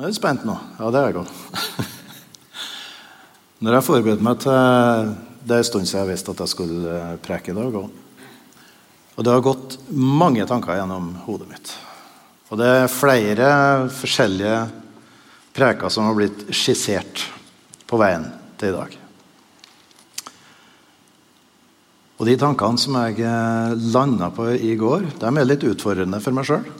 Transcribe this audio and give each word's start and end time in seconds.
Nå 0.00 0.06
er 0.08 0.14
du 0.14 0.16
spent 0.16 0.46
nå. 0.48 0.54
Ja, 0.78 0.86
det 0.88 0.96
er 0.96 1.10
jeg 1.10 1.20
òg. 1.20 1.32
Når 3.66 3.74
jeg 3.76 3.84
forberedte 3.84 4.24
meg 4.24 4.38
til 4.40 5.10
Det 5.44 5.52
er 5.52 5.60
en 5.60 5.68
stund 5.68 5.90
siden 5.90 6.00
jeg 6.00 6.08
visste 6.14 6.32
at 6.32 6.40
jeg 6.40 6.52
skulle 6.54 6.94
eh, 6.96 7.18
preke 7.20 7.52
i 7.52 7.58
dag. 7.58 7.76
Og 7.76 9.20
det 9.20 9.34
har 9.34 9.44
gått 9.44 9.76
mange 9.92 10.48
tanker 10.48 10.80
gjennom 10.80 11.12
hodet 11.26 11.50
mitt. 11.52 11.74
Og 12.48 12.56
det 12.62 12.72
er 12.78 12.88
flere 12.88 13.52
forskjellige 13.92 14.56
preker 15.52 15.92
som 15.92 16.08
har 16.08 16.16
blitt 16.16 16.48
skissert 16.48 17.28
på 17.84 18.00
veien 18.00 18.24
til 18.56 18.72
i 18.72 18.78
dag. 18.80 19.00
Og 22.16 22.24
de 22.24 22.40
tankene 22.40 22.80
som 22.80 23.02
jeg 23.02 23.20
eh, 23.20 23.80
landa 23.92 24.32
på 24.32 24.48
i 24.56 24.78
går, 24.80 25.10
de 25.20 25.28
er 25.28 25.52
litt 25.52 25.74
utfordrende 25.76 26.24
for 26.24 26.40
meg 26.40 26.48
sjøl. 26.48 26.72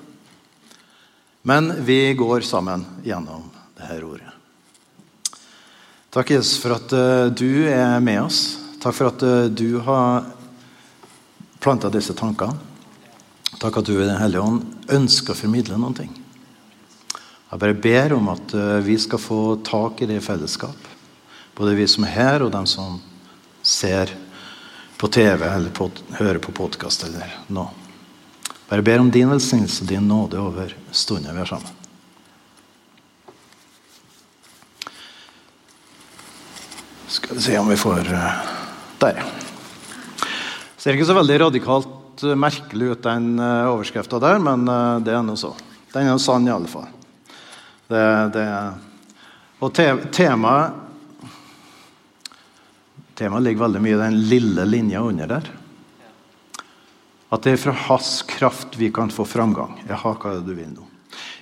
Men 1.43 1.85
vi 1.85 2.15
går 2.15 2.41
sammen 2.41 2.85
gjennom 3.05 3.47
dette 3.77 4.05
ordet. 4.05 4.29
Takk, 6.11 6.31
Jesus, 6.35 6.59
for 6.61 6.75
at 6.75 6.93
uh, 6.93 7.31
du 7.33 7.69
er 7.71 8.01
med 8.03 8.25
oss. 8.27 8.59
Takk 8.83 8.97
for 8.97 9.09
at 9.13 9.23
uh, 9.23 9.47
du 9.47 9.79
har 9.87 10.27
planta 11.63 11.89
disse 11.93 12.17
tankene. 12.19 12.59
Takk 13.61 13.81
at 13.81 13.89
du 13.89 13.95
i 13.95 14.07
Den 14.09 14.19
hellige 14.21 14.43
ånd 14.43 14.91
ønsker 14.91 15.33
å 15.33 15.39
formidle 15.39 15.79
noen 15.79 15.97
ting. 15.97 16.11
Jeg 17.51 17.63
bare 17.63 17.79
ber 17.87 18.17
om 18.19 18.29
at 18.35 18.57
uh, 18.59 18.79
vi 18.85 18.99
skal 19.01 19.23
få 19.23 19.43
tak 19.65 20.03
i 20.03 20.11
det 20.11 20.19
i 20.21 20.25
fellesskap. 20.25 20.91
Både 21.57 21.77
vi 21.79 21.87
som 21.89 22.05
er 22.05 22.17
her, 22.17 22.45
og 22.45 22.53
dem 22.53 22.67
som 22.69 22.99
ser 23.63 24.13
på 25.01 25.09
TV 25.09 25.47
eller 25.47 25.73
på, 25.73 25.89
hører 26.19 26.43
på 26.43 26.53
podkast 26.53 27.07
eller 27.09 27.33
noe. 27.49 27.90
Bare 28.71 28.83
ber 28.83 29.01
om 29.03 29.11
din 29.11 29.27
velsignelse 29.27 29.83
og 29.83 29.89
din 29.91 30.05
nåde 30.07 30.39
over 30.39 30.71
stunden 30.95 31.35
vi 31.35 31.43
er 31.43 31.49
sammen. 31.51 31.79
Skal 37.11 37.35
vi 37.35 37.43
se 37.43 37.57
om 37.59 37.67
vi 37.67 37.79
får 37.81 38.13
uh, 38.15 38.37
Der. 39.03 39.19
Ser 40.79 40.95
ikke 40.95 41.09
så 41.09 41.17
veldig 41.19 41.41
radikalt 41.43 42.23
uh, 42.23 42.37
merkelig 42.39 42.93
ut, 42.93 43.03
den 43.03 43.33
uh, 43.43 43.73
overskrifta 43.73 44.23
der, 44.23 44.39
men 44.39 44.63
det 45.03 45.19
er 45.19 45.27
nå 45.27 45.35
så. 45.35 45.51
Den 45.91 46.07
er 46.13 46.23
sann, 46.23 46.47
i 46.47 46.55
alle 46.55 46.71
fall. 46.71 46.87
Det, 47.91 48.05
det, 48.37 48.47
og 49.59 49.75
te, 49.75 49.89
temaet 50.15 50.87
Temaet 53.19 53.43
ligger 53.45 53.67
veldig 53.67 53.83
mye 53.83 53.97
i 53.99 54.01
den 54.01 54.15
lille 54.31 54.65
linja 54.65 55.03
under 55.05 55.29
der. 55.29 55.51
At 57.31 57.47
det 57.47 57.55
er 57.55 57.63
fra 57.63 57.75
hans 57.87 58.21
kraft 58.27 58.75
vi 58.79 58.91
kan 58.95 59.11
få 59.15 59.25
framgang. 59.29 59.77
Jaha, 59.87 60.15
hva 60.19 60.33
er 60.33 60.41
det 60.41 60.51
du 60.51 60.57
vil 60.59 60.73
nå? 60.75 60.87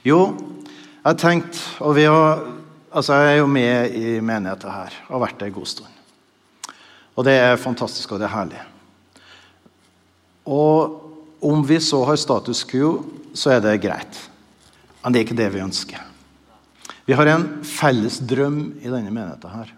Jo, 0.04 0.20
jeg 0.98 1.06
har 1.06 1.20
tenkt, 1.20 1.60
og 1.80 1.94
vi 1.96 2.04
har, 2.04 2.42
altså 2.92 3.16
jeg 3.16 3.30
er 3.32 3.38
jo 3.40 3.48
med 3.48 3.94
i 3.96 4.18
menigheten 4.20 4.72
her 4.72 4.98
og 5.06 5.14
har 5.14 5.24
vært 5.24 5.38
der 5.40 5.48
en 5.48 5.56
god 5.56 5.70
stund. 5.70 5.94
Og 7.16 7.24
det 7.26 7.34
er 7.40 7.60
fantastisk, 7.60 8.12
og 8.12 8.20
det 8.20 8.28
er 8.28 8.34
herlig. 8.36 8.60
Og 10.48 11.40
om 11.44 11.64
vi 11.66 11.80
så 11.82 12.02
har 12.04 12.20
status 12.20 12.62
quo, 12.68 12.92
så 13.34 13.56
er 13.56 13.64
det 13.64 13.80
greit. 13.82 14.20
Men 15.02 15.14
det 15.14 15.20
er 15.20 15.26
ikke 15.26 15.40
det 15.40 15.50
vi 15.54 15.64
ønsker. 15.64 16.04
Vi 17.08 17.16
har 17.16 17.30
en 17.32 17.46
felles 17.64 18.20
drøm 18.20 18.60
i 18.82 18.90
denne 18.90 19.08
menigheten 19.08 19.54
her. 19.54 19.70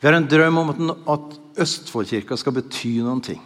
Vi 0.00 0.08
har 0.08 0.16
en 0.18 0.28
drøm 0.28 0.58
om 0.58 0.72
at 0.90 1.36
Østfoldkirka 1.62 2.36
skal 2.36 2.56
bety 2.58 2.96
noen 3.04 3.22
ting. 3.24 3.40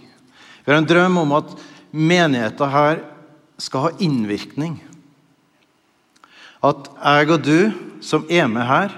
Vi 0.64 0.72
har 0.72 0.78
en 0.80 0.88
drøm 0.88 1.18
om 1.22 1.32
at 1.38 1.52
menigheten 1.90 2.72
her 2.72 3.02
skal 3.60 3.86
ha 3.86 3.90
innvirkning. 4.00 4.78
At 6.60 6.90
jeg 7.00 7.30
og 7.30 7.44
du 7.44 7.60
som 8.04 8.26
er 8.30 8.48
med 8.48 8.66
her, 8.68 8.92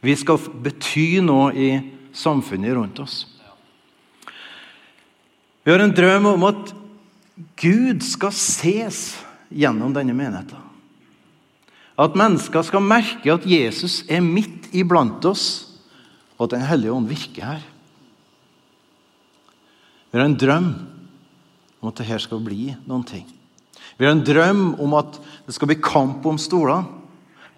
vi 0.00 0.14
skal 0.16 0.40
bety 0.62 1.18
noe 1.24 1.50
i 1.52 1.70
samfunnet 2.14 2.76
rundt 2.76 3.00
oss. 3.02 3.24
Vi 5.64 5.72
har 5.74 5.82
en 5.84 5.94
drøm 5.94 6.30
om 6.30 6.46
at 6.48 6.70
Gud 7.60 8.02
skal 8.06 8.32
ses 8.34 9.18
gjennom 9.52 9.92
denne 9.94 10.14
menigheten. 10.16 10.64
At 11.98 12.14
mennesker 12.16 12.62
skal 12.62 12.84
merke 12.84 13.32
at 13.34 13.46
Jesus 13.48 14.04
er 14.08 14.22
midt 14.22 14.70
iblant 14.72 15.24
oss, 15.26 15.66
og 16.38 16.46
at 16.46 16.54
Den 16.54 16.66
hellige 16.70 16.92
ånd 16.94 17.08
virker 17.10 17.44
her. 17.44 17.62
Vi 20.10 20.18
har 20.18 20.24
en 20.24 20.38
drøm 20.38 20.68
om 21.80 21.90
at 21.90 22.00
dette 22.00 22.20
skal 22.24 22.40
bli 22.42 22.72
noen 22.88 23.04
ting. 23.06 23.26
Vi 23.98 24.06
har 24.06 24.14
en 24.14 24.24
drøm 24.24 24.62
om 24.80 24.94
at 24.98 25.18
det 25.46 25.56
skal 25.56 25.70
bli 25.70 25.80
kamp 25.82 26.26
om 26.28 26.38
stolene. 26.40 26.96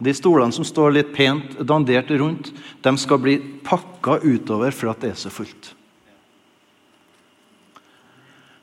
De 0.01 0.13
stolene 0.17 0.55
som 0.57 0.65
står 0.65 0.95
litt 0.95 1.11
pent 1.13 1.59
dandert 1.69 2.09
rundt, 2.17 2.49
de 2.81 2.93
skal 2.97 3.21
bli 3.21 3.35
pakka 3.67 4.17
utover 4.25 4.73
for 4.73 4.95
at 4.95 5.03
det 5.03 5.11
er 5.13 5.19
så 5.21 5.33
fullt. 5.33 5.75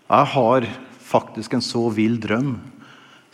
Jeg 0.08 0.32
har 0.34 0.66
faktisk 1.08 1.54
en 1.54 1.64
så 1.64 1.84
vill 1.94 2.18
drøm 2.24 2.56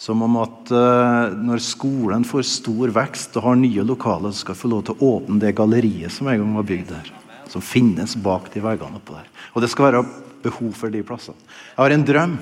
som 0.03 0.19
om 0.25 0.35
at 0.41 0.71
uh, 0.73 1.31
når 1.31 1.61
skolen 1.63 2.25
får 2.27 2.43
stor 2.49 2.91
vekst 2.91 3.37
og 3.39 3.45
har 3.45 3.59
nye 3.61 3.85
lokaler, 3.87 4.33
så 4.33 4.43
skal 4.43 4.55
jeg 4.55 4.63
få 4.65 4.71
lov 4.73 4.81
til 4.87 4.97
å 4.97 5.11
åpne 5.15 5.39
det 5.39 5.53
galleriet 5.55 6.11
som 6.11 6.27
en 6.27 6.41
gang 6.41 6.57
var 6.57 6.67
bygd 6.67 6.91
der. 6.91 7.11
Som 7.47 7.63
finnes 7.63 8.17
bak 8.19 8.49
de 8.51 8.63
veggene 8.65 8.99
oppå 8.99 9.15
der. 9.15 9.29
Og 9.53 9.63
det 9.63 9.69
skal 9.71 9.87
være 9.87 10.03
behov 10.43 10.75
for 10.77 10.93
de 10.93 11.03
plassene. 11.05 11.39
Jeg 11.73 11.81
har 11.81 11.95
en 11.95 12.05
drøm. 12.07 12.37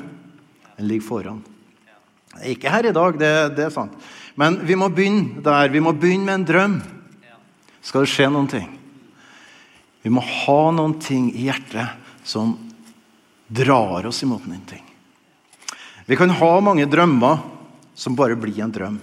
Den 0.77 0.89
ligger 0.89 1.07
foran. 1.07 1.41
Ikke 2.47 2.71
her 2.71 2.87
i 2.87 2.95
dag, 2.95 3.17
det, 3.19 3.31
det, 3.57 3.65
er 3.67 3.73
sant. 3.73 3.95
Men 4.39 4.61
vi 4.65 4.77
må 4.79 4.89
begynne 4.89 5.43
der. 5.43 5.71
Vi 5.73 5.83
må 5.83 5.93
begynne 5.93 6.27
med 6.27 6.39
en 6.39 6.47
drøm. 6.47 6.77
Skal 7.81 8.05
det 8.05 8.11
skje 8.13 8.29
noen 8.31 8.49
ting? 8.49 8.69
Vi 10.01 10.09
må 10.13 10.23
ha 10.23 10.61
noen 10.73 10.95
ting 11.01 11.29
i 11.33 11.47
hjertet 11.49 11.97
som 12.25 12.55
drar 13.51 14.07
oss 14.07 14.23
imot 14.23 14.47
noen 14.47 14.63
ting. 14.69 14.83
Vi 16.07 16.17
kan 16.17 16.31
ha 16.33 16.51
mange 16.63 16.87
drømmer 16.89 17.43
som 17.93 18.15
bare 18.17 18.37
blir 18.39 18.63
en 18.63 18.73
drøm. 18.73 18.97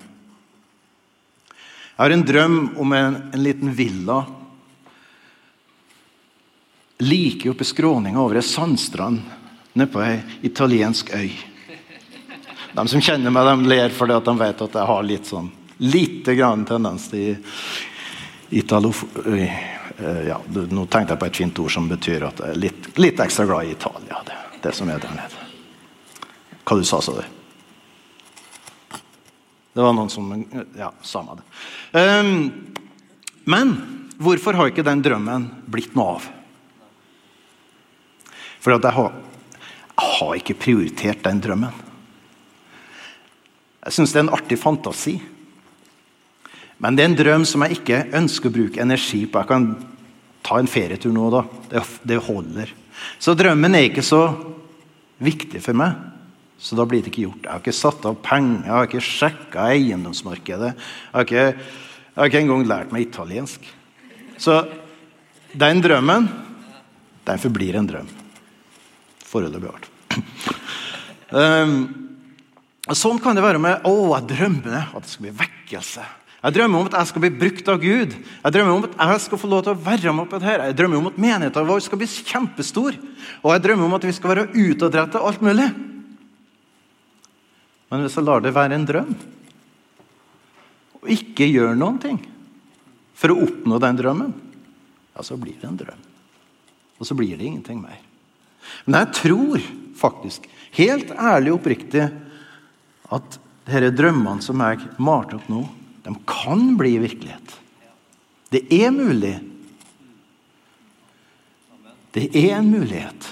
Jeg 1.98 2.04
har 2.04 2.14
en 2.14 2.26
drøm 2.26 2.58
om 2.78 2.92
en, 2.94 3.16
en 3.34 3.42
liten 3.42 3.72
villa 3.75 4.22
like 6.98 7.50
oppe 7.50 7.62
i 7.62 7.69
skråninga 7.69 8.20
over 8.20 8.41
ei 8.41 8.42
sandstrand 8.42 9.20
nede 9.72 9.92
på 9.92 10.03
ei 10.03 10.19
italiensk 10.42 11.14
øy. 11.14 11.31
De 12.72 12.88
som 12.88 13.00
kjenner 13.03 13.32
meg, 13.34 13.47
de 13.47 13.70
ler 13.70 13.94
fordi 13.94 14.16
at 14.16 14.26
de 14.26 14.34
vet 14.38 14.62
at 14.66 14.76
jeg 14.81 14.91
har 14.91 15.06
litt 15.06 15.26
sånn 15.31 15.50
lite 15.78 16.34
grann 16.34 16.66
tendens 16.69 17.08
til 17.12 17.37
italo... 18.50 18.92
Ja, 19.98 20.37
nå 20.47 20.84
tenkte 20.87 21.16
jeg 21.16 21.19
på 21.19 21.26
et 21.26 21.38
fint 21.41 21.58
ord 21.58 21.72
som 21.75 21.88
betyr 21.91 22.28
at 22.28 22.38
jeg 22.38 22.54
er 22.54 22.58
litt, 22.62 22.84
litt 23.03 23.19
ekstra 23.19 23.48
glad 23.48 23.66
i 23.66 23.72
Italia. 23.75 24.20
Det, 24.26 24.37
det 24.62 24.72
som 24.76 24.91
er 24.94 25.00
der 25.03 25.16
nede. 25.16 25.47
Hva 26.62 26.76
du 26.78 26.84
sa, 26.87 27.00
sa 27.03 27.16
du? 27.16 27.25
Det 29.75 29.82
var 29.82 29.97
noen 29.97 30.10
som 30.12 30.31
Ja, 30.78 30.92
samme 31.03 31.38
det. 31.41 31.47
Um, 31.98 32.31
men 33.42 33.75
hvorfor 34.22 34.54
har 34.58 34.70
ikke 34.70 34.87
den 34.87 35.03
drømmen 35.03 35.48
blitt 35.66 35.98
noe 35.98 36.19
av? 36.19 36.28
For 38.62 38.74
jeg 38.74 38.94
har, 38.94 39.14
jeg 39.98 40.14
har 40.19 40.38
ikke 40.38 40.58
prioritert 40.58 41.22
den 41.26 41.42
drømmen. 41.42 41.84
Jeg 43.86 43.94
syns 43.94 44.12
det 44.12 44.20
er 44.20 44.26
en 44.26 44.34
artig 44.36 44.58
fantasi. 44.60 45.16
Men 46.82 46.94
det 46.94 47.04
er 47.04 47.10
en 47.10 47.19
drøm 47.19 47.46
som 47.48 47.64
jeg 47.64 47.78
ikke 47.78 48.02
ønsker 48.19 48.50
å 48.50 48.54
bruke 48.54 48.82
energi 48.82 49.24
på. 49.26 49.41
Jeg 49.41 49.50
kan 49.50 49.70
ta 50.46 50.58
en 50.60 50.70
ferietur 50.70 51.14
nå, 51.14 51.30
da. 51.34 51.42
Det, 51.70 51.82
det 52.10 52.20
holder. 52.28 52.74
Så 53.22 53.34
drømmen 53.38 53.78
er 53.78 53.88
ikke 53.88 54.06
så 54.06 54.22
viktig 55.22 55.62
for 55.64 55.78
meg. 55.78 55.96
Så 56.58 56.75
da 56.78 56.86
blir 56.90 57.02
det 57.02 57.12
ikke 57.12 57.28
gjort. 57.28 57.44
Jeg 57.44 57.52
har 57.52 57.62
ikke 57.62 57.78
satt 57.78 58.06
av 58.10 58.19
penger, 58.22 58.64
jeg 58.66 58.75
har 58.75 58.88
ikke 58.88 59.08
sjekka 59.08 59.66
eiendomsmarkedet. 59.76 60.72
Jeg 60.75 61.14
har, 61.14 61.26
ikke, 61.26 61.44
jeg 61.54 62.19
har 62.19 62.31
ikke 62.31 62.40
engang 62.43 62.64
lært 62.66 62.94
meg 62.94 63.06
italiensk. 63.06 63.66
Så 64.43 64.61
den 65.58 65.82
drømmen, 65.82 66.26
den 67.26 67.43
forblir 67.43 67.78
en 67.78 67.87
drøm 67.90 68.11
forholdet 69.28 69.62
hvert 69.62 69.88
fall. 69.88 70.22
sånn 72.96 73.20
kan 73.20 73.36
det 73.36 73.44
være 73.44 73.60
med 73.60 73.84
Å, 73.84 73.92
jeg 74.16 74.30
drømmer 74.32 74.94
at 74.96 75.04
det 75.04 75.12
skal 75.12 75.26
bli 75.26 75.34
vekkelse. 75.42 76.06
Jeg 76.38 76.54
drømmer 76.54 76.78
om 76.78 76.86
at 76.86 76.94
jeg 77.00 77.10
skal 77.10 77.22
bli 77.25 77.32
brukt 77.34 77.69
av 77.69 77.80
Gud. 77.82 78.12
Jeg 78.14 78.54
drømmer 78.54 78.76
om 78.76 78.84
at 78.86 78.94
jeg 78.94 79.22
skal 79.25 79.40
få 79.42 79.48
lov 79.50 79.64
til 79.66 79.75
å 79.75 79.82
være 79.88 80.12
med 80.14 80.28
på 80.30 80.38
dette. 80.38 80.69
Jeg 80.70 80.76
drømmer 80.78 81.00
om 81.00 81.08
at 81.10 81.19
menigheten 81.19 81.66
vår 81.66 81.80
skal 81.82 81.98
bli 81.98 82.06
kjempestor. 82.06 82.98
Og 83.42 83.48
jeg 83.52 83.64
drømmer 83.64 83.88
om 83.88 83.96
at 83.98 84.06
vi 84.06 84.14
skal 84.14 84.32
være 84.32 84.46
utadrettet 84.54 85.19
alt 85.19 85.42
mulig. 85.42 85.66
Men 87.88 88.04
hvis 88.04 88.19
jeg 88.20 88.28
lar 88.28 88.44
det 88.44 88.54
være 88.54 88.78
en 88.78 88.86
drøm, 88.86 89.10
og 90.98 91.10
ikke 91.14 91.46
gjør 91.48 91.75
noen 91.78 91.98
ting 92.02 92.19
for 93.19 93.32
å 93.32 93.40
oppnå 93.46 93.78
den 93.82 93.98
drømmen, 93.98 94.34
ja, 95.16 95.25
så 95.26 95.38
blir 95.40 95.56
det 95.58 95.66
en 95.66 95.80
drøm. 95.80 96.06
Og 96.98 97.06
så 97.08 97.16
blir 97.19 97.34
det 97.38 97.48
ingenting 97.48 97.80
mer. 97.82 97.98
Men 98.87 99.00
jeg 99.02 99.14
tror 99.20 99.66
faktisk, 99.99 100.49
helt 100.78 101.10
ærlig 101.12 101.52
og 101.52 101.60
oppriktig, 101.60 102.08
at 103.08 103.38
disse 103.69 103.93
drømmene 103.96 104.44
som 104.44 104.60
jeg 104.64 104.88
malte 105.02 105.38
opp 105.38 105.50
nå, 105.52 105.66
De 106.08 106.14
kan 106.25 106.70
bli 106.78 106.94
virkelighet. 107.02 107.50
Det 108.49 108.62
er 108.72 108.88
mulig. 108.94 109.34
Det 112.16 112.31
er 112.32 112.55
en 112.56 112.70
mulighet. 112.70 113.26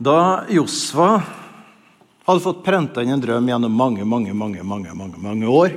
Da 0.00 0.46
Josva 0.50 1.20
hadde 2.24 2.42
fått 2.42 2.64
prenta 2.64 3.04
inn 3.04 3.12
en 3.14 3.22
drøm 3.22 3.48
gjennom 3.52 3.74
mange, 3.76 4.04
mange, 4.08 4.32
mange, 4.34 4.64
mange, 4.64 4.94
mange, 4.96 5.20
mange 5.20 5.46
år 5.46 5.76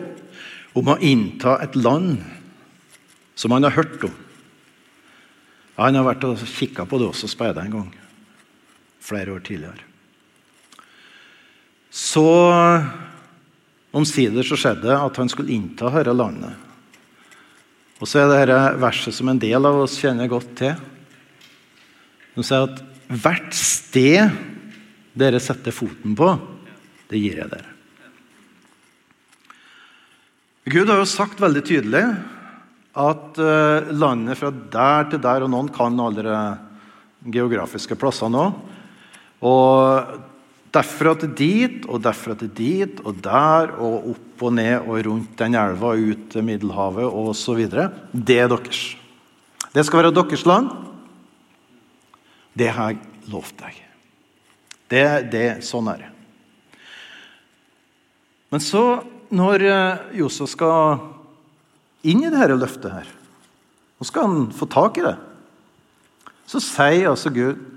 om 0.73 0.89
å 0.89 0.97
innta 1.03 1.57
et 1.61 1.75
land 1.75 2.23
som 3.43 3.51
han 3.51 3.67
har 3.67 3.75
hørt 3.75 4.03
om 4.07 4.13
Han 5.75 5.97
har 5.97 6.05
vært 6.05 6.23
og 6.27 6.41
kikka 6.47 6.85
på 6.85 6.99
det 7.01 7.07
også, 7.09 7.27
speida 7.27 7.63
en 7.63 7.73
gang, 7.73 7.87
flere 9.01 9.33
år 9.33 9.39
tidligere. 9.41 9.87
Så 11.89 12.21
omsider 13.89 14.45
så 14.45 14.53
skjedde 14.53 14.85
det 14.85 14.99
at 14.99 15.17
han 15.17 15.31
skulle 15.33 15.49
innta 15.55 15.89
dette 15.89 16.13
landet. 16.13 16.53
Og 17.97 18.05
så 18.05 18.21
er 18.21 18.29
det 18.29 18.37
dette 18.43 18.59
verset 18.83 19.17
som 19.17 19.31
en 19.33 19.41
del 19.41 19.65
av 19.65 19.79
oss 19.81 19.97
kjenner 19.97 20.29
godt 20.29 20.53
til. 20.61 20.77
Som 22.35 22.45
sier 22.45 22.67
at 22.67 22.83
hvert 23.23 23.57
sted 23.57 24.37
dere 25.17 25.41
setter 25.41 25.73
foten 25.73 26.13
på, 26.17 26.29
det 27.09 27.17
gir 27.17 27.41
jeg 27.41 27.49
dere. 27.49 27.73
Gud 30.69 30.93
har 30.93 31.01
jo 31.01 31.09
sagt 31.09 31.41
veldig 31.41 31.65
tydelig 31.65 32.05
at 32.93 33.39
uh, 33.41 33.89
landet 33.89 34.37
fra 34.37 34.51
der 34.51 35.09
til 35.09 35.21
der, 35.23 35.45
og 35.45 35.49
noen 35.49 35.71
kan 35.73 35.97
alle 35.99 36.23
de 36.25 37.33
geografiske 37.33 37.97
plassene 37.97 38.37
òg 38.37 38.61
Og 39.43 40.19
derfra 40.73 41.13
til 41.19 41.33
dit, 41.35 41.85
og 41.85 42.01
derfra 42.01 42.35
til 42.39 42.49
dit, 42.55 43.01
og 43.03 43.17
der, 43.23 43.73
og 43.77 44.13
opp 44.13 44.45
og 44.47 44.53
ned 44.55 44.87
og 44.87 45.01
rundt 45.05 45.35
den 45.37 45.57
elva, 45.59 45.93
ut 45.93 46.29
til 46.31 46.45
Middelhavet 46.47 47.05
osv. 47.05 47.65
Det 48.13 48.39
er 48.39 48.47
deres. 48.47 48.95
Det 49.73 49.85
skal 49.85 50.03
være 50.03 50.15
deres 50.15 50.45
land. 50.45 50.71
Det 52.53 52.69
har 52.69 52.93
jeg 52.93 53.29
lovt 53.33 53.57
deg. 53.59 53.79
Det, 54.89 55.05
det, 55.33 55.47
sånn 55.65 55.89
er 55.89 56.03
det. 56.05 56.09
Men 58.53 58.61
så, 58.61 59.01
når 59.33 59.65
eh, 59.65 60.03
Josef 60.19 60.51
skal 60.51 60.99
inn 62.03 62.23
i 62.23 62.31
dette 62.31 62.57
løftet 62.59 62.91
her, 62.91 63.11
nå 63.97 64.07
skal 64.07 64.27
han 64.27 64.49
få 64.55 64.67
tak 64.71 64.99
i 64.99 65.05
det, 65.05 65.15
så 66.49 66.61
sier 66.63 67.11
altså 67.13 67.31
Gud 67.33 67.69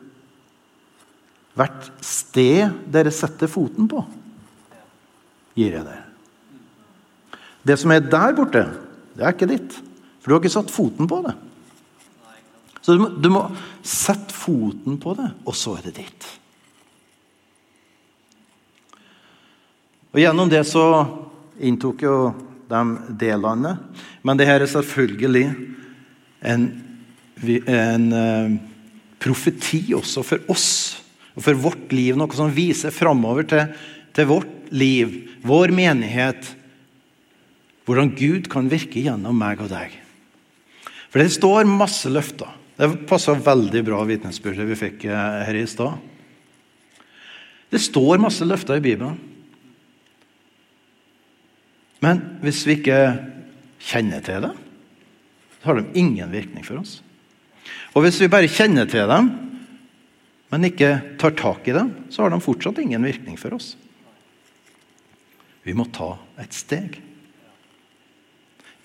Hvert 1.56 1.86
sted 2.04 2.74
dere 2.92 3.08
setter 3.14 3.48
foten 3.48 3.86
på, 3.88 4.02
gir 5.56 5.78
jeg 5.78 5.86
dere. 5.86 6.02
Det 7.64 7.78
som 7.80 7.94
er 7.94 8.04
der 8.04 8.34
borte, 8.36 8.66
det 9.16 9.24
er 9.24 9.32
ikke 9.32 9.48
ditt. 9.48 9.78
For 10.20 10.28
du 10.28 10.34
har 10.34 10.42
ikke 10.42 10.52
satt 10.52 10.74
foten 10.74 11.08
på 11.08 11.22
det. 11.24 11.32
Så 12.84 12.94
du 12.94 13.00
må, 13.00 13.08
du 13.08 13.30
må 13.32 13.46
sette 13.82 14.36
foten 14.36 14.98
på 15.02 15.16
det, 15.18 15.30
og 15.48 15.56
så 15.58 15.78
er 15.78 15.88
det 15.88 15.96
ditt. 15.96 16.26
Og 20.12 20.20
Gjennom 20.22 20.52
det 20.52 20.62
så 20.68 20.84
inntok 21.66 22.04
jo 22.06 22.16
de 22.70 22.82
delene. 23.20 23.76
Men 24.26 24.38
det 24.38 24.48
her 24.48 24.62
er 24.62 24.70
selvfølgelig 24.70 25.46
en, 26.46 26.66
en 27.42 28.06
uh, 28.12 28.56
profeti 29.22 29.82
også 29.96 30.24
for 30.26 30.52
oss 30.52 30.68
og 31.36 31.44
for 31.44 31.62
vårt 31.66 31.92
liv. 31.94 32.16
Noe 32.18 32.32
som 32.36 32.52
viser 32.52 32.94
framover 32.94 33.46
til, 33.48 33.72
til 34.16 34.30
vårt 34.30 34.72
liv, 34.74 35.14
vår 35.46 35.74
menighet. 35.76 36.52
Hvordan 37.86 38.10
Gud 38.18 38.50
kan 38.50 38.70
virke 38.70 39.04
gjennom 39.04 39.36
meg 39.38 39.62
og 39.62 39.70
deg. 39.70 39.94
For 41.12 41.22
det 41.22 41.30
står 41.36 41.68
masse 41.70 42.10
løfter. 42.10 42.50
Det 42.76 42.90
passa 43.08 43.32
veldig 43.32 43.80
bra 43.86 44.02
vitnesbyrdet 44.04 44.66
vi 44.68 44.76
fikk 44.76 45.06
eh, 45.08 45.38
her 45.46 45.56
i 45.56 45.68
stad. 45.70 45.94
Det 47.72 47.80
står 47.80 48.20
masse 48.20 48.44
løfter 48.44 48.76
i 48.76 48.84
Bibelen. 48.84 49.16
Men 52.04 52.22
hvis 52.44 52.62
vi 52.68 52.78
ikke 52.78 53.00
kjenner 53.86 54.22
til 54.24 54.48
dem, 54.48 54.62
så 55.60 55.70
har 55.70 55.80
de 55.80 55.98
ingen 55.98 56.30
virkning 56.32 56.64
for 56.66 56.80
oss. 56.82 57.00
Og 57.96 58.04
hvis 58.04 58.20
vi 58.20 58.30
bare 58.30 58.50
kjenner 58.52 58.88
til 58.90 59.08
dem, 59.10 59.30
men 60.52 60.68
ikke 60.68 60.92
tar 61.18 61.34
tak 61.38 61.66
i 61.66 61.74
dem, 61.74 61.90
så 62.12 62.22
har 62.22 62.32
de 62.32 62.42
fortsatt 62.42 62.78
ingen 62.82 63.02
virkning 63.06 63.38
for 63.40 63.56
oss. 63.56 63.74
Vi 65.66 65.74
må 65.74 65.88
ta 65.90 66.12
et 66.38 66.54
steg. 66.54 67.00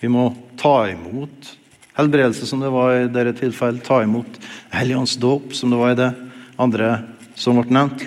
Vi 0.02 0.10
må 0.10 0.32
ta 0.58 0.88
imot 0.90 1.52
helbredelse, 1.94 2.48
som 2.48 2.64
det 2.64 2.72
var 2.74 2.96
i 2.96 3.10
dette 3.12 3.36
tilfellet. 3.38 3.84
Ta 3.86 4.00
imot 4.02 4.40
Helligånds 4.72 5.14
dåp, 5.22 5.52
som 5.54 5.70
det 5.70 5.78
var 5.78 5.92
i 5.92 6.00
det 6.00 6.10
andre 6.58 6.88
som 7.38 7.60
ble 7.60 7.70
nevnt. 7.70 8.02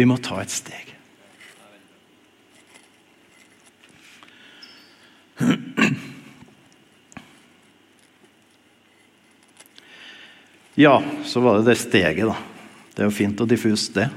Vi 0.00 0.06
må 0.08 0.16
ta 0.16 0.38
et 0.40 0.48
steg. 0.48 0.86
Ja, 10.80 11.02
så 11.28 11.42
var 11.44 11.58
det 11.58 11.66
det 11.68 11.76
steget, 11.82 12.24
da. 12.24 12.38
Det 12.94 13.04
er 13.04 13.10
jo 13.10 13.12
fint 13.12 13.44
og 13.44 13.50
diffust, 13.50 13.98
det. 13.98 14.08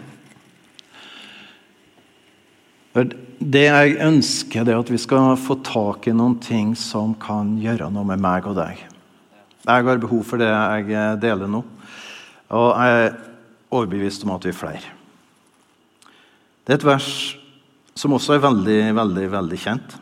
Det 3.43 3.65
jeg 3.67 3.99
ønsker, 4.07 4.63
det 4.63 4.71
er 4.71 4.79
at 4.79 4.95
vi 4.95 5.03
skal 5.03 5.35
få 5.35 5.59
tak 5.67 6.07
i 6.07 6.15
noen 6.15 6.39
ting 6.39 6.77
som 6.79 7.11
kan 7.19 7.57
gjøre 7.59 7.91
noe 7.91 8.07
med 8.07 8.23
meg 8.23 8.47
og 8.47 8.55
deg. 8.61 8.87
Jeg 9.67 9.91
har 9.91 10.03
behov 10.07 10.23
for 10.31 10.39
det 10.39 10.47
jeg 10.47 11.19
deler 11.19 11.51
nå. 11.51 11.65
Og 12.55 12.71
jeg 12.71 13.07
er 13.07 13.15
overbevist 13.67 14.23
om 14.23 14.37
at 14.39 14.47
vi 14.47 14.55
er 14.55 14.61
flere. 14.63 15.02
Det 16.63 16.71
er 16.71 16.79
et 16.79 16.87
vers 16.87 17.09
som 17.99 18.13
også 18.15 18.37
er 18.37 18.43
veldig, 18.45 18.79
veldig, 18.95 19.23
veldig 19.33 19.57
kjent. 19.59 19.95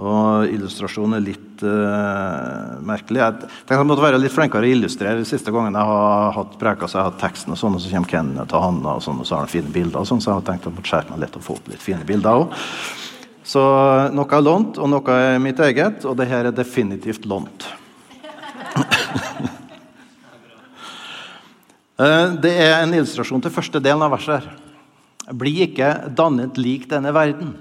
Og 0.00 0.48
illustrasjonen 0.50 1.18
er 1.18 1.26
litt 1.26 1.60
uh, 1.62 2.80
merkelig. 2.82 3.20
Jeg 3.20 3.36
tenkte 3.44 3.76
jeg 3.76 3.86
måtte 3.86 4.02
være 4.02 4.18
litt 4.18 4.34
flinkere 4.34 4.66
å 4.66 4.72
illustrere. 4.72 5.20
De 5.20 5.28
siste 5.28 5.52
gangen 5.54 5.76
jeg 5.76 5.90
har 5.90 6.32
hatt 6.34 6.56
preka, 6.58 6.88
så 6.88 6.98
jeg 6.98 7.04
har 7.04 7.12
hatt 7.12 7.20
teksten, 7.20 7.52
og 7.54 7.60
sånn, 7.60 7.76
og 7.76 7.84
så 7.84 7.92
kommer 7.92 8.10
Ken 8.10 8.32
til 8.40 8.64
Hanna, 8.64 8.96
og 8.96 9.04
sånn, 9.04 9.20
og 9.20 9.28
så 9.28 9.36
har 9.36 9.44
han 9.44 9.52
fine 9.52 9.70
bilder. 9.76 10.00
og 10.00 10.08
sånn, 10.08 10.24
Så 10.24 10.32
jeg 10.32 10.40
har 10.40 10.48
tenkt 10.48 10.66
måtte 10.72 10.90
skjerpe 10.90 11.14
meg 11.14 11.22
litt 11.26 11.38
og 11.38 11.46
få 11.46 11.58
opp 11.60 11.70
litt 11.70 11.84
fine 11.84 12.08
bilder 12.08 12.40
òg. 12.40 12.58
Så 13.44 13.62
noe 14.16 14.34
er 14.34 14.48
lånt, 14.48 14.80
og 14.80 14.88
noe 14.88 15.20
er 15.20 15.38
mitt 15.38 15.60
eget, 15.60 16.08
og 16.08 16.16
det 16.16 16.30
her 16.32 16.48
er 16.48 16.56
definitivt 16.56 17.28
lånt. 17.28 17.68
Eh, 21.94 22.32
det 22.42 22.50
er 22.58 22.80
en 22.80 22.90
illustrasjon 22.90 23.38
til 23.38 23.52
første 23.54 23.78
delen 23.78 24.02
av 24.02 24.10
verset. 24.10 24.42
her. 24.42 24.63
Bli 25.32 25.62
ikke 25.64 25.88
dannet 26.12 26.58
lik 26.60 26.84
denne 26.90 27.12
verden. 27.16 27.54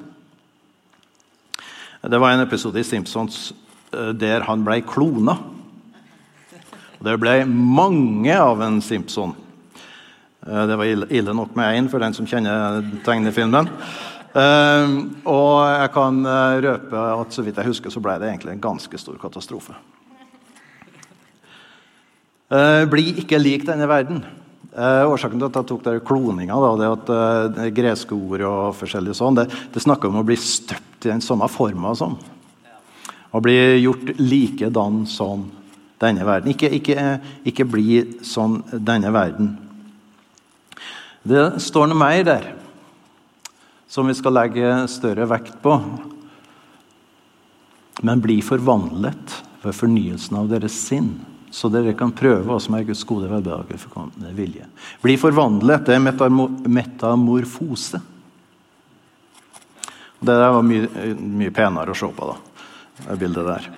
Det 2.04 2.20
var 2.20 2.34
en 2.34 2.44
episode 2.44 2.82
i 2.82 2.84
Simpsons 2.84 3.54
eh, 3.94 4.12
der 4.20 4.44
han 4.44 4.66
ble 4.68 4.82
klona. 4.84 5.38
Det 7.04 7.16
ble 7.20 7.38
mange 7.48 8.36
av 8.36 8.60
en 8.66 8.82
Simpson. 8.84 9.32
Eh, 10.44 10.66
det 10.68 10.76
var 10.76 10.92
ille 11.08 11.38
nok 11.38 11.56
med 11.56 11.80
én 11.80 11.88
for 11.88 12.04
den 12.04 12.16
som 12.18 12.28
kjenner 12.28 12.84
tegnefilmen. 13.08 13.72
Eh, 14.36 15.00
og 15.24 15.56
jeg 15.64 15.96
kan 15.96 16.22
røpe 16.68 17.08
at 17.16 17.32
så 17.32 17.48
vidt 17.48 17.64
jeg 17.64 17.72
husker, 17.72 17.96
så 17.96 18.04
ble 18.04 18.20
det 18.20 18.34
egentlig 18.34 18.58
en 18.58 18.68
ganske 18.68 19.00
stor 19.00 19.16
katastrofe. 19.22 19.78
Bli 22.92 23.06
ikke 23.24 23.40
lik 23.40 23.64
denne 23.66 23.88
verden. 23.90 24.20
Eh, 24.74 25.06
årsaken 25.06 25.38
til 25.38 25.52
at 25.52 25.58
jeg 25.60 25.70
tok 25.70 25.82
der 25.86 26.00
kloninga, 26.02 26.56
da, 26.58 26.70
det 26.80 26.88
at 26.90 27.10
eh, 27.14 27.68
greske 27.78 28.16
ord 28.18 28.42
og 28.50 28.62
forskjellig 28.80 29.14
sånn, 29.14 29.36
det, 29.38 29.46
det 29.70 29.84
snakker 29.84 30.10
om 30.10 30.24
å 30.24 30.26
bli 30.26 30.38
støpt 30.40 31.06
i 31.06 31.12
den 31.12 31.22
samme 31.22 31.46
forma 31.52 31.92
sånn. 31.98 32.16
Å 33.34 33.42
bli 33.42 33.54
gjort 33.84 34.16
likedan 34.18 35.04
som 35.10 35.46
denne 36.02 36.26
verden. 36.26 36.50
Ikke, 36.56 36.72
ikke, 36.74 37.06
ikke 37.46 37.68
bli 37.70 38.00
sånn 38.26 38.64
denne 38.74 39.12
verden. 39.14 39.52
Det 41.22 41.46
står 41.62 41.92
noe 41.92 42.00
mer 42.00 42.26
der 42.26 42.48
som 43.90 44.10
vi 44.10 44.16
skal 44.18 44.34
legge 44.40 44.72
større 44.90 45.28
vekt 45.30 45.60
på. 45.62 45.76
Men 48.02 48.26
bli 48.26 48.40
forvandlet 48.42 49.38
ved 49.62 49.78
fornyelsen 49.78 50.42
av 50.42 50.50
deres 50.50 50.80
sinn 50.90 51.14
så 51.54 51.70
dere 51.70 51.94
kan 51.94 52.10
prøve 52.16 52.48
hva 52.48 52.56
som 52.62 52.74
er 52.74 52.86
Guds 52.88 53.04
gode 53.06 53.28
velbehag 53.30 53.76
for 53.78 54.10
vilje. 54.34 54.66
Bli 55.04 55.14
forvandlet. 55.22 55.86
Det 55.86 55.94
er 55.94 56.02
metamorfose. 56.74 58.02
Det 60.24 60.38
der 60.40 60.56
var 60.56 60.66
mye, 60.66 60.90
mye 61.14 61.54
penere 61.54 61.94
å 61.94 62.00
se 62.00 62.10
på, 62.10 62.32
da. 62.32 62.66
det 63.06 63.20
bildet 63.22 63.50
der. 63.52 63.70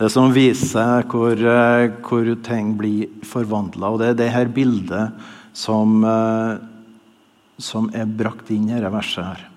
Det 0.00 0.10
som 0.10 0.34
viser 0.34 1.06
hvor, 1.06 1.38
eh, 1.38 1.86
hvor 2.02 2.34
ting 2.42 2.74
blir 2.74 3.22
forvandla. 3.22 3.92
Og 3.92 4.02
det 4.02 4.10
er 4.10 4.20
det 4.24 4.30
her 4.34 4.50
bildet 4.50 5.14
som, 5.54 6.02
eh, 6.02 6.58
som 7.62 7.86
er 7.94 8.10
brakt 8.10 8.50
inn 8.50 8.72
i 8.72 8.74
dette 8.74 8.90
verset 8.90 9.24
her. 9.24 9.50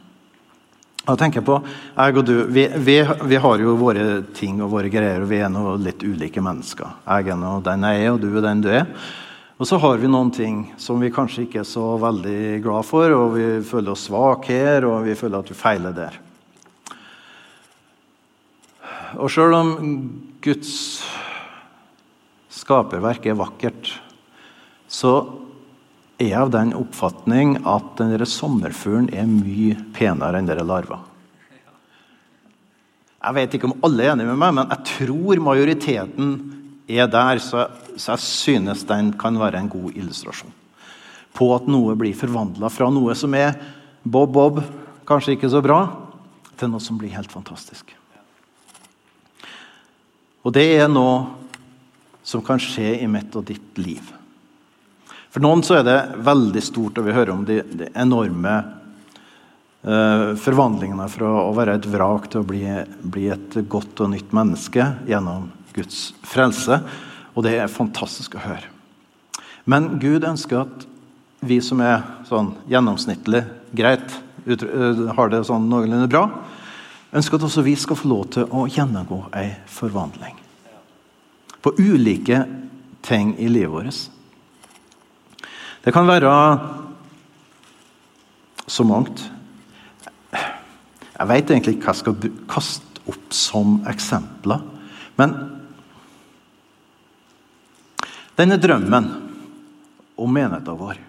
Jeg 1.08 1.20
tenker 1.22 1.44
på, 1.48 1.62
jeg 1.96 2.18
og 2.20 2.26
du, 2.28 2.34
vi, 2.52 2.66
vi, 2.84 2.98
vi, 3.00 3.38
har 3.40 3.62
jo 3.64 3.78
våre 3.80 4.26
ting 4.36 4.58
og 4.60 4.74
våre 4.74 4.90
greier, 4.92 5.22
og 5.24 5.30
vi 5.30 5.38
er 5.40 5.48
nå 5.48 5.78
litt 5.80 6.04
ulike 6.04 6.44
mennesker. 6.44 6.98
Jeg 7.06 7.32
er 7.32 7.40
nå 7.40 7.52
den 7.64 7.86
jeg 7.88 8.02
er, 8.02 8.10
og 8.12 8.20
du 8.20 8.28
er 8.34 8.44
den 8.44 8.64
du 8.66 8.68
er. 8.74 8.90
Og 9.56 9.70
så 9.70 9.80
har 9.80 10.02
vi 10.02 10.10
noen 10.12 10.34
ting 10.36 10.58
som 10.76 11.00
vi 11.00 11.14
kanskje 11.16 11.46
ikke 11.46 11.62
er 11.64 11.70
så 11.70 11.86
veldig 12.04 12.60
glad 12.66 12.84
for, 12.90 13.16
og 13.16 13.38
vi 13.38 13.46
føler 13.64 13.94
oss 13.94 14.04
svake 14.10 14.60
her, 14.60 14.90
og 14.90 15.08
vi 15.08 15.16
føler 15.16 15.40
at 15.40 15.54
vi 15.54 15.58
feiler 15.58 15.96
der. 15.96 16.20
Og 19.16 19.32
sjøl 19.32 19.56
om 19.56 19.74
Guds 20.44 20.76
skaperverk 22.52 23.32
er 23.32 23.40
vakkert, 23.40 23.96
så 24.92 25.16
er 26.18 26.34
av 26.40 26.52
den 26.54 26.74
oppfatning 26.78 27.60
at 27.68 27.98
den 28.00 28.26
sommerfuglen 28.26 29.12
er 29.14 29.28
mye 29.30 29.78
penere 29.96 30.40
enn 30.40 30.50
den 30.50 30.66
larva. 30.66 31.04
Jeg 33.18 33.36
vet 33.36 33.58
ikke 33.58 33.70
om 33.70 33.78
alle 33.86 34.06
er 34.06 34.14
enige 34.14 34.30
med 34.32 34.40
meg, 34.40 34.56
men 34.56 34.72
jeg 34.72 34.86
tror 34.94 35.42
majoriteten 35.44 36.34
er 36.88 37.10
der. 37.12 37.42
Så, 37.44 37.66
så 37.98 38.14
jeg 38.14 38.24
synes 38.24 38.86
den 38.88 39.12
kan 39.20 39.38
være 39.40 39.60
en 39.62 39.72
god 39.72 39.98
illustrasjon 39.98 40.54
på 41.38 41.52
at 41.54 41.68
noe 41.70 41.94
blir 41.94 42.18
forvandla 42.18 42.70
fra 42.74 42.88
noe 42.90 43.14
som 43.14 43.36
er 43.38 43.52
bob-bob, 44.02 44.58
kanskje 45.06 45.36
ikke 45.36 45.52
så 45.54 45.62
bra, 45.62 45.84
til 46.58 46.72
noe 46.72 46.82
som 46.82 46.98
blir 46.98 47.14
helt 47.14 47.30
fantastisk. 47.30 47.92
Og 50.42 50.56
det 50.56 50.66
er 50.80 50.90
noe 50.90 51.28
som 52.26 52.42
kan 52.42 52.58
skje 52.58 52.96
i 53.04 53.10
mitt 53.12 53.36
og 53.38 53.46
ditt 53.52 53.78
liv. 53.78 54.17
For 55.38 55.44
noen 55.46 55.60
så 55.62 55.76
er 55.78 55.84
det 55.86 55.98
veldig 56.26 56.62
stort, 56.66 56.98
og 56.98 57.06
vi 57.06 57.14
hører 57.14 57.30
om 57.30 57.44
de, 57.46 57.60
de 57.62 57.86
enorme 57.94 58.54
uh, 59.86 60.32
forvandlingene 60.42 61.06
fra 61.14 61.30
å 61.44 61.52
være 61.54 61.76
et 61.78 61.86
vrak 61.94 62.26
til 62.34 62.42
å 62.42 62.48
bli, 62.50 62.64
bli, 63.06 63.28
et 63.36 63.58
godt 63.70 64.02
og 64.02 64.10
nytt 64.16 64.34
menneske 64.34 64.88
gjennom 65.06 65.52
Guds 65.76 66.00
frelse. 66.26 66.80
Og 67.38 67.46
det 67.46 67.54
er 67.60 67.70
fantastisk 67.70 68.40
å 68.40 68.48
høre. 68.48 68.74
Men 69.70 70.00
Gud 70.02 70.26
ønsker 70.26 70.64
at 70.64 70.90
vi 71.46 71.60
som 71.62 71.86
er 71.86 72.02
sånn 72.26 72.56
gjennomsnittlig 72.74 73.46
greit, 73.78 74.18
uh, 74.50 75.06
har 75.22 75.30
det 75.36 75.46
sånn 75.46 75.70
noenlunde 75.70 76.10
bra, 76.10 76.26
ønsker 77.14 77.38
at 77.38 77.50
også 77.52 77.70
vi 77.70 77.78
skal 77.78 78.02
få 78.02 78.10
lov 78.10 78.28
til 78.40 78.50
å 78.50 78.66
gjennomgå 78.74 79.28
ei 79.38 79.52
forvandling. 79.70 80.34
På 81.62 81.78
ulike 81.78 82.48
ting 83.06 83.38
i 83.38 83.54
livet 83.54 83.78
vårt. 83.78 84.06
Det 85.88 85.94
kan 85.96 86.04
være 86.04 86.30
så 88.68 88.84
mangt. 88.84 89.22
Jeg 90.34 91.28
vet 91.30 91.54
egentlig 91.54 91.78
ikke 91.78 91.88
hva 91.88 91.94
jeg 91.94 92.02
skal 92.02 92.34
kaste 92.52 93.06
opp 93.08 93.32
som 93.32 93.78
eksempler. 93.88 94.66
Men 95.16 95.38
denne 98.36 98.60
drømmen 98.60 99.08
om 100.20 100.36
menigheten 100.36 100.76
vår 100.84 101.00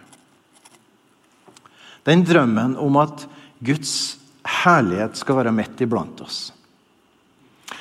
Den 2.06 2.23
drømmen 2.23 2.78
om 2.78 3.02
at 3.02 3.26
Guds 3.58 4.14
herlighet 4.62 5.18
skal 5.18 5.42
være 5.42 5.58
midt 5.58 5.82
iblant 5.82 6.23
oss. 6.23 6.52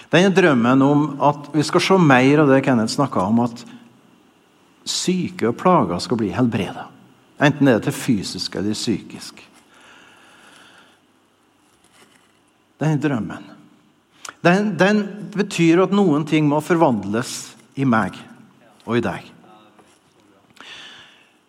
Denne 0.09 0.33
drømmen 0.33 0.81
om 0.81 1.09
at 1.21 1.53
vi 1.53 1.61
skal 1.61 1.91
se 1.93 2.01
mer 2.01 2.41
av 2.41 2.49
det 2.49 2.63
Kenneth 2.65 2.97
snakka 2.97 3.29
om, 3.29 3.45
at 3.45 3.76
syke 4.89 5.51
og 5.51 5.57
plager 5.59 5.99
skal 6.03 6.19
bli 6.19 6.31
helbreda. 6.35 6.87
Enten 7.43 7.69
det 7.69 7.75
er 7.75 7.85
til 7.87 7.95
fysisk 7.95 8.55
eller 8.57 8.77
psykisk. 8.77 9.43
Den 12.77 12.99
drømmen 13.01 13.53
den, 14.47 14.73
den 14.77 15.01
betyr 15.33 15.83
at 15.85 15.95
noen 15.95 16.25
ting 16.27 16.47
må 16.49 16.59
forvandles 16.63 17.53
i 17.77 17.85
meg 17.87 18.15
og 18.85 18.99
i 18.99 19.03
deg. 19.03 19.25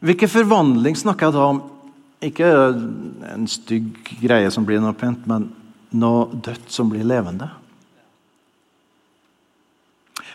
Hvilken 0.04 0.30
forvandling 0.30 0.96
snakker 0.98 1.28
jeg 1.28 1.36
da 1.36 1.46
om? 1.52 1.62
Ikke 2.24 2.48
en 3.30 3.46
stygg 3.50 3.98
greie 4.22 4.50
som 4.54 4.66
blir 4.66 4.80
noe 4.82 4.96
pent, 4.98 5.26
men 5.30 5.48
noe 5.94 6.26
dødt 6.34 6.70
som 6.74 6.90
blir 6.90 7.06
levende. 7.06 7.50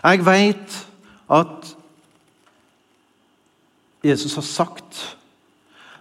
Jeg 0.03 0.23
vet 0.27 0.77
at 1.31 1.73
Jesus 4.03 4.35
har 4.35 4.45
sagt 4.45 5.01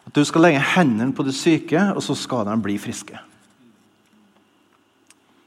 at 0.02 0.14
du 0.16 0.24
skal 0.26 0.48
legge 0.48 0.62
hendene 0.74 1.14
på 1.14 1.24
de 1.26 1.34
syke, 1.34 1.78
og 1.94 2.02
så 2.02 2.16
skal 2.18 2.48
de 2.48 2.56
bli 2.62 2.74
friske. 2.82 3.18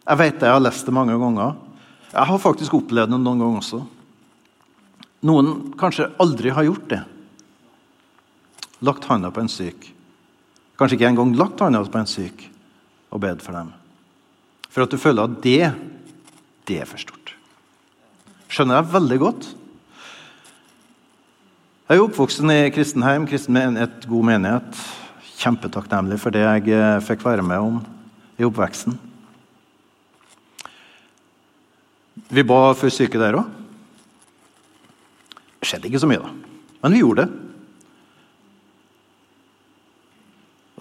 Jeg 0.06 0.22
vet 0.22 0.38
det, 0.40 0.48
jeg 0.48 0.56
har 0.56 0.64
lest 0.64 0.86
det 0.88 0.94
mange 0.96 1.18
ganger. 1.20 1.58
Jeg 2.14 2.30
har 2.30 2.40
faktisk 2.40 2.78
opplevd 2.78 3.12
det 3.12 3.20
noen 3.20 3.42
ganger 3.42 3.60
også. 3.60 3.82
Noen 5.26 5.52
kanskje 5.80 6.12
aldri 6.22 6.54
har 6.54 6.68
gjort 6.68 6.88
det. 6.94 7.02
Lagt 8.86 9.08
handa 9.10 9.32
på 9.34 9.42
en 9.44 9.52
syk. 9.52 9.90
Kanskje 10.80 11.00
ikke 11.00 11.10
engang 11.10 11.34
lagt 11.40 11.60
hånda 11.64 11.82
på 11.88 12.00
en 12.02 12.10
syk 12.10 12.46
og 13.12 13.22
bedt 13.24 13.44
for 13.44 13.56
dem. 13.56 13.72
For 14.70 14.84
at 14.84 14.92
du 14.92 15.00
føler 15.00 15.26
at 15.26 15.38
det, 15.44 15.72
det 16.68 16.82
er 16.84 16.90
for 16.90 17.02
stort. 17.02 17.34
Skjønner 18.52 18.82
jeg 18.82 18.92
veldig 18.94 19.20
godt. 19.24 19.48
Jeg 21.86 22.00
er 22.00 22.02
oppvokst 22.02 22.42
i 22.50 22.72
kristenheim, 22.74 23.28
kristen 23.30 23.54
menighet, 23.54 24.08
god 24.10 24.26
menighet. 24.26 24.80
Kjempetakknemlig 25.38 26.18
for 26.18 26.34
det 26.34 26.42
jeg 26.42 26.72
eh, 26.74 26.96
fikk 27.06 27.22
være 27.22 27.46
med 27.46 27.62
om 27.62 27.76
i 28.42 28.48
oppveksten. 28.48 28.96
Vi 32.34 32.42
ba 32.42 32.74
for 32.74 32.90
syke 32.90 33.22
der 33.22 33.38
òg. 33.38 33.54
Det 35.62 35.70
skjedde 35.70 35.92
ikke 35.92 36.02
så 36.02 36.10
mye, 36.10 36.26
da. 36.26 36.34
Men 36.82 36.98
vi 36.98 37.04
gjorde 37.04 37.28
det. 37.28 37.30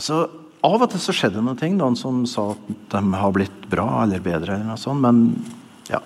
Så 0.08 0.24
Av 0.64 0.80
og 0.80 0.88
til 0.88 1.02
så 1.04 1.12
skjedde 1.12 1.44
det 1.44 1.58
ting, 1.60 1.74
noen 1.76 2.00
som 2.00 2.22
sa 2.24 2.54
at 2.54 2.68
de 2.94 3.00
har 3.20 3.32
blitt 3.36 3.66
bra 3.68 4.06
eller 4.06 4.24
bedre. 4.24 4.54
eller 4.54 4.70
noe 4.72 4.80
sånt, 4.80 5.04
Men 5.04 5.44
ja, 5.90 6.00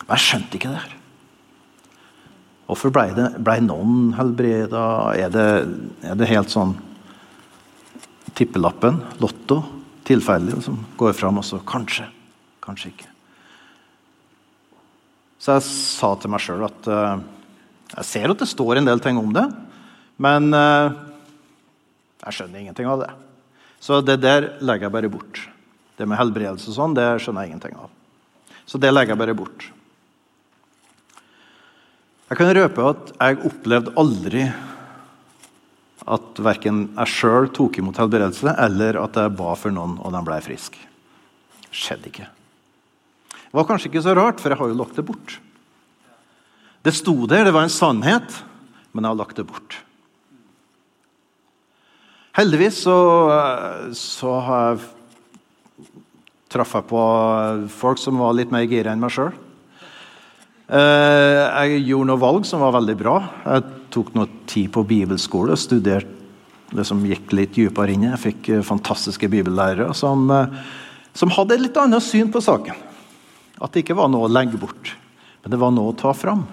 men 0.00 0.16
jeg 0.16 0.26
skjønte 0.26 0.58
ikke 0.58 0.72
det 0.74 0.82
her. 0.82 0.99
Hvorfor 2.70 2.92
ble, 2.94 3.08
det, 3.16 3.26
ble 3.42 3.56
noen 3.66 4.12
helbreda? 4.14 4.80
Er 5.18 5.32
det, 5.34 5.46
er 6.06 6.18
det 6.18 6.28
helt 6.30 6.52
sånn 6.52 6.76
tippelappen, 8.38 9.00
lotto, 9.18 9.56
tilfeldig, 10.06 10.60
som 10.62 10.76
går 11.00 11.16
fram, 11.18 11.40
og 11.42 11.46
så 11.48 11.58
kanskje, 11.66 12.06
kanskje 12.62 12.92
ikke. 12.92 13.08
Så 15.42 15.56
jeg 15.56 15.66
sa 15.66 16.12
til 16.20 16.30
meg 16.30 16.44
sjøl 16.44 16.62
at 16.68 16.90
uh, 16.92 17.18
jeg 17.96 18.06
ser 18.06 18.30
at 18.30 18.44
det 18.44 18.48
står 18.52 18.78
en 18.78 18.86
del 18.86 19.02
ting 19.02 19.18
om 19.18 19.34
det, 19.34 19.48
men 20.22 20.54
uh, 20.54 20.94
jeg 22.22 22.38
skjønner 22.38 22.62
ingenting 22.62 22.92
av 22.92 23.02
det. 23.02 23.10
Så 23.82 23.98
det 24.04 24.20
der 24.22 24.52
legger 24.62 24.86
jeg 24.86 24.94
bare 25.00 25.10
bort. 25.10 25.42
Det 25.98 26.06
med 26.06 26.22
helbredelse 26.22 26.70
og 26.70 26.78
sånn, 26.78 26.94
det 26.94 27.08
skjønner 27.18 27.48
jeg 27.48 27.56
ingenting 27.56 27.82
av. 27.82 27.90
Så 28.62 28.78
det 28.78 28.94
legger 28.94 29.16
jeg 29.16 29.24
bare 29.26 29.38
bort. 29.42 29.72
Jeg 32.30 32.38
kan 32.38 32.52
røpe 32.54 32.84
at 32.86 33.08
jeg 33.16 33.40
opplevde 33.48 33.92
aldri 33.98 34.44
at 36.10 36.38
verken 36.42 36.84
jeg 36.94 37.10
sjøl 37.10 37.48
tok 37.54 37.80
imot 37.80 37.98
helbredelse, 37.98 38.54
eller 38.54 39.00
at 39.02 39.18
jeg 39.18 39.34
ba 39.34 39.56
for 39.58 39.74
noen 39.74 39.96
og 39.98 40.14
de 40.14 40.20
ble 40.28 40.38
friske. 40.44 40.78
Skjedde 41.74 42.06
ikke. 42.10 42.28
Det 43.34 43.58
var 43.58 43.66
kanskje 43.66 43.90
ikke 43.90 44.04
så 44.06 44.14
rart, 44.14 44.38
for 44.38 44.54
jeg 44.54 44.60
har 44.62 44.70
jo 44.70 44.78
lagt 44.78 44.94
det 44.98 45.06
bort. 45.10 45.40
Det 46.86 46.94
sto 46.94 47.16
der, 47.26 47.48
det 47.48 47.54
var 47.54 47.66
en 47.66 47.74
sannhet, 47.74 48.38
men 48.94 49.02
jeg 49.02 49.10
har 49.10 49.18
lagt 49.18 49.42
det 49.42 49.48
bort. 49.50 49.80
Heldigvis 52.38 52.78
så, 52.86 52.96
så 53.98 54.38
har 54.46 54.66
jeg 54.70 55.90
traff 56.50 56.78
jeg 56.78 56.86
på 56.90 57.04
folk 57.74 57.98
som 57.98 58.22
var 58.22 58.38
litt 58.38 58.54
mer 58.54 58.70
gira 58.70 58.94
enn 58.94 59.02
meg 59.02 59.18
sjøl. 59.18 59.34
Eh, 60.70 61.66
jeg 61.66 61.82
gjorde 61.88 62.12
noen 62.12 62.22
valg 62.22 62.46
som 62.46 62.62
var 62.62 62.76
veldig 62.76 62.94
bra. 62.98 63.16
Jeg 63.42 63.64
tok 63.90 64.12
noe 64.14 64.30
tid 64.50 64.70
på 64.70 64.84
bibelskole 64.86 65.56
studerte 65.58 66.18
det 66.70 66.84
som 66.86 67.02
gikk 67.02 67.32
litt 67.34 67.56
dypere 67.56 67.90
inn. 67.90 68.06
Jeg 68.06 68.22
fikk 68.22 68.48
eh, 68.54 68.62
fantastiske 68.62 69.26
bibellærere 69.32 69.90
som, 69.98 70.28
eh, 70.30 70.60
som 71.18 71.32
hadde 71.34 71.56
et 71.56 71.64
litt 71.64 71.80
annet 71.82 72.06
syn 72.06 72.30
på 72.30 72.42
saken. 72.44 72.78
At 73.58 73.74
det 73.74 73.82
ikke 73.82 73.98
var 73.98 74.12
noe 74.12 74.28
å 74.28 74.30
legge 74.30 74.60
bort, 74.60 74.94
men 75.42 75.52
det 75.52 75.58
var 75.58 75.74
noe 75.74 75.90
å 75.90 75.98
ta 75.98 76.14
fram. 76.14 76.46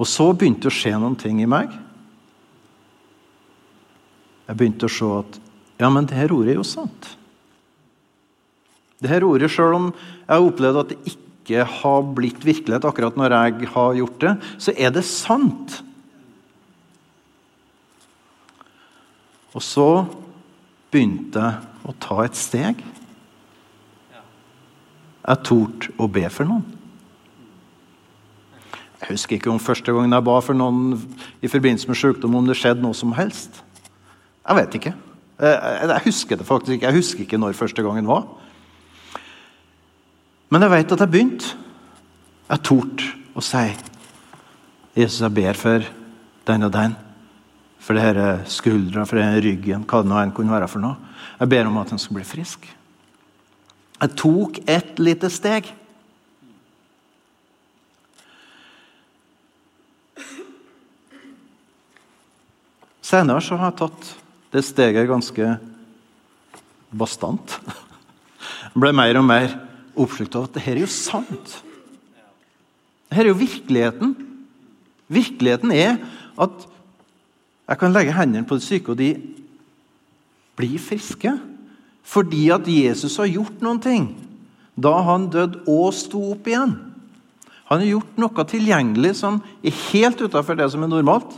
Og 0.00 0.08
så 0.08 0.30
begynte 0.32 0.64
det 0.64 0.72
å 0.72 0.78
skje 0.80 0.96
noen 0.96 1.18
ting 1.20 1.44
i 1.44 1.50
meg 1.50 1.76
jeg 4.52 4.58
begynte 4.58 4.88
å 4.88 4.92
se 4.92 5.08
at 5.16 5.36
ja, 5.80 5.88
men 5.88 6.04
det 6.04 6.16
her 6.18 6.32
ordet 6.34 6.52
er 6.52 6.58
jo 6.58 6.66
sant. 6.66 7.06
Det 9.02 9.10
her 9.10 9.24
ordet, 9.24 9.50
Selv 9.50 9.78
om 9.78 9.86
jeg 9.96 10.48
opplevde 10.48 10.82
at 10.82 10.90
det 10.92 10.98
ikke 11.08 11.31
har 11.50 12.02
blitt 12.14 12.44
virkelighet 12.44 12.84
akkurat 12.86 13.16
når 13.18 13.34
jeg 13.34 13.70
har 13.74 13.96
gjort 13.98 14.20
det, 14.22 14.34
så 14.62 14.74
er 14.76 14.92
det 14.94 15.04
sant. 15.08 15.80
Og 19.52 19.62
så 19.64 19.88
begynte 20.92 21.42
jeg 21.42 21.88
å 21.88 21.94
ta 22.00 22.20
et 22.24 22.38
steg. 22.38 22.80
Jeg 25.22 25.46
torde 25.46 25.92
å 25.98 26.08
be 26.10 26.24
for 26.32 26.48
noen. 26.48 26.64
Jeg 29.02 29.16
husker 29.16 29.36
ikke 29.36 29.50
om 29.50 29.58
første 29.62 29.90
gangen 29.90 30.14
jeg 30.14 30.26
ba 30.26 30.36
for 30.44 30.54
noen 30.54 30.94
i 31.42 31.50
forbindelse 31.50 31.90
med 31.90 31.98
sykdom, 31.98 32.36
om 32.38 32.46
det 32.46 32.54
skjedde 32.58 32.84
noe 32.84 32.94
som 32.94 33.14
helst. 33.16 33.58
Jeg 34.46 34.58
vet 34.58 34.76
ikke. 34.78 34.92
Jeg 35.42 36.04
husker 36.06 36.38
det 36.38 36.46
faktisk 36.46 36.76
ikke. 36.76 36.86
Jeg 36.86 36.98
husker 37.00 37.24
ikke 37.24 37.40
når 37.42 37.58
første 37.58 37.82
gangen 37.82 38.06
var. 38.06 38.28
Men 40.52 40.66
jeg 40.66 40.72
vet 40.74 40.92
at 40.92 41.00
jeg 41.00 41.12
begynte. 41.14 41.54
Jeg 42.50 42.60
torde 42.68 43.06
å 43.32 43.40
si 43.40 43.62
Jesus, 44.92 45.22
jeg 45.22 45.32
ber 45.32 45.56
for 45.56 45.86
den 46.44 46.66
og 46.66 46.74
den. 46.74 46.96
For 47.80 47.96
det 47.96 48.02
denne 48.04 48.42
skuldra, 48.52 49.06
for 49.08 49.16
denne 49.16 49.40
ryggen, 49.40 49.86
hva 49.88 50.02
det 50.02 50.10
nå 50.10 50.18
enn 50.20 50.34
kunne 50.36 50.52
være 50.52 50.68
for 50.68 50.84
noe. 50.84 50.98
Jeg 51.40 51.48
ber 51.54 51.70
om 51.70 51.80
at 51.80 51.94
han 51.94 52.02
skal 52.02 52.18
bli 52.18 52.26
frisk. 52.28 52.68
Jeg 53.96 54.14
tok 54.20 54.60
ett 54.68 55.00
lite 55.00 55.32
steg. 55.32 55.72
Senere 63.00 63.40
så 63.44 63.56
har 63.56 63.72
jeg 63.72 63.80
tatt 63.80 64.14
det 64.52 64.66
steget 64.68 65.08
ganske 65.08 65.56
bastant. 66.92 67.56
Det 68.72 68.80
ble 68.80 68.88
mer 68.96 69.18
og 69.20 69.24
mer 69.28 69.50
oppslukt 69.98 70.36
av 70.38 70.48
at 70.48 70.56
det 70.56 70.64
her 70.64 70.78
er 70.78 70.84
jo 70.86 70.90
sant. 70.90 71.56
Det 73.08 73.18
her 73.18 73.26
er 73.26 73.32
jo 73.32 73.40
virkeligheten. 73.40 74.14
Virkeligheten 75.12 75.74
er 75.76 75.98
at 76.40 76.68
jeg 77.68 77.80
kan 77.80 77.94
legge 77.94 78.14
hendene 78.16 78.48
på 78.48 78.58
de 78.58 78.64
syke, 78.64 78.92
og 78.92 78.98
de 78.98 79.14
blir 80.58 80.80
friske. 80.82 81.34
Fordi 82.02 82.48
at 82.52 82.66
Jesus 82.68 83.16
har 83.20 83.30
gjort 83.30 83.62
noen 83.62 83.80
ting 83.82 84.10
da 84.72 84.94
han 85.04 85.28
døde 85.30 85.60
og 85.68 85.92
sto 85.94 86.22
opp 86.32 86.48
igjen. 86.48 86.72
Han 87.68 87.82
har 87.82 87.90
gjort 87.90 88.20
noe 88.20 88.44
tilgjengelig 88.48 89.12
som 89.20 89.38
er 89.62 89.76
helt 89.92 90.20
utafor 90.24 90.56
det 90.58 90.70
som 90.72 90.84
er 90.84 90.90
normalt 90.90 91.36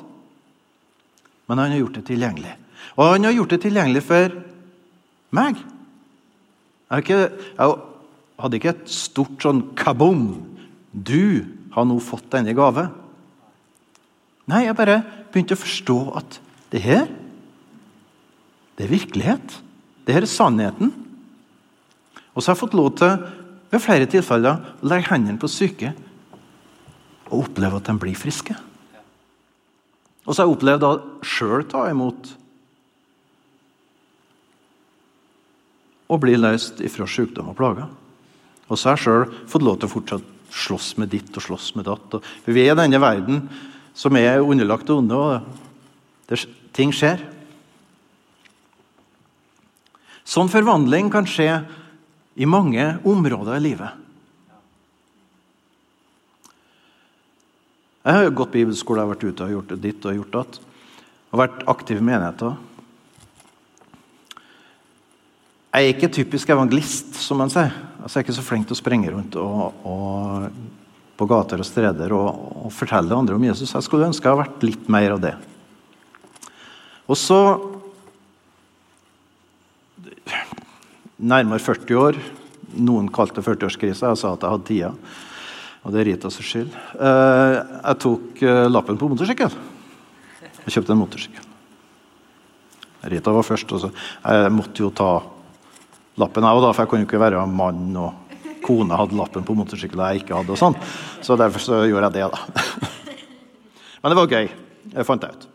men 1.47 1.59
han 1.59 1.71
har 1.71 1.79
gjort 1.79 1.99
det 1.99 2.07
tilgjengelig. 2.09 2.53
Og 2.95 3.09
han 3.13 3.27
har 3.27 3.37
gjort 3.37 3.55
det 3.55 3.61
tilgjengelig 3.65 4.03
for 4.07 4.37
meg. 5.35 5.59
Jeg, 6.91 7.05
ikke, 7.05 7.19
jeg 7.59 7.75
hadde 8.41 8.59
ikke 8.59 8.75
et 8.75 8.91
stort 8.91 9.45
sånn 9.45 9.63
kaboom! 9.79 10.27
Du 10.95 11.45
har 11.75 11.87
nå 11.89 11.99
fått 12.03 12.29
denne 12.31 12.55
gave. 12.55 12.87
Nei, 14.51 14.67
jeg 14.67 14.77
bare 14.79 15.01
begynte 15.33 15.57
å 15.57 15.63
forstå 15.63 15.99
at 16.21 16.39
det 16.75 16.83
her, 16.85 17.09
det 18.79 18.87
er 18.87 18.93
virkelighet. 18.93 19.57
Det 20.05 20.15
her 20.15 20.27
er 20.27 20.31
sannheten. 20.31 20.93
Og 22.35 22.43
så 22.43 22.51
har 22.51 22.57
jeg 22.57 22.63
fått 22.63 22.77
lov 22.79 22.93
til 22.99 23.17
ved 23.73 23.83
flere 23.83 24.07
tilfeller 24.11 24.61
å 24.83 24.89
legge 24.91 25.11
hendene 25.11 25.41
på 25.41 25.51
syke 25.51 25.95
og 27.31 27.47
oppleve 27.47 27.81
at 27.81 27.89
de 27.89 27.95
blir 27.99 28.19
friske. 28.19 28.55
Og 30.25 30.33
så 30.33 30.43
har 30.43 30.49
jeg 30.49 30.57
opplevd 30.57 30.87
å 30.87 30.93
sjøl 31.27 31.67
ta 31.69 31.87
imot 31.91 32.31
og 36.05 36.21
bli 36.23 36.37
løst 36.39 36.83
ifra 36.85 37.07
sykdom 37.09 37.51
og 37.51 37.59
plager. 37.59 37.89
Og 38.69 38.79
så 38.79 38.91
har 38.91 38.97
jeg 38.97 39.05
sjøl 39.05 39.27
fått 39.51 39.67
lov 39.67 39.79
til 39.79 39.91
å 39.91 39.95
fortsatt 39.95 40.31
slåss 40.55 40.95
med 41.03 41.11
ditt 41.13 41.35
og 41.37 41.45
slåss 41.45 41.73
med 41.79 41.89
datt. 41.89 42.19
For 42.45 42.55
vi 42.55 42.65
er 42.65 42.75
i 42.75 42.79
denne 42.79 43.01
verden 43.03 43.45
som 43.95 44.17
er 44.19 44.43
underlagt 44.43 44.89
det 44.89 44.97
onde, 44.97 45.19
og 45.19 46.31
det, 46.31 46.41
ting 46.75 46.93
skjer. 46.95 47.23
Sånn 50.25 50.51
forvandling 50.51 51.11
kan 51.13 51.29
skje 51.29 51.51
i 52.41 52.49
mange 52.49 52.87
områder 53.07 53.59
i 53.59 53.65
livet. 53.69 54.01
Jeg 58.05 58.21
har 58.21 58.35
gått 58.37 58.53
bibelskole, 58.53 59.01
jeg 59.01 59.07
har 59.07 59.15
vært 59.15 59.25
ute 59.25 59.45
og 59.47 59.53
gjort 59.55 59.75
ditt 59.81 60.07
og 60.09 60.17
gjort 60.19 60.35
datt. 60.35 60.57
Og 61.33 61.41
vært 61.41 61.63
aktiv 61.73 62.01
i 62.01 62.05
menigheter. 62.05 62.57
Jeg 65.75 65.87
er 65.89 65.95
ikke 65.95 66.13
typisk 66.13 66.53
evangelist, 66.55 67.17
som 67.19 67.41
man 67.41 67.51
sier. 67.51 67.73
Altså, 68.05 68.19
jeg 68.19 68.21
er 68.21 68.27
ikke 68.27 68.37
så 68.37 68.45
flink 68.45 68.67
til 68.69 68.77
å 68.77 68.81
sprenge 68.83 69.13
rundt 69.15 69.37
og, 69.41 69.85
og 69.89 70.49
på 71.17 71.29
gater 71.31 71.63
og 71.63 71.65
streder 71.65 72.13
og, 72.13 72.27
og, 72.67 72.73
fortelle 72.75 73.17
andre 73.17 73.39
om 73.39 73.47
Jesus. 73.47 73.73
Jeg 73.73 73.87
skulle 73.87 74.11
ønske 74.11 74.27
jeg 74.27 74.35
hadde 74.35 74.45
vært 74.45 74.67
litt 74.67 74.91
mer 74.93 75.15
av 75.17 75.23
det. 75.25 75.37
Og 77.09 77.19
så 77.21 77.41
Nærmere 81.25 81.63
40 81.63 81.97
år. 81.97 82.17
Noen 82.85 83.07
kalte 83.15 83.39
det 83.39 83.47
40-årskrisa. 83.47 84.11
Jeg 84.11 84.19
sa 84.21 84.33
at 84.35 84.43
jeg 84.45 84.53
hadde 84.53 84.67
tida. 84.69 84.91
Og 85.87 85.95
det 85.95 86.01
er 86.03 86.09
Ritas 86.11 86.37
skyld. 86.43 86.75
Eh, 86.75 87.55
jeg 87.55 88.01
tok 88.03 88.43
eh, 88.45 88.65
lappen 88.69 88.99
på 89.01 89.09
motorsykkel. 89.09 89.55
Jeg 90.43 90.75
kjøpte 90.75 90.93
en 90.93 91.01
motorsykkel. 91.01 91.47
Rita 93.15 93.33
var 93.37 93.47
først. 93.47 93.73
og 93.73 93.81
så 93.85 93.93
Jeg 93.95 94.53
måtte 94.53 94.85
jo 94.85 94.91
ta 94.91 95.11
lappen, 96.21 96.47
jeg 96.47 96.61
òg, 96.61 96.69
for 96.71 96.85
jeg 96.85 96.91
kunne 96.93 97.05
jo 97.05 97.09
ikke 97.09 97.23
være 97.23 97.47
mann 97.51 97.97
og 97.99 98.21
kone 98.65 98.97
hadde 98.97 99.19
lappen 99.19 99.45
på 99.47 99.57
motorsykkelen 99.59 100.13
jeg 100.13 100.25
ikke 100.25 100.39
hadde. 100.39 100.55
og 100.55 100.61
sånn. 100.61 100.77
Så 101.25 101.37
derfor 101.41 101.63
så 101.63 101.83
gjorde 101.89 102.11
jeg 102.11 102.17
det, 102.17 102.29
da. 102.33 102.93
Men 104.05 104.13
det 104.13 104.21
var 104.21 104.39
gøy. 104.39 104.49
Jeg 104.95 105.09
fant 105.09 105.25
det 105.25 105.33
ut. 105.33 105.51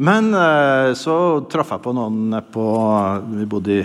Men 0.00 0.32
eh, 0.32 0.90
så 0.96 1.14
traff 1.52 1.74
jeg 1.74 1.84
på 1.84 1.92
noen 1.92 2.32
på 2.52 2.66
Vi 3.34 3.48
bodde 3.50 3.74
i 3.74 3.82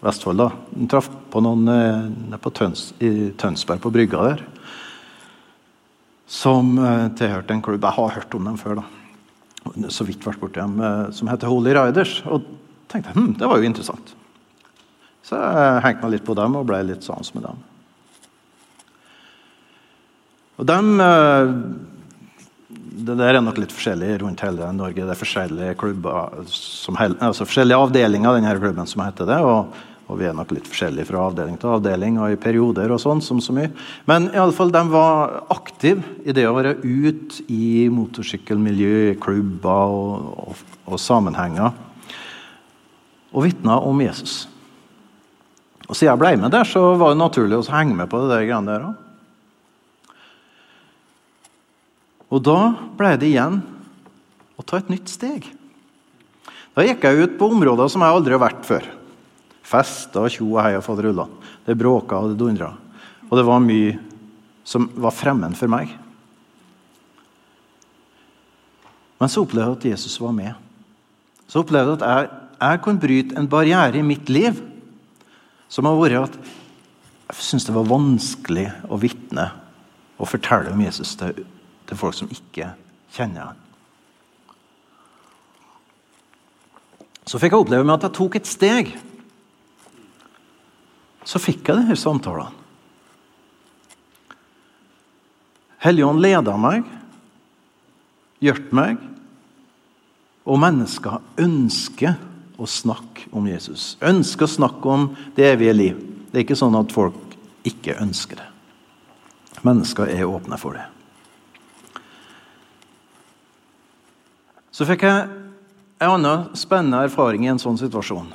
Vestfold. 0.00 0.40
da. 0.40 0.48
Jeg 0.72 0.88
traff 0.88 1.10
på 1.32 1.42
noen 1.44 1.68
eh, 1.72 2.38
på 2.40 2.52
Tøns, 2.56 2.92
i 3.04 3.30
Tønsberg, 3.36 3.82
på 3.84 3.92
brygga 3.92 4.22
der, 4.30 4.44
som 6.28 6.78
eh, 6.80 7.08
tilhørte 7.18 7.54
en 7.54 7.64
klubb. 7.64 7.84
Jeg 7.84 7.98
har 7.98 8.16
hørt 8.16 8.38
om 8.38 8.48
dem 8.48 8.56
før. 8.60 8.80
da. 8.80 9.90
Så 9.92 10.06
vidt 10.08 10.24
vært 10.24 10.40
borti 10.40 10.62
dem. 10.62 10.80
Som 11.12 11.28
heter 11.28 11.50
Holy 11.50 11.74
Riders. 11.76 12.22
Og 12.24 12.46
tenkte 12.88 13.12
hm, 13.12 13.34
det 13.36 13.50
var 13.50 13.60
jo 13.60 13.68
interessant. 13.68 14.14
Så 15.28 15.36
jeg 15.36 15.82
hengte 15.84 16.06
meg 16.06 16.16
litt 16.16 16.26
på 16.26 16.36
dem 16.38 16.56
og 16.56 16.66
ble 16.68 16.80
litt 16.88 17.04
sans 17.04 17.34
med 17.36 17.44
dem. 17.44 17.60
Og 20.58 20.66
dem 20.66 20.94
eh, 21.04 21.52
det 22.98 23.14
der 23.20 23.36
er 23.38 23.44
nok 23.44 23.60
litt 23.60 23.72
forskjellig 23.72 24.16
rundt 24.24 24.42
hele 24.42 24.72
Norge. 24.74 25.04
Det 25.04 25.14
er 25.14 25.20
forskjellige 25.20 25.76
klubber, 25.78 26.40
altså 26.40 27.46
forskjellige 27.46 27.78
avdelinger 27.78 28.32
av 28.32 28.40
denne 28.40 28.56
klubben 28.58 28.90
som 28.90 29.04
heter 29.04 29.28
det. 29.28 29.38
og 29.44 29.84
og 30.08 30.16
vi 30.16 30.24
er 30.24 30.32
nok 30.32 30.54
litt 30.56 30.64
forskjellige 30.64 31.04
fra 31.10 31.26
avdeling 31.28 31.58
til 31.60 31.68
avdeling 31.68 32.14
og 32.16 32.32
i 32.32 32.38
perioder. 32.40 32.88
og 32.90 33.00
sånn, 33.02 33.20
som 33.20 33.42
så 33.44 33.52
mye. 33.52 33.68
Men 34.08 34.30
i 34.32 34.40
alle 34.40 34.56
fall, 34.56 34.72
de 34.72 34.80
var 34.88 35.44
aktive 35.52 36.00
i 36.24 36.32
det 36.32 36.46
å 36.48 36.54
være 36.56 36.78
ute 36.80 37.44
i 37.52 37.88
motorsykkelmiljø, 37.92 39.18
klubber 39.20 39.92
og, 39.92 40.30
og, 40.48 40.62
og 40.88 41.02
sammenhenger. 41.02 41.76
Og 43.36 43.44
vitna 43.44 43.76
om 43.84 44.00
Jesus. 44.00 44.46
Og 45.88 45.96
Siden 45.96 46.12
jeg 46.12 46.20
ble 46.20 46.34
med 46.36 46.52
der, 46.52 46.68
så 46.68 46.82
var 47.00 47.14
det 47.14 47.22
naturlig 47.22 47.56
å 47.56 47.68
henge 47.72 47.96
med 47.96 48.10
på 48.12 48.20
det 48.22 48.32
der 48.34 48.44
greiene 48.44 48.68
der 48.68 48.88
òg. 48.90 49.04
Og 52.28 52.42
da 52.44 52.58
ble 52.98 53.14
det 53.16 53.30
igjen 53.30 53.62
å 54.60 54.64
ta 54.68 54.82
et 54.82 54.90
nytt 54.92 55.08
steg. 55.08 55.46
Da 56.76 56.84
gikk 56.84 57.06
jeg 57.08 57.24
ut 57.24 57.38
på 57.40 57.48
områder 57.54 57.88
som 57.88 58.04
jeg 58.04 58.18
aldri 58.18 58.36
har 58.36 58.42
vært 58.44 58.68
før. 58.68 58.84
Festa 59.64 60.26
tjo 60.28 60.50
og 60.50 60.60
hei 60.60 60.74
og 60.76 60.84
faderullan. 60.84 61.32
Det 61.64 61.76
bråka 61.80 62.20
og 62.20 62.34
det 62.34 62.40
dundra. 62.40 62.74
Og 63.28 63.34
det 63.40 63.46
var 63.48 63.64
mye 63.64 63.96
som 64.68 64.90
var 65.00 65.16
fremmed 65.16 65.56
for 65.56 65.72
meg. 65.72 65.88
Men 69.18 69.32
så 69.32 69.42
opplevde 69.42 69.72
jeg 69.72 69.80
at 69.80 69.88
Jesus 69.96 70.20
var 70.20 70.36
med. 70.36 70.52
Så 71.48 71.64
opplevde 71.64 71.96
jeg 71.96 72.02
at 72.02 72.08
jeg, 72.12 72.40
jeg 72.60 72.82
kunne 72.84 73.02
bryte 73.02 73.40
en 73.40 73.48
barriere 73.48 74.02
i 74.02 74.04
mitt 74.04 74.28
liv 74.28 74.60
som 75.68 75.88
har 75.88 75.98
vært 76.00 76.28
at 76.28 76.38
jeg 77.28 77.44
syntes 77.44 77.68
det 77.68 77.76
var 77.76 77.90
vanskelig 77.90 78.68
å 78.88 78.98
vitne 79.00 79.50
og 80.18 80.30
fortelle 80.30 80.72
om 80.72 80.80
Jesus 80.80 81.14
til, 81.20 81.44
til 81.86 82.00
folk 82.00 82.16
som 82.16 82.30
ikke 82.32 82.72
kjenner 83.14 83.50
ham. 83.50 83.64
Så 87.28 87.36
fikk 87.36 87.52
jeg 87.52 87.66
oppleve 87.66 87.84
med 87.84 87.98
at 87.98 88.08
jeg 88.08 88.16
tok 88.16 88.38
et 88.40 88.48
steg 88.48 88.94
så 91.28 91.40
fikk 91.42 91.68
jeg 91.68 91.82
disse 91.82 92.06
samtalene. 92.06 92.54
Helligånd 95.78 96.18
leda 96.24 96.56
meg, 96.58 96.86
hjalp 98.42 98.72
meg, 98.74 99.02
og 100.48 100.58
mennesker 100.58 101.20
ønsker 101.38 102.16
å 102.58 102.66
snakke 102.66 103.28
om 103.32 103.46
Jesus. 103.46 103.94
Ønsker 104.02 104.48
å 104.48 104.54
snakke 104.58 104.90
om 104.90 105.08
det 105.36 105.46
evige 105.52 105.76
liv. 105.76 105.98
Det 106.28 106.40
er 106.40 106.46
ikke 106.46 106.58
sånn 106.58 106.76
at 106.78 106.92
folk 106.92 107.36
ikke 107.68 107.98
ønsker 108.02 108.40
det. 108.40 108.48
Mennesker 109.66 110.10
er 110.10 110.28
åpne 110.28 110.58
for 110.60 110.78
det. 110.78 110.86
Så 114.74 114.86
fikk 114.86 115.06
jeg 115.06 115.26
en 115.98 116.12
annen 116.12 116.50
spennende 116.58 117.02
erfaring 117.08 117.46
i 117.46 117.50
en 117.50 117.58
sånn 117.62 117.78
situasjon. 117.80 118.28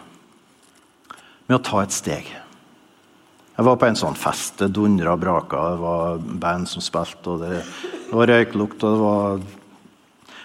Med 1.47 1.55
å 1.55 1.63
ta 1.63 1.83
et 1.83 1.95
steg. 1.95 2.27
Jeg 3.53 3.67
var 3.67 3.77
på 3.79 3.87
en 3.87 3.99
sånn 3.99 4.17
fest. 4.17 4.57
Det 4.59 4.71
dundra 4.75 5.13
og 5.13 5.21
braka. 5.23 5.61
Det 5.75 5.81
var 5.83 6.23
band 6.43 6.71
som 6.71 6.83
spilte, 6.83 7.35
og 7.35 7.43
det 7.43 7.61
var 8.11 8.31
røyklukt. 8.31 8.83
og 8.83 8.95
det 8.95 9.03
var 9.03 9.43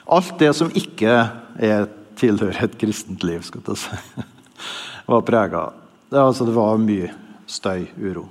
Alt 0.08 0.38
det 0.40 0.54
som 0.56 0.70
ikke 0.72 1.14
er, 1.60 1.88
tilhører 2.18 2.64
et 2.66 2.78
kristent 2.80 3.24
liv, 3.26 3.44
skal 3.46 3.62
jeg 3.66 3.80
si, 3.82 4.24
var 5.08 5.24
prega. 5.26 5.68
Det, 6.08 6.18
altså, 6.20 6.46
det 6.48 6.56
var 6.56 6.80
mye 6.82 7.12
støy, 7.48 7.86
uro. 8.00 8.26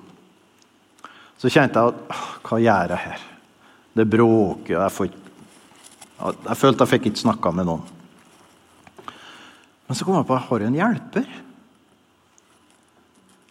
Så 1.38 1.52
kjente 1.54 1.80
jeg 1.80 1.94
at 1.94 2.20
Hva 2.48 2.60
gjør 2.62 2.94
jeg 2.94 3.04
her? 3.04 3.24
Det 3.98 4.06
bråker. 4.10 4.78
Jeg 4.78 4.94
får 4.94 5.10
jeg 6.18 6.58
følte 6.58 6.82
jeg 6.82 6.92
fikk 6.96 7.12
ikke 7.12 7.22
snakka 7.22 7.52
med 7.54 7.68
noen. 7.70 7.84
Men 9.88 9.98
så 9.98 10.06
kom 10.06 10.18
jeg 10.18 10.26
på 10.28 10.34
at 10.34 10.42
jeg 10.42 10.50
har 10.50 10.66
en 10.66 10.78
hjelper. 10.80 11.28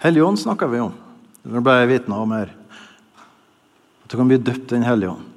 Helligånd 0.03 0.41
snakka 0.43 0.69
vi 0.73 0.83
om. 0.83 0.97
Det 1.47 1.63
ble 1.63 1.77
jeg 1.79 1.91
vitne 1.93 2.19
om 2.19 2.35
her. 2.35 2.51
At 4.03 4.11
du 4.11 4.19
kan 4.19 4.29
bli 4.29 4.39
døpt 4.43 4.69
Den 4.75 4.87
hellige 4.87 5.15
ånd. 5.15 5.33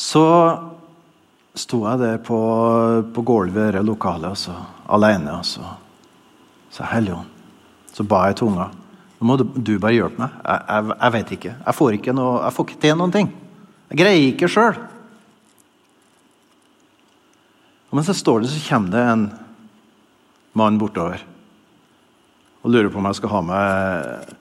Så 0.00 0.24
sto 1.60 1.82
jeg 1.84 2.00
der 2.00 2.20
på, 2.24 2.38
på 3.14 3.24
gulvet 3.26 3.70
i 3.70 3.76
det 3.76 3.84
lokalet, 3.86 4.32
altså, 4.32 4.56
alene. 4.88 5.36
Altså. 5.38 5.74
Så 6.72 6.86
Helligånd. 6.88 7.28
Så 7.92 8.06
ba 8.06 8.24
jeg 8.28 8.38
i 8.38 8.40
tunga. 8.40 8.70
Nå 9.20 9.28
må 9.28 9.36
du, 9.36 9.44
du 9.52 9.74
bare 9.82 9.96
hjelpe 9.96 10.22
meg. 10.22 10.36
Jeg, 10.40 10.62
jeg, 10.68 10.94
jeg, 10.94 11.14
vet 11.16 11.32
ikke. 11.36 11.54
Jeg 11.66 11.76
får 11.76 11.96
ikke, 11.98 12.16
noe, 12.16 12.36
jeg 12.46 12.56
får 12.56 12.68
ikke 12.68 12.82
til 12.86 12.96
noen 12.96 13.14
ting. 13.14 13.32
Jeg 13.90 14.00
greier 14.00 14.28
ikke 14.30 14.50
sjøl. 14.50 14.78
Mens 17.90 18.08
jeg 18.08 18.20
står 18.20 18.44
der, 18.44 18.52
så 18.52 18.62
kommer 18.68 18.94
det 18.94 19.02
en 19.10 19.24
mann 20.54 20.78
bortover 20.78 21.24
og 22.60 22.70
lurer 22.70 22.90
på 22.92 23.00
om 23.00 23.08
jeg 23.08 23.18
skal 23.18 23.32
ha 23.32 23.40
med 23.40 24.36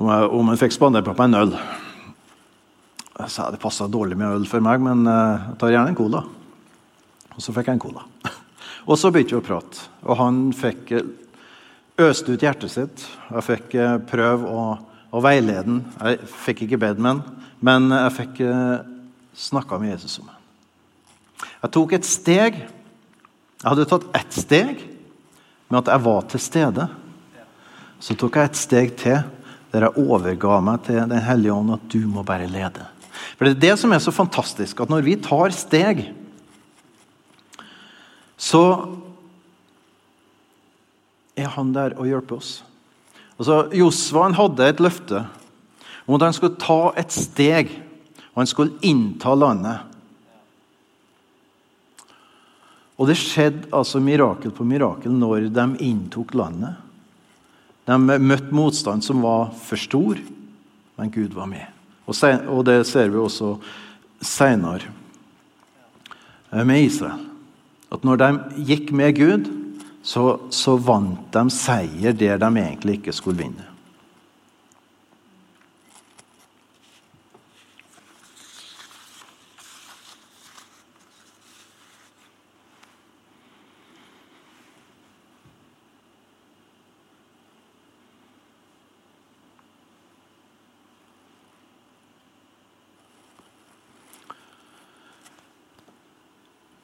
Om 0.00 0.08
jeg, 0.08 0.28
om 0.40 0.50
jeg 0.50 0.60
fikk 0.62 0.72
spandert 0.72 1.04
på 1.04 1.12
meg 1.12 1.26
en 1.28 1.38
øl. 1.42 1.50
Jeg 3.20 3.32
sa 3.34 3.50
det 3.52 3.60
passa 3.60 3.88
dårlig 3.90 4.16
med 4.16 4.32
øl 4.32 4.46
for 4.48 4.64
meg, 4.64 4.80
men 4.80 5.04
eh, 5.04 5.48
jeg 5.50 5.56
tar 5.60 5.72
gjerne 5.74 5.92
en 5.92 5.98
cola. 5.98 6.22
Og 7.34 7.42
så 7.44 7.52
fikk 7.56 7.68
jeg 7.68 7.76
en 7.76 7.82
cola. 7.82 8.04
Og 8.90 8.96
så 8.96 9.10
begynte 9.12 9.36
vi 9.36 9.40
å 9.42 9.44
prate, 9.44 9.82
og 10.00 10.16
han 10.16 10.38
fikk 10.56 10.92
eh, 10.96 11.10
øst 12.00 12.30
ut 12.30 12.40
hjertet 12.40 12.72
sitt. 12.72 13.02
Jeg 13.28 13.44
fikk 13.44 13.76
eh, 13.76 13.98
prøve 14.08 14.48
å, 14.48 14.62
å 15.12 15.22
veilede 15.22 15.66
ham. 15.66 15.82
Jeg 16.00 16.30
fikk 16.46 16.64
ikke 16.64 16.80
bedt 16.86 17.02
med 17.02 17.12
ham. 17.12 17.42
Men 17.60 17.92
jeg 17.92 18.14
fikk 18.16 18.38
snakka 19.36 19.76
med 19.82 19.90
Jesus 19.92 20.14
om 20.22 20.30
ham. 20.32 20.38
Jeg 21.60 21.72
tok 21.76 21.92
et 21.92 22.08
steg. 22.08 22.56
Jeg 22.64 23.66
hadde 23.66 23.84
tatt 23.90 24.06
ett 24.16 24.32
steg 24.32 24.80
med 25.68 25.82
at 25.82 25.90
jeg 25.92 26.04
var 26.06 26.24
til 26.32 26.40
stede. 26.40 26.86
Så 28.00 28.16
tok 28.16 28.40
jeg 28.40 28.48
et 28.48 28.62
steg 28.62 28.96
til 28.96 29.20
der 29.70 29.86
jeg 29.86 30.02
overga 30.02 30.56
meg 30.64 30.86
til 30.86 31.04
Den 31.04 31.22
hellige 31.22 31.54
ånd 31.54 31.76
at 31.76 31.84
du 31.92 32.00
må 32.08 32.24
bare 32.26 32.48
lede. 32.50 32.88
For 33.36 33.46
Det 33.46 33.56
er 33.56 33.60
det 33.68 33.76
som 33.80 33.92
er 33.92 34.02
så 34.02 34.12
fantastisk, 34.14 34.80
at 34.80 34.90
når 34.92 35.04
vi 35.06 35.16
tar 35.20 35.52
steg, 35.54 36.02
så 38.40 38.64
er 41.36 41.52
han 41.56 41.72
der 41.76 41.96
og 41.98 42.08
hjelper 42.08 42.40
oss. 42.40 42.50
Altså, 43.40 43.62
Josva 43.76 44.28
hadde 44.36 44.66
et 44.68 44.82
løfte 44.82 45.24
om 46.06 46.16
at 46.16 46.26
han 46.26 46.36
skulle 46.36 46.60
ta 46.60 46.92
et 47.00 47.12
steg, 47.14 47.70
og 48.32 48.42
han 48.42 48.50
skulle 48.50 48.76
innta 48.86 49.32
landet. 49.36 49.86
Og 53.00 53.08
det 53.08 53.16
skjedde 53.16 53.70
altså 53.72 54.00
mirakel 54.04 54.52
på 54.52 54.66
mirakel 54.68 55.14
når 55.16 55.48
de 55.54 55.66
inntok 55.86 56.34
landet. 56.36 56.76
De 57.88 57.96
møtte 57.96 58.52
motstand 58.54 59.04
som 59.06 59.22
var 59.24 59.54
for 59.56 59.80
stor, 59.80 60.20
men 61.00 61.12
Gud 61.14 61.32
var 61.32 61.48
med. 61.48 61.79
Og 62.10 62.64
det 62.66 62.82
ser 62.88 63.12
vi 63.12 63.20
også 63.20 63.54
seinere 64.20 64.90
eh, 66.52 66.64
med 66.66 66.84
Israel. 66.84 67.26
At 67.90 68.04
når 68.06 68.20
de 68.20 68.30
gikk 68.68 68.92
med 68.94 69.16
Gud, 69.18 69.48
så, 70.02 70.38
så 70.54 70.76
vant 70.80 71.26
de 71.34 71.42
seier 71.52 72.14
der 72.16 72.38
de 72.40 72.50
egentlig 72.62 73.00
ikke 73.00 73.14
skulle 73.14 73.42
vinne. 73.42 73.66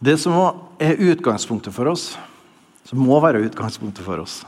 Det 0.06 0.14
som 0.22 0.36
er 0.78 1.00
utgangspunktet 1.02 1.74
for 1.74 1.90
oss, 1.90 2.12
som 2.86 3.00
må 3.02 3.16
være 3.24 3.42
utgangspunktet 3.48 4.06
for 4.06 4.22
oss 4.22 4.44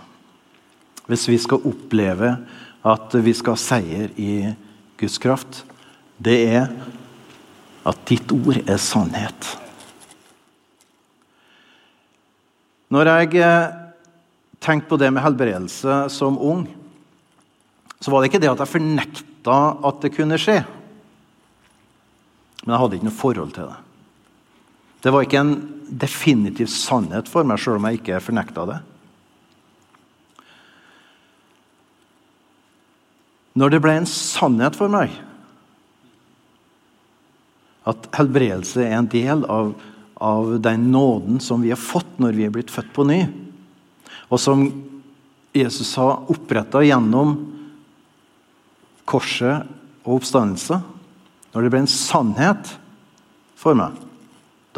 Hvis 1.08 1.24
vi 1.26 1.38
skal 1.40 1.64
oppleve 1.66 2.36
at 2.86 3.14
vi 3.24 3.32
skal 3.34 3.56
ha 3.56 3.58
seier 3.58 4.12
i 4.20 4.52
Guds 5.00 5.16
kraft, 5.18 5.64
det 6.20 6.36
er 6.46 6.68
at 7.88 8.04
ditt 8.06 8.30
ord 8.34 8.58
er 8.60 8.78
sannhet. 8.82 9.48
Når 12.92 13.10
jeg 13.10 13.40
eh, 13.42 13.74
tenkte 14.62 14.92
på 14.92 15.00
det 15.00 15.10
med 15.14 15.24
helbredelse 15.24 15.98
som 16.12 16.38
ung, 16.38 16.66
så 17.98 18.12
var 18.12 18.20
det 18.20 18.30
ikke 18.30 18.42
det 18.44 18.52
at 18.52 18.62
jeg 18.62 18.74
fornekta 18.76 19.58
at 19.90 20.00
det 20.04 20.14
kunne 20.14 20.38
skje. 20.40 20.60
Men 22.62 22.74
jeg 22.74 22.82
hadde 22.84 22.98
ikke 23.00 23.10
noe 23.10 23.22
forhold 23.24 23.54
til 23.56 23.72
det. 23.72 23.87
Det 25.02 25.12
var 25.14 25.24
ikke 25.24 25.40
en 25.40 25.56
definitiv 25.88 26.68
sannhet 26.72 27.30
for 27.30 27.46
meg, 27.46 27.60
sjøl 27.60 27.78
om 27.78 27.86
jeg 27.88 28.00
ikke 28.00 28.22
fornekta 28.22 28.64
det. 28.68 28.78
Når 33.58 33.74
det 33.74 33.80
ble 33.82 33.94
en 33.98 34.10
sannhet 34.10 34.76
for 34.78 34.90
meg 34.92 35.14
at 37.88 38.08
helbredelse 38.18 38.84
er 38.84 38.98
en 38.98 39.08
del 39.10 39.46
av, 39.48 39.72
av 40.20 40.50
den 40.62 40.90
nåden 40.92 41.38
som 41.42 41.62
vi 41.64 41.72
har 41.72 41.80
fått 41.80 42.18
når 42.20 42.36
vi 42.36 42.44
er 42.46 42.52
blitt 42.54 42.72
født 42.74 42.90
på 42.94 43.06
ny, 43.08 43.22
og 44.28 44.42
som 44.42 44.66
Jesus 45.56 45.94
har 45.96 46.28
oppretta 46.30 46.82
gjennom 46.84 47.38
korset 49.08 49.64
og 50.04 50.18
oppstandelse 50.18 50.76
Når 51.54 51.64
det 51.64 51.70
ble 51.72 51.80
en 51.80 51.88
sannhet 51.88 52.74
for 53.56 53.78
meg 53.78 53.96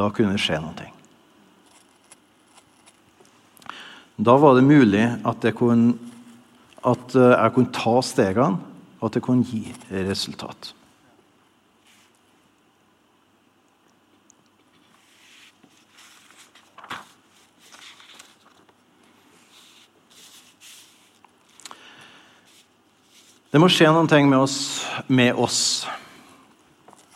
da 0.00 0.08
kunne 0.14 0.34
det 0.34 0.42
skje 0.42 0.58
noe. 0.62 0.88
Da 4.20 4.36
var 4.36 4.56
det 4.56 4.66
mulig 4.66 5.06
at 5.24 5.44
jeg 5.44 5.56
kunne, 5.56 5.94
at 6.84 7.16
eh, 7.16 7.32
jeg 7.36 7.54
kunne 7.54 7.72
ta 7.72 7.96
stegene, 8.04 8.60
og 9.00 9.08
at 9.08 9.16
det 9.16 9.24
kunne 9.24 9.44
gi 9.48 9.64
resultat. 9.90 10.74
Det 23.50 23.58
må 23.58 23.66
skje 23.72 23.88
noe 23.90 24.20
med 24.30 24.38
oss, 24.38 24.58
med 25.08 25.34
oss 25.34 25.88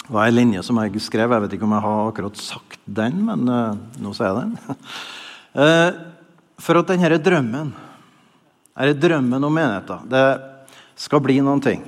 det 0.04 0.12
var 0.12 0.26
ei 0.28 0.34
linje 0.34 0.60
som 0.66 0.76
jeg 0.82 1.00
skrev. 1.00 1.32
Jeg 1.32 1.42
vet 1.46 1.54
ikke 1.56 1.64
om 1.64 1.72
jeg 1.72 1.84
har 1.86 2.08
akkurat 2.10 2.36
sagt 2.36 2.80
den, 2.84 3.22
men 3.24 3.48
uh, 3.48 3.76
nå 4.04 4.12
sier 4.12 4.28
jeg 4.28 4.42
den. 4.42 4.80
uh, 5.56 5.90
for 6.64 6.80
at 6.80 6.90
denne 6.92 7.18
drømmen 7.24 7.70
er 8.76 8.92
drømmen 8.98 9.46
om 9.48 9.54
menigheten. 9.54 10.08
Det 10.12 10.26
skal 11.00 11.22
bli 11.24 11.38
noen 11.40 11.62
ting. 11.64 11.86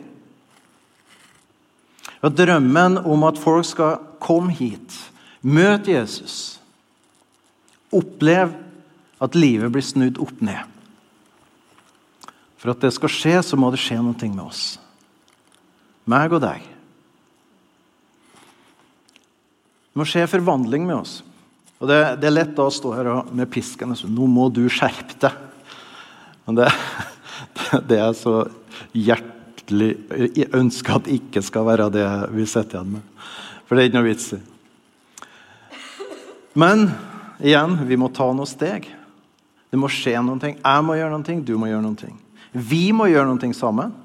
Og 2.24 2.32
drømmen 2.32 3.02
om 3.04 3.26
at 3.28 3.38
folk 3.38 3.66
skal 3.68 3.98
komme 4.22 4.54
hit, 4.56 4.96
møte 5.44 5.92
Jesus, 5.92 6.56
oppleve 7.92 8.56
at 9.22 9.36
livet 9.36 9.70
blir 9.72 9.84
snudd 9.84 10.16
opp 10.24 10.40
ned. 10.40 10.64
For 12.56 12.72
at 12.72 12.80
det 12.80 12.94
skal 12.96 13.12
skje, 13.12 13.36
så 13.44 13.60
må 13.60 13.68
det 13.70 13.82
skje 13.82 14.00
noe 14.00 14.30
med 14.32 14.42
oss. 14.46 14.64
Meg 16.08 16.32
og 16.32 16.42
deg. 16.42 16.64
Det 19.96 20.02
må 20.02 20.04
skje 20.04 20.26
forvandling 20.28 20.82
med 20.84 20.98
oss. 20.98 21.22
Og 21.80 21.88
Det, 21.88 21.96
det 22.20 22.26
er 22.28 22.34
lett 22.34 22.50
da 22.52 22.66
å 22.68 22.72
stå 22.72 22.90
her 22.92 23.08
med 23.32 23.48
pisken 23.48 23.94
og 23.94 23.96
si 23.96 24.10
nå 24.12 24.26
må 24.28 24.50
du 24.52 24.66
skjerpe 24.68 25.16
deg. 25.22 25.38
Men 26.44 26.58
det, 26.58 26.66
det 27.88 28.00
er 28.04 28.12
så 28.12 28.34
hjertelig 28.92 29.88
Jeg 30.36 30.50
ønsker 30.52 30.98
at 30.98 31.06
det 31.06 31.16
ikke 31.16 31.40
skal 31.40 31.64
være 31.70 31.86
det 31.94 32.04
vi 32.36 32.44
sitter 32.44 32.76
igjen 32.76 32.90
med. 32.98 33.24
For 33.64 33.72
det 33.72 33.86
er 33.86 33.88
ikke 33.88 33.96
noe 33.96 34.08
vits 34.10 34.26
i. 34.36 34.42
Men 36.60 36.84
igjen, 37.40 37.78
vi 37.88 37.98
må 38.04 38.12
ta 38.12 38.28
noen 38.36 38.52
steg. 38.52 38.90
Det 39.72 39.80
må 39.80 39.88
skje 39.88 40.12
noen 40.20 40.44
ting. 40.44 40.60
Jeg 40.60 40.84
må 40.84 40.98
gjøre 41.00 41.14
noen 41.16 41.26
ting, 41.30 41.40
du 41.40 41.54
må 41.56 41.72
gjøre 41.72 41.86
noen 41.88 41.96
ting. 42.04 42.20
Vi 42.52 42.84
må 42.92 43.08
gjøre 43.08 43.30
noen 43.32 43.40
ting 43.48 43.56
sammen. 43.56 43.96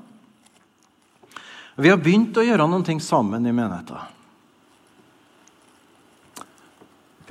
Vi 1.75 1.91
har 1.91 1.99
begynt 1.99 2.39
å 2.39 2.47
gjøre 2.47 2.71
noen 2.71 2.88
ting 2.88 3.04
sammen 3.04 3.43
i 3.43 3.51
menigheten. 3.51 4.11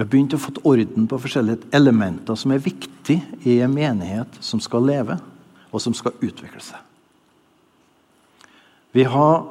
Vi 0.00 0.04
har 0.06 0.08
begynt 0.08 0.32
å 0.32 0.38
få 0.40 0.54
orden 0.64 1.04
på 1.04 1.16
forskjellige 1.20 1.66
elementer 1.76 2.38
som 2.40 2.54
er 2.54 2.62
viktige 2.64 3.20
i 3.44 3.58
en 3.60 3.74
menighet 3.74 4.38
som 4.40 4.56
skal 4.64 4.86
leve, 4.88 5.18
og 5.68 5.82
som 5.84 5.92
skal 5.92 6.14
utvikle 6.24 6.62
seg. 6.64 6.80
Vi 8.96 9.04
har 9.04 9.44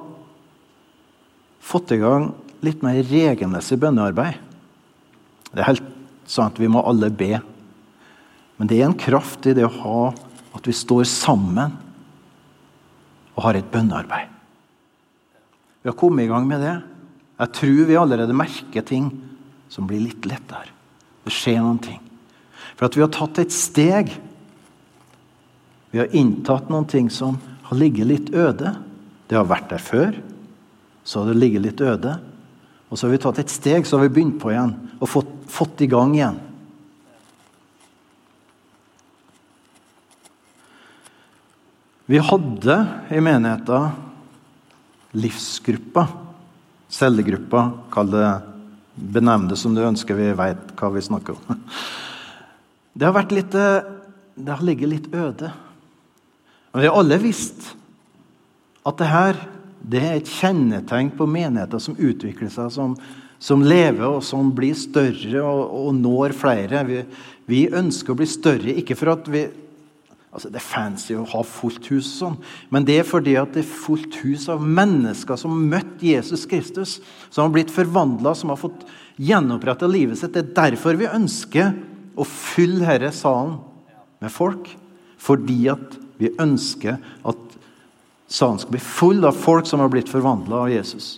fått 1.62 1.93
i 1.93 1.99
gang 2.01 2.31
litt 2.65 2.81
mer 2.81 2.97
regelmessig 3.12 3.77
bønnearbeid. 3.77 4.41
Det 5.53 5.62
er 5.62 5.69
helt 5.69 5.93
sant, 6.25 6.57
vi 6.57 6.65
må 6.65 6.81
alle 6.81 7.13
be. 7.13 7.43
Men 8.57 8.73
det 8.73 8.81
er 8.81 8.89
en 8.89 8.97
kraft 9.05 9.45
i 9.45 9.53
det 9.53 9.69
å 9.69 9.73
ha 9.85 10.03
at 10.57 10.65
vi 10.65 10.73
står 10.73 11.05
sammen 11.13 11.77
og 13.38 13.45
har 13.51 13.62
et 13.62 13.69
bønnearbeid. 13.69 14.33
Vi 15.85 15.93
har 15.93 16.01
kommet 16.01 16.25
i 16.25 16.33
gang 16.33 16.49
med 16.49 16.65
det. 16.65 16.77
Jeg 17.38 17.59
tror 17.62 17.81
vi 17.93 18.01
allerede 18.01 18.41
merker 18.47 18.81
ting 18.81 19.13
som 19.69 19.88
blir 19.88 20.01
litt 20.03 20.25
lettere. 20.29 20.73
Det 21.25 21.34
skjer 21.34 21.62
noen 21.62 21.79
ting. 21.84 22.01
For 22.75 22.88
at 22.88 22.97
vi 22.97 23.03
har 23.03 23.12
tatt 23.13 23.41
et 23.41 23.53
steg. 23.53 24.12
Vi 25.93 26.01
har 26.01 26.15
inntatt 26.15 26.69
noen 26.71 26.88
ting 26.89 27.10
som 27.13 27.38
har 27.69 27.77
ligget 27.77 28.10
litt 28.10 28.34
øde. 28.34 28.73
Det 29.29 29.38
har 29.38 29.47
vært 29.49 29.69
der 29.71 29.84
før. 29.84 30.17
Så 31.05 31.21
har 31.21 31.29
det 31.29 31.39
ligget 31.39 31.65
litt 31.65 31.82
øde. 31.86 32.17
Og 32.89 32.97
så 32.97 33.05
har 33.05 33.13
vi 33.13 33.21
tatt 33.21 33.41
et 33.43 33.53
steg, 33.53 33.86
så 33.86 33.97
har 33.97 34.08
vi 34.08 34.15
begynt 34.17 34.39
på 34.41 34.49
igjen 34.49 34.73
og 34.97 35.10
fått, 35.10 35.34
fått 35.49 35.84
i 35.86 35.89
gang 35.89 36.15
igjen. 36.17 36.39
Vi 42.10 42.17
hadde 42.25 42.75
i 43.13 43.19
menigheten 43.21 43.91
livsgruppa, 45.13 46.08
cellegruppa, 46.89 47.67
kall 47.93 48.10
det 48.10 48.29
benevn 48.99 49.47
det 49.49 49.57
som 49.59 49.75
du 49.75 49.81
ønsker, 49.85 50.17
vi 50.17 50.33
veit 50.38 50.73
hva 50.79 50.91
vi 50.93 51.03
snakker 51.05 51.38
om. 51.38 51.63
Det 52.93 53.07
har 53.07 53.15
vært 53.15 53.31
litt 53.35 53.53
Det 54.39 54.51
har 54.51 54.63
ligget 54.63 54.89
litt 54.89 55.07
øde. 55.13 55.51
Men 56.71 56.81
vi 56.81 56.88
har 56.88 56.95
alle 56.99 57.17
visst 57.19 57.73
at 58.88 58.99
det 58.99 59.09
her 59.09 59.39
det 59.79 60.01
er 60.03 60.19
et 60.19 60.29
kjennetegn 60.29 61.12
på 61.15 61.27
menigheter 61.29 61.81
som 61.81 61.97
utvikler 61.97 62.51
seg, 62.51 62.71
som, 62.73 62.95
som 63.39 63.63
lever 63.63 64.05
og 64.05 64.23
som 64.25 64.51
blir 64.55 64.75
større 64.77 65.43
og, 65.43 65.62
og 65.79 65.95
når 65.97 66.35
flere. 66.38 66.83
Vi, 66.88 66.99
vi, 67.49 67.63
ønsker 67.71 68.13
å 68.13 68.19
bli 68.19 68.27
større, 68.29 68.75
ikke 68.75 68.97
for 68.99 69.15
at 69.15 69.29
vi 69.31 69.45
altså 70.29 70.49
Det 70.49 70.59
er 70.59 70.65
fancy 70.65 71.15
å 71.17 71.25
ha 71.31 71.41
fullt 71.43 71.87
hus, 71.89 72.07
og 72.07 72.17
sånn, 72.19 72.35
men 72.69 72.85
det 72.85 72.99
er 72.99 73.07
fordi 73.07 73.35
at 73.39 73.53
det 73.55 73.63
er 73.63 73.71
fullt 73.85 74.19
hus 74.21 74.47
av 74.51 74.61
mennesker 74.61 75.39
som 75.39 75.55
har 75.55 75.69
møtt 75.77 76.03
Jesus 76.05 76.45
Kristus, 76.49 76.99
som 77.29 77.47
har 77.47 77.55
blitt 77.55 77.73
forvandla, 77.73 78.35
som 78.37 78.53
har 78.53 78.59
fått 78.61 78.85
gjenoppretta 79.19 79.89
livet 79.89 80.19
sitt. 80.19 80.35
Det 80.35 80.45
er 80.45 80.53
derfor 80.69 80.99
vi 80.99 81.09
ønsker 81.09 81.73
å 82.19 82.27
fylle 82.27 82.85
denne 82.85 83.11
salen 83.15 83.57
med 84.21 84.33
folk. 84.33 84.69
Fordi 85.19 85.65
at 85.71 85.97
vi 86.19 86.31
ønsker 86.39 86.99
at 87.27 87.57
salen 88.29 88.61
skal 88.61 88.75
bli 88.75 88.83
full 88.83 89.25
av 89.27 89.35
folk 89.35 89.67
som 89.67 89.83
har 89.83 89.91
blitt 89.91 90.11
forvandla 90.11 90.63
av 90.65 90.71
Jesus. 90.71 91.17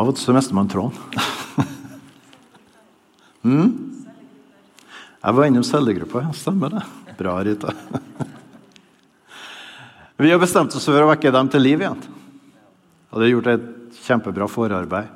Av 0.00 0.08
og 0.08 0.16
til 0.16 0.30
så 0.30 0.32
mister 0.32 0.56
man 0.56 0.68
tråden. 0.70 0.96
mm? 3.44 3.72
Jeg 5.20 5.36
var 5.36 5.50
innom 5.50 5.66
cellegruppa. 5.66 6.22
Ja, 6.24 6.32
stemmer 6.36 6.72
det. 6.72 6.84
Bra, 7.18 7.34
Rita. 7.44 7.74
Vi 10.20 10.32
har 10.32 10.40
bestemt 10.40 10.72
oss 10.76 10.88
for 10.88 11.04
å 11.04 11.10
vekke 11.10 11.32
dem 11.34 11.50
til 11.52 11.64
liv 11.64 11.84
igjen. 11.84 12.00
Og 13.10 13.18
det 13.18 13.26
har 13.26 13.34
gjort 13.34 13.52
et 13.52 13.68
kjempebra 14.06 14.48
forarbeid. 14.48 15.12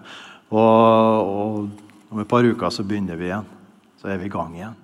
Og, 0.52 0.60
og 0.60 2.12
om 2.12 2.20
et 2.20 2.28
par 2.28 2.44
uker 2.44 2.72
så 2.72 2.84
begynner 2.84 3.16
vi 3.20 3.30
igjen. 3.30 3.48
Så 4.00 4.12
er 4.12 4.20
vi 4.20 4.28
i 4.28 4.32
gang 4.32 4.52
igjen. 4.58 4.76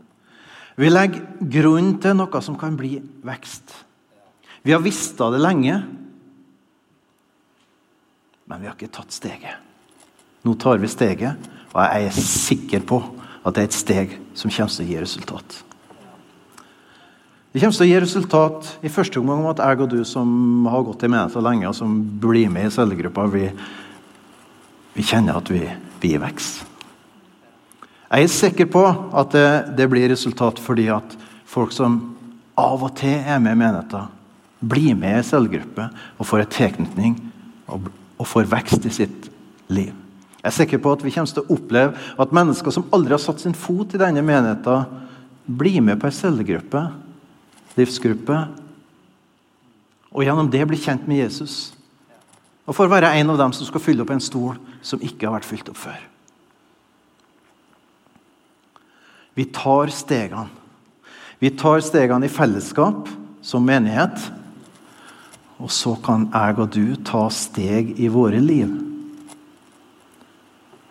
Vi 0.80 0.88
legger 0.88 1.26
grunn 1.60 1.98
til 2.00 2.16
noe 2.16 2.40
som 2.44 2.56
kan 2.56 2.76
bli 2.78 2.96
vekst. 3.26 3.74
Vi 4.64 4.72
har 4.72 4.80
visst 4.84 5.20
det 5.20 5.40
lenge, 5.40 5.76
men 8.48 8.62
vi 8.62 8.68
har 8.68 8.76
ikke 8.76 8.96
tatt 8.96 9.12
steget. 9.12 9.69
Nå 10.46 10.54
tar 10.60 10.80
vi 10.80 10.88
steget, 10.88 11.50
og 11.72 11.80
jeg 11.84 12.06
er 12.06 12.22
sikker 12.24 12.86
på 12.88 13.02
at 13.44 13.56
det 13.56 13.62
er 13.62 13.68
et 13.68 13.76
steg 13.76 14.16
som 14.36 14.52
kommer 14.52 14.72
til 14.72 14.86
å 14.86 14.88
gi 14.88 15.02
resultat. 15.02 15.58
Det 17.50 17.60
kommer 17.60 17.74
til 17.76 17.86
å 17.86 17.90
gi 17.90 18.00
resultat 18.00 18.72
i 18.86 18.92
første 18.92 19.20
omgang 19.20 19.42
om 19.42 19.50
at 19.50 19.62
jeg 19.64 19.82
og 19.82 19.90
du 19.90 20.00
som 20.06 20.66
har 20.70 20.84
gått 20.86 21.04
i 21.04 21.10
menigheten 21.10 21.46
lenge, 21.46 21.68
og 21.68 21.76
som 21.76 21.96
blir 22.22 22.50
med 22.52 22.68
i 22.68 22.74
cellegruppa, 22.74 23.26
vi 23.32 23.48
vi 24.92 25.06
kjenner 25.06 25.38
at 25.38 25.50
vi, 25.50 25.62
vi 26.02 26.16
vokser. 26.20 26.66
Jeg 28.10 28.26
er 28.26 28.32
sikker 28.34 28.66
på 28.72 28.82
at 28.90 29.34
det, 29.34 29.50
det, 29.78 29.86
blir 29.90 30.10
resultat 30.10 30.58
fordi 30.58 30.88
at 30.90 31.12
folk 31.46 31.70
som 31.74 32.00
av 32.58 32.82
og 32.82 32.96
til 32.98 33.14
er 33.14 33.38
med 33.38 33.54
i 33.54 33.60
menigheten, 33.60 34.10
blir 34.60 34.96
med 34.98 35.20
i 35.20 35.24
cellegruppe 35.24 35.86
og 36.18 36.26
får 36.26 36.42
en 36.42 36.50
tilknytning 36.56 37.14
og, 37.70 37.86
og, 38.18 38.26
får 38.28 38.50
vekst 38.50 38.84
i 38.84 38.92
sitt 38.92 39.30
liv. 39.70 39.94
Jeg 40.40 40.48
er 40.48 40.56
sikker 40.56 40.80
på 40.80 40.94
at 40.96 41.02
vi 41.04 41.12
kommer 41.12 41.28
til 41.28 41.44
å 41.44 41.52
oppleve 41.52 42.06
at 42.20 42.32
mennesker 42.32 42.72
som 42.72 42.86
aldri 42.96 43.12
har 43.12 43.20
satt 43.20 43.42
sin 43.42 43.56
fot 43.56 43.92
i 43.92 44.00
denne 44.00 44.22
menigheten, 44.24 44.88
blir 45.44 45.82
med 45.84 46.00
på 46.00 46.08
en 46.08 46.14
cellegruppe, 46.14 46.80
livsgruppe, 47.76 48.38
og 50.10 50.24
gjennom 50.24 50.48
det 50.50 50.62
blir 50.66 50.80
kjent 50.80 51.04
med 51.10 51.20
Jesus. 51.24 51.74
Og 52.64 52.76
får 52.76 52.90
være 52.90 53.12
en 53.18 53.34
av 53.34 53.38
dem 53.40 53.52
som 53.54 53.68
skal 53.68 53.82
fylle 53.82 54.04
opp 54.04 54.14
en 54.14 54.22
stol 54.22 54.56
som 54.82 55.02
ikke 55.04 55.26
har 55.28 55.36
vært 55.36 55.48
fylt 55.50 55.70
opp 55.72 55.78
før. 55.80 56.00
Vi 59.36 59.46
tar 59.54 59.92
stegene. 59.94 60.48
Vi 61.40 61.52
tar 61.56 61.80
stegene 61.84 62.26
i 62.26 62.32
fellesskap 62.32 63.08
som 63.44 63.64
menighet. 63.64 64.16
Og 65.60 65.70
så 65.72 65.94
kan 66.04 66.28
jeg 66.32 66.56
og 66.56 66.70
du 66.72 66.86
ta 67.04 67.26
steg 67.32 67.98
i 68.00 68.08
våre 68.12 68.40
liv 68.40 68.89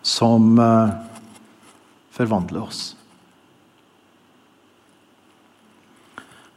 som 0.02 0.58
uh, 0.58 0.90
forvandler 2.14 2.62
oss. 2.62 2.96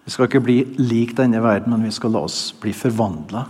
Vi 0.04 0.12
skal 0.12 0.28
ikke 0.28 0.44
bli 0.44 0.58
lik 0.80 1.16
denne 1.18 1.40
verden, 1.44 1.72
men 1.72 1.86
vi 1.88 1.94
skal 1.96 2.12
la 2.12 2.26
oss 2.28 2.50
bli 2.60 2.74
forvandla 2.76 3.46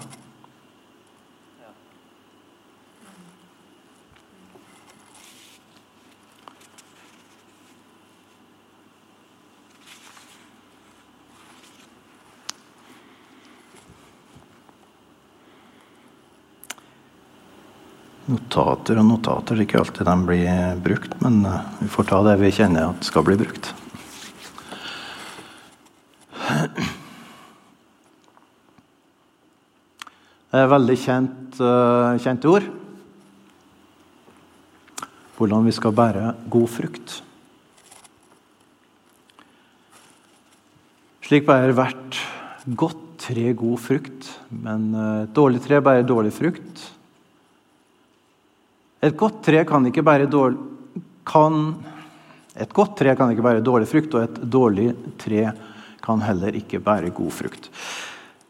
notater 18.63 18.99
og 19.01 19.07
notater. 19.07 19.59
Ikke 19.59 19.79
alltid 19.81 20.07
de 20.07 20.15
blir 20.27 20.77
brukt, 20.83 21.15
men 21.21 21.43
eh, 21.45 21.63
vi 21.81 21.89
får 21.91 22.07
ta 22.07 22.21
det 22.23 22.37
vi 22.39 22.51
kjenner 22.51 22.93
at 22.93 23.03
skal 23.03 23.25
bli 23.27 23.35
brukt. 23.35 23.73
Det 30.53 30.61
er 30.61 30.69
veldig 30.69 30.95
kjent, 31.01 31.59
uh, 31.59 32.13
kjente 32.21 32.47
ord. 32.47 32.65
Hvordan 35.33 35.65
vi 35.65 35.73
skal 35.73 35.95
bære 35.97 36.35
god 36.53 36.69
frukt. 36.69 37.15
Slik 41.25 41.47
bærer 41.47 41.73
hvert 41.73 42.19
godt 42.77 43.01
tre 43.23 43.49
god 43.57 43.81
frukt, 43.81 44.29
men 44.51 44.91
et 44.93 45.33
dårlig 45.33 45.63
tre 45.65 45.81
bærer 45.81 46.05
dårlig 46.05 46.35
frukt. 46.35 46.93
Et 49.03 49.15
godt 49.19 49.41
tre 49.43 49.65
kan 49.67 49.83
ikke 49.89 50.05
bære 50.05 50.29
dårlig 50.31 50.69
kan, 51.27 51.75
Et 52.55 52.69
godt 52.69 52.97
tre 52.99 53.15
kan 53.15 53.31
ikke 53.31 53.43
bære 53.43 53.63
dårlig 53.63 53.87
frukt, 53.89 54.13
og 54.13 54.23
et 54.23 54.35
dårlig 54.51 54.91
tre 55.17 55.51
kan 56.03 56.21
heller 56.21 56.53
ikke 56.53 56.81
bære 56.83 57.09
god 57.15 57.31
frukt. 57.31 57.69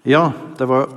Ja, 0.03 0.31
det 0.57 0.67
var 0.67 0.89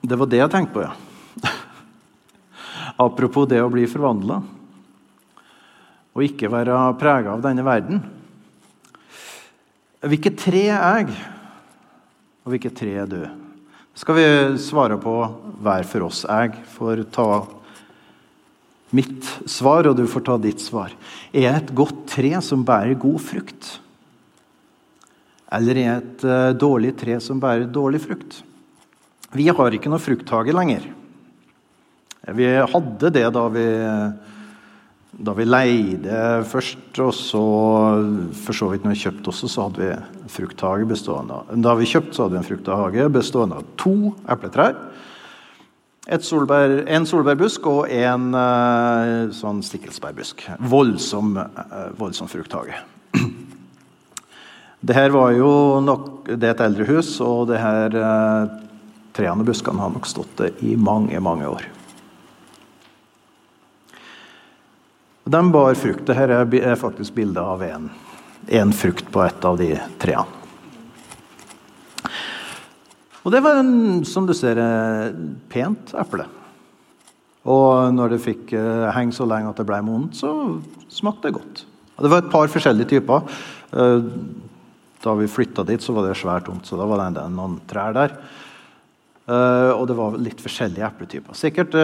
det, 0.00 0.16
var 0.18 0.26
det 0.26 0.40
jeg 0.40 0.50
tenkte 0.50 0.74
på, 0.74 0.82
ja. 0.82 1.52
Apropos 3.06 3.46
det 3.46 3.60
å 3.62 3.70
bli 3.70 3.86
forvandla 3.86 4.40
og 6.18 6.24
ikke 6.24 6.50
være 6.50 6.74
prega 6.98 7.36
av 7.36 7.42
denne 7.44 7.62
verden. 7.62 8.00
Hvilket 10.02 10.38
tre 10.40 10.64
er 10.72 10.80
jeg, 10.98 11.14
og 12.42 12.54
hvilket 12.54 12.74
tre 12.78 12.96
er 13.04 13.06
du? 13.10 13.20
Det 13.22 14.02
skal 14.02 14.18
vi 14.18 14.26
svare 14.62 14.98
på 14.98 15.14
hver 15.62 15.86
for 15.86 16.08
oss. 16.08 16.24
Jeg 16.26 16.58
får 16.74 17.04
ta 17.14 17.28
mitt 18.94 19.26
svar, 19.50 19.88
og 19.88 19.96
du 19.98 20.06
får 20.08 20.24
ta 20.26 20.38
ditt 20.40 20.62
svar. 20.64 20.94
Er 21.32 21.46
jeg 21.46 21.62
et 21.62 21.74
godt 21.76 22.06
tre 22.14 22.32
som 22.44 22.64
bærer 22.66 22.98
god 23.00 23.20
frukt? 23.20 23.74
Eller 25.52 25.80
er 25.80 25.86
jeg 25.86 26.04
et 26.04 26.24
uh, 26.28 26.52
dårlig 26.56 26.94
tre 27.00 27.18
som 27.24 27.40
bærer 27.40 27.68
dårlig 27.72 28.02
frukt? 28.04 28.42
Vi 29.36 29.48
har 29.48 29.76
ikke 29.76 29.92
noe 29.92 30.00
frukthage 30.00 30.54
lenger. 30.56 30.86
Vi 32.36 32.48
hadde 32.72 33.12
det 33.12 33.28
da 33.32 33.44
vi 33.52 33.68
da 35.18 35.32
vi 35.34 35.46
leide 35.48 36.18
først, 36.46 36.98
og 37.02 37.10
så 37.16 37.40
for 38.44 38.54
så 38.54 38.68
vidt 38.70 38.84
når 38.84 38.92
vi 38.94 39.00
kjøpte 39.00 39.32
også, 39.32 39.48
så 39.50 39.64
hadde 39.66 39.80
vi 39.82 40.28
frukthage 40.30 40.86
bestående 40.86 41.40
av 41.40 41.56
Da 41.64 41.74
vi 41.78 41.88
kjøpte, 41.90 42.14
så 42.14 42.26
hadde 42.26 42.36
vi 42.36 42.42
en 42.42 42.46
frukthage 42.46 43.08
bestående 43.16 43.58
av 43.58 43.72
to 43.80 44.12
epletrær. 44.30 44.76
Solbær, 46.08 46.86
en 46.88 47.04
solbærbusk 47.04 47.66
og 47.68 47.90
en 47.92 48.30
uh, 48.32 49.28
sånn 49.36 49.58
stikkelsbærbusk. 49.60 50.46
Voldsom, 50.70 51.34
uh, 51.36 51.90
voldsom 52.00 52.30
frukthage. 52.32 52.78
Det 54.80 54.94
her 54.94 55.10
var 55.10 55.32
jo 55.34 55.50
nok, 55.82 56.28
det 56.38 56.46
er 56.46 56.52
et 56.54 56.60
eldre 56.62 56.84
hus, 56.86 57.16
og 57.18 57.48
det 57.50 57.58
her 57.58 57.96
uh, 57.98 58.52
trærne 59.10 59.42
og 59.42 59.48
buskene 59.50 59.82
har 59.82 59.90
nok 59.90 60.06
stått 60.06 60.36
det 60.38 60.52
i 60.62 60.76
mange, 60.78 61.18
mange 61.18 61.50
år. 61.50 61.66
De 65.26 65.40
bar 65.52 65.74
frukt. 65.74 66.06
Dette 66.06 66.62
er 66.62 66.78
faktisk 66.78 67.18
bilde 67.18 67.42
av 67.42 67.66
en, 67.66 67.90
frukt 68.72 69.10
på 69.12 69.26
et 69.26 69.44
av 69.44 69.58
de 69.60 69.74
trærne. 70.00 70.37
Og 73.28 73.32
det 73.34 73.42
var 73.44 73.58
en, 73.60 74.06
som 74.08 74.24
du 74.24 74.32
ser, 74.32 74.56
pent 75.52 75.90
eple. 76.00 76.24
Og 77.44 77.92
når 77.92 78.14
det 78.14 78.24
fikk 78.24 78.54
uh, 78.56 78.88
henge 78.96 79.12
så 79.12 79.26
lenge 79.28 79.50
at 79.52 79.60
det 79.60 79.66
ble 79.68 79.82
modent, 79.84 80.16
så 80.16 80.30
smakte 80.88 81.28
det 81.28 81.36
godt. 81.36 81.60
Og 81.98 82.06
det 82.06 82.12
var 82.14 82.22
et 82.22 82.30
par 82.32 82.48
forskjellige 82.48 82.88
typer. 82.94 83.28
Uh, 83.76 84.08
da 85.04 85.14
vi 85.20 85.28
flytta 85.28 85.66
dit, 85.68 85.84
så 85.84 85.92
var 85.92 86.08
det 86.08 86.16
svært 86.16 86.48
tomt, 86.48 86.64
så 86.64 86.80
da 86.80 86.88
var 86.88 87.04
det 87.04 87.28
noen 87.36 87.60
trær 87.68 87.92
der. 87.96 88.16
Og 89.28 89.82
det 89.84 89.92
var 89.92 90.14
litt 90.16 90.40
forskjellige 90.40 90.86
epletyper. 90.86 91.36
Sikkert 91.36 91.74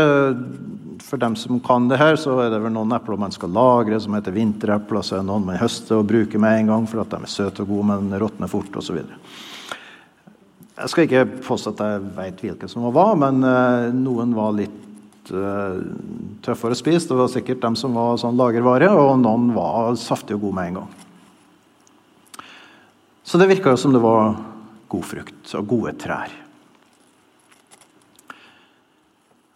For 1.04 1.20
dem 1.20 1.34
som 1.36 1.58
kan 1.60 1.90
det 1.90 1.98
her, 2.00 2.16
så 2.16 2.38
er 2.40 2.48
det 2.48 2.62
vel 2.64 2.72
noen 2.72 2.94
epler 2.96 3.20
man 3.20 3.34
skal 3.36 3.52
lagre, 3.52 3.98
som 4.00 4.16
heter 4.16 4.32
vinterepler. 4.32 5.04
Så 5.04 5.18
er 5.18 5.20
det 5.20 5.28
noen 5.28 5.44
man 5.44 5.60
høster 5.60 6.00
og 6.00 6.08
bruker 6.08 6.40
med 6.40 6.62
en 6.62 6.72
gang, 6.72 6.88
for 6.88 7.04
at 7.04 7.12
de 7.12 7.20
er 7.20 7.34
søte 7.34 7.66
og 7.66 7.68
gode, 7.68 7.90
men 7.92 8.16
råtner 8.24 8.48
fort 8.48 8.80
osv. 8.80 9.02
Jeg 10.74 10.90
skal 10.90 11.06
ikke 11.06 11.26
påstå 11.46 11.74
at 11.74 11.82
jeg 11.84 12.06
vet 12.16 12.40
hvilke 12.42 12.68
som 12.70 12.86
var 12.94 13.14
men 13.20 13.44
uh, 13.46 13.92
noen 13.94 14.34
var 14.34 14.56
litt 14.58 14.80
tøffere 15.24 16.74
å 16.74 16.76
spise. 16.76 17.08
Det 17.08 17.16
var 17.16 17.30
sikkert 17.32 17.62
dem 17.62 17.76
som 17.80 17.94
var 17.96 18.18
sånn 18.20 18.36
lagervare, 18.36 18.90
og 18.92 19.16
noen 19.22 19.54
var 19.56 19.94
saftige 19.96 20.36
og 20.36 20.48
gode 20.48 20.58
med 20.58 20.68
en 20.68 20.78
gang. 20.82 20.90
Så 23.24 23.40
det 23.40 23.48
virka 23.48 23.72
som 23.80 23.94
det 23.94 24.02
var 24.04 24.34
god 24.92 25.06
frukt 25.08 25.54
og 25.56 25.70
gode 25.70 25.94
trær. 26.02 26.34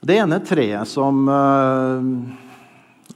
Det 0.00 0.16
ene 0.16 0.38
treet 0.40 0.88
som 0.88 1.26
uh, 1.28 2.00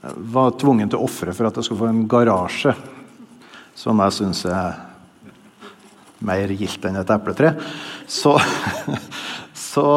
var 0.03 0.57
tvungen 0.59 0.91
til 0.91 0.99
å 0.99 1.07
ofre 1.07 1.33
for 1.33 1.49
at 1.49 1.57
jeg 1.57 1.65
skulle 1.69 1.85
få 1.85 1.89
en 1.89 2.07
garasje, 2.11 2.75
som 3.73 4.01
jeg 4.03 4.17
syns 4.19 4.43
er 4.45 4.92
mer 6.25 6.53
gildt 6.53 6.85
enn 6.89 6.99
et 7.01 7.15
epletre, 7.15 7.53
så, 8.07 8.37
så 9.71 9.87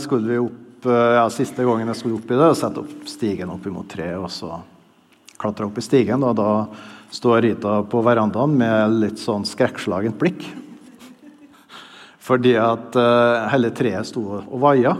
skulle 0.00 0.30
vi 0.32 0.42
opp 0.44 0.60
ja, 0.84 1.24
Siste 1.32 1.64
gangen 1.64 1.88
jeg 1.88 1.96
skulle 1.96 2.18
opp 2.18 2.28
i 2.28 2.36
det, 2.36 2.44
og 2.44 2.58
sette 2.60 2.82
opp 2.82 3.06
stigen 3.08 3.48
opp 3.54 3.64
imot 3.64 3.88
treet, 3.88 4.18
og 4.20 4.28
så 4.28 4.58
klatre 5.40 5.64
opp 5.64 5.78
i 5.80 5.84
stigen. 5.84 6.20
Og 6.20 6.36
da 6.36 6.50
står 7.14 7.40
Rita 7.46 7.78
på 7.88 8.02
verandaen 8.04 8.52
med 8.58 8.98
litt 9.00 9.22
sånn 9.22 9.46
skrekkslagent 9.48 10.18
blikk. 10.20 10.44
Fordi 12.24 12.54
at 12.60 12.96
uh, 12.96 13.48
hele 13.52 13.72
treet 13.76 14.08
sto 14.08 14.24
og 14.40 14.56
vaia 14.62 14.94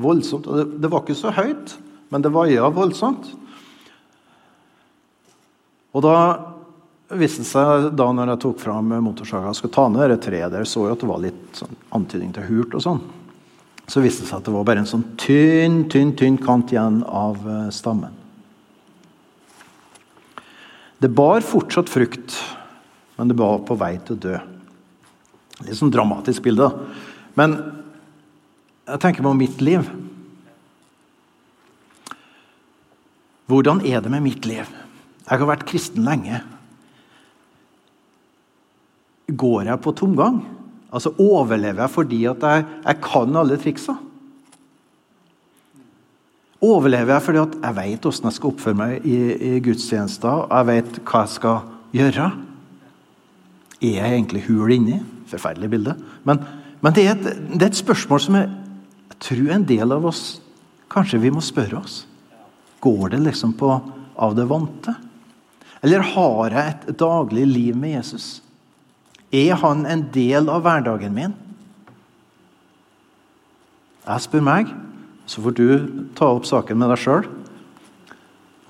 voldsomt. 0.00 0.48
Og 0.48 0.60
det, 0.60 0.66
det 0.84 0.90
var 0.92 1.04
ikke 1.04 1.18
så 1.18 1.32
høyt, 1.36 1.76
men 2.12 2.24
det 2.24 2.32
vaia 2.32 2.70
voldsomt. 2.72 3.28
Og 5.90 6.04
da 6.06 6.16
viste 7.18 7.44
seg, 7.46 7.90
da 7.98 8.06
når 8.14 8.34
jeg 8.34 8.42
tok 8.44 8.60
fram 8.62 8.92
motorsaga 9.02 9.50
og 9.50 9.58
skulle 9.58 9.74
ta 9.74 9.86
ned 9.90 10.12
det 10.12 10.20
treet 10.22 10.52
der, 10.52 10.66
så 10.68 10.86
jeg 10.86 10.94
at 10.94 11.02
det 11.02 11.10
var 11.10 11.22
litt 11.24 11.58
sånn, 11.58 11.80
antydning 11.96 12.30
til 12.36 12.46
hult 12.46 12.76
og 12.78 12.84
sånn. 12.84 13.00
Så 13.90 14.02
viste 14.04 14.22
det 14.22 14.30
seg 14.30 14.38
at 14.38 14.46
det 14.46 14.54
var 14.54 14.66
bare 14.68 14.84
en 14.84 14.90
sånn 14.90 15.02
tynn, 15.18 15.82
tynn, 15.90 16.12
tynn 16.18 16.38
kant 16.38 16.70
igjen 16.70 17.00
av 17.06 17.40
uh, 17.42 17.66
stammen. 17.74 18.14
Det 21.00 21.10
bar 21.16 21.42
fortsatt 21.42 21.90
frukt, 21.90 22.36
men 23.16 23.30
det 23.30 23.38
var 23.40 23.62
på 23.66 23.74
vei 23.80 23.94
til 24.04 24.18
å 24.18 24.22
dø. 24.28 24.36
Litt 25.64 25.78
sånn 25.78 25.92
dramatisk 25.92 26.44
bilde. 26.44 26.68
Men 27.40 27.56
jeg 28.86 29.02
tenker 29.02 29.24
på 29.24 29.34
mitt 29.34 29.64
liv. 29.64 29.88
Hvordan 33.50 33.82
er 33.88 34.04
det 34.04 34.12
med 34.12 34.22
mitt 34.28 34.46
liv? 34.46 34.68
Jeg 35.24 35.40
har 35.42 35.48
vært 35.48 35.66
kristen 35.66 36.06
lenge. 36.06 36.42
Går 39.36 39.68
jeg 39.70 39.82
på 39.84 39.94
tomgang? 39.96 40.40
Altså 40.90 41.12
Overlever 41.22 41.84
jeg 41.84 41.94
fordi 41.94 42.24
at 42.30 42.42
jeg, 42.42 42.64
jeg 42.84 43.02
kan 43.04 43.36
alle 43.36 43.58
triksa? 43.60 43.96
Overlever 46.60 47.14
jeg 47.14 47.24
fordi 47.24 47.40
at 47.40 47.54
jeg 47.62 47.76
vet 47.76 48.06
hvordan 48.06 48.28
jeg 48.28 48.36
skal 48.36 48.50
oppføre 48.52 48.76
meg 48.76 49.06
i, 49.08 49.18
i 49.32 49.60
gudstjenester? 49.64 50.44
og 50.44 50.56
Jeg 50.58 50.68
vet 50.68 50.98
hva 51.08 51.22
jeg 51.24 51.34
skal 51.36 51.60
gjøre? 51.96 52.26
Er 53.80 53.94
jeg 53.96 54.16
egentlig 54.18 54.44
hul 54.48 54.74
inni? 54.74 54.98
Forferdelig 55.30 55.70
bilde. 55.72 55.94
Men, 56.28 56.42
men 56.82 56.96
det, 56.96 57.06
er 57.06 57.14
et, 57.14 57.24
det, 57.54 57.62
er 57.62 57.70
et, 57.70 57.80
spørsmål 57.80 58.20
som 58.20 58.36
jeg 58.36 58.50
tror 59.24 59.54
en 59.54 59.64
del 59.68 59.96
av 59.96 60.04
oss 60.10 60.24
kanskje 60.92 61.22
vi 61.22 61.32
må 61.32 61.40
spørre 61.44 61.80
oss. 61.80 62.02
Går 62.84 63.14
det 63.14 63.22
liksom 63.24 63.54
på 63.56 63.70
av 64.20 64.36
det 64.36 64.44
vante? 64.50 64.94
Eller 65.80 66.04
har 66.12 66.52
jeg 66.52 66.74
et 66.74 66.98
daglig 67.00 67.46
liv 67.48 67.76
med 67.78 67.94
Jesus? 67.94 68.42
Er 69.30 69.54
han 69.62 69.84
en 69.86 70.08
del 70.10 70.50
av 70.50 70.64
hverdagen 70.64 71.14
min? 71.14 71.36
Jeg 74.00 74.24
spør 74.24 74.42
meg, 74.42 74.72
så 75.30 75.44
får 75.44 75.54
du 75.54 75.68
ta 76.18 76.32
opp 76.34 76.48
saken 76.48 76.80
med 76.80 76.90
deg 76.90 76.98
sjøl. 76.98 77.28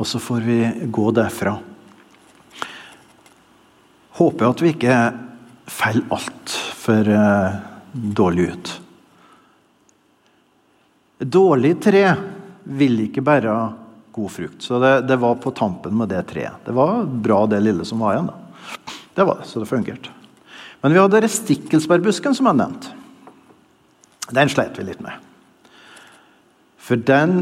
Og 0.00 0.08
så 0.08 0.20
får 0.20 0.44
vi 0.44 0.58
gå 0.92 1.06
derfra. 1.16 1.54
Håper 4.20 4.50
at 4.50 4.62
vi 4.64 4.74
ikke 4.74 4.98
faller 5.70 6.12
altfor 6.12 7.08
uh, 7.08 7.56
dårlig 7.92 8.50
ut. 8.52 8.72
Dårlig 11.20 11.74
tre 11.84 12.04
vil 12.64 13.04
ikke 13.06 13.24
bære 13.24 13.56
god 14.12 14.32
frukt. 14.32 14.62
Så 14.64 14.80
det, 14.82 14.94
det, 15.08 15.20
var 15.20 15.40
på 15.40 15.52
tampen 15.56 15.96
med 15.96 16.12
det 16.12 16.22
treet. 16.28 16.60
Det 16.64 16.76
var 16.76 17.04
bra, 17.04 17.44
det 17.48 17.60
lille 17.64 17.84
som 17.88 18.00
var 18.04 18.16
igjen. 18.16 18.32
da. 18.32 18.96
Det 19.14 19.28
var 19.28 19.40
det, 19.40 19.48
så 19.48 19.60
det 19.60 19.68
fungerte. 19.68 20.19
Men 20.80 20.94
vi 20.94 21.00
hadde 21.00 21.22
restikkelsbærbusken, 21.24 22.34
som 22.36 22.48
jeg 22.48 22.58
nevnte. 22.60 22.94
Den 24.30 24.50
slet 24.52 24.78
vi 24.78 24.86
litt 24.86 25.02
med. 25.04 25.16
For 26.80 26.96
den 26.96 27.40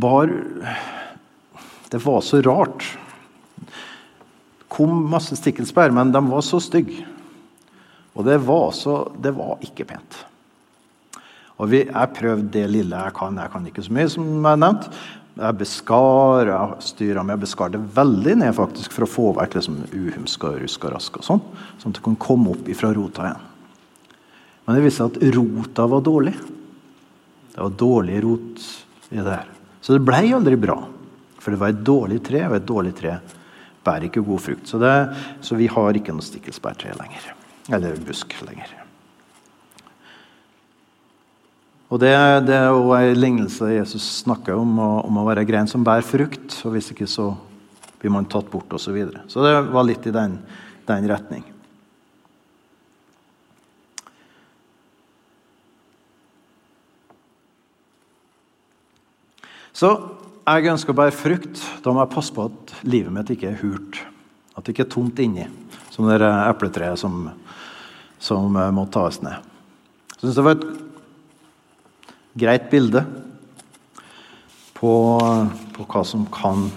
bar 0.00 0.30
Det 1.90 2.00
var 2.02 2.20
så 2.26 2.40
rart. 2.42 2.82
Det 3.54 4.66
kom 4.68 5.04
masse 5.10 5.36
stikkelsbær, 5.38 5.92
men 5.94 6.10
de 6.10 6.22
var 6.26 6.42
så 6.42 6.58
stygge. 6.58 7.04
Og 8.14 8.24
det 8.26 8.40
var, 8.46 8.72
så, 8.74 9.12
det 9.22 9.30
var 9.36 9.62
ikke 9.62 9.86
pent. 9.86 10.16
Og 11.58 11.70
vi, 11.70 11.84
Jeg 11.86 12.14
prøvde 12.16 12.50
det 12.50 12.64
lille 12.70 12.96
jeg 12.96 13.14
kan. 13.14 13.38
Jeg 13.38 13.52
kan 13.52 13.66
ikke 13.66 13.82
så 13.82 13.94
mye, 13.94 14.08
som 14.10 14.26
jeg 14.26 14.62
nevnte. 14.64 14.90
Jeg 15.34 15.58
beskar, 15.58 16.46
jeg 16.46 16.84
styra 16.86 17.24
med, 17.24 17.34
jeg 17.34 17.42
beskar 17.48 17.72
det 17.74 17.80
veldig 17.96 18.36
ned 18.38 18.52
faktisk, 18.54 18.92
for 18.94 19.06
å 19.06 19.10
få 19.10 19.24
vekk 19.40 19.56
liksom, 19.58 19.80
uhumska, 19.90 20.52
ruska, 20.60 20.92
rask 20.94 21.18
og 21.18 21.26
sånn. 21.26 21.42
Sånn 21.82 21.90
at 21.90 21.98
det 21.98 22.04
kunne 22.04 22.22
komme 22.22 22.52
opp 22.54 22.70
ifra 22.70 22.92
rota 22.94 23.26
igjen. 23.26 23.48
Men 24.64 24.78
det 24.78 24.84
viste 24.84 25.02
seg 25.02 25.16
at 25.18 25.34
rota 25.34 25.88
var 25.90 26.04
dårlig. 26.06 26.36
Det 27.54 27.60
var 27.60 27.74
dårlig 27.82 28.20
rot 28.24 28.68
i 29.10 29.18
det 29.18 29.26
her. 29.32 29.50
Så 29.82 29.96
det 29.96 30.04
ble 30.06 30.22
aldri 30.38 30.60
bra. 30.60 30.78
For 31.42 31.52
det 31.52 31.60
var 31.60 31.74
et 31.74 31.82
dårlig 31.84 32.22
tre, 32.24 32.46
og 32.46 32.56
et 32.56 32.70
dårlig 32.70 32.94
tre 32.96 33.18
bærer 33.84 34.08
ikke 34.08 34.24
god 34.24 34.40
frukt. 34.46 34.70
Så, 34.70 34.80
det, 34.80 34.94
så 35.44 35.58
vi 35.58 35.66
har 35.68 35.98
ikke 35.98 36.14
noe 36.14 36.24
stikkelsbærtre 36.24 36.94
lenger. 37.02 37.28
Eller 37.74 37.98
busk 38.06 38.38
lenger. 38.46 38.83
Og 41.92 42.00
Det, 42.00 42.10
det 42.48 42.54
er 42.56 42.70
jo 42.72 42.92
en 42.96 43.18
lignelse 43.18 43.74
Jesus 43.74 44.04
snakker 44.24 44.56
om, 44.56 44.78
om 44.78 45.18
å 45.20 45.26
være 45.28 45.44
grein 45.46 45.68
som 45.70 45.84
bærer 45.84 46.06
frukt. 46.06 46.56
og 46.64 46.74
Hvis 46.74 46.90
ikke 46.94 47.08
så 47.10 47.34
blir 48.00 48.12
man 48.12 48.28
tatt 48.28 48.50
bort, 48.50 48.72
osv. 48.72 48.88
Så, 48.88 48.94
videre. 48.96 49.24
så 49.28 49.44
det 49.44 49.52
var 49.72 49.86
litt 49.86 50.06
i 50.08 50.14
den, 50.14 50.38
den 50.88 51.08
retning. 51.08 51.44
Så 59.74 59.90
jeg 60.44 60.70
ønsker 60.70 60.94
å 60.94 60.98
bære 60.98 61.16
frukt. 61.16 61.62
Da 61.82 61.92
må 61.92 62.04
jeg 62.04 62.14
passe 62.14 62.34
på 62.34 62.46
at 62.46 62.74
livet 62.86 63.12
mitt 63.12 63.32
ikke 63.34 63.50
er 63.50 63.60
hult. 63.64 63.98
At 64.54 64.64
det 64.64 64.74
ikke 64.74 64.86
er 64.86 64.92
tomt 64.92 65.20
inni, 65.22 65.48
som 65.90 66.06
det 66.06 66.20
epletreet 66.22 67.00
som, 67.00 67.26
som 68.22 68.54
eh, 68.54 68.70
må 68.74 68.86
tas 68.92 69.18
ned. 69.24 69.50
Jeg 70.14 70.20
synes 70.20 70.38
det 70.38 70.44
var 70.46 70.58
et 70.58 70.83
greit 72.34 72.66
bilde 72.70 73.04
på, 74.74 74.92
på 75.74 75.86
hva 75.86 76.02
som 76.06 76.26
kan, 76.34 76.68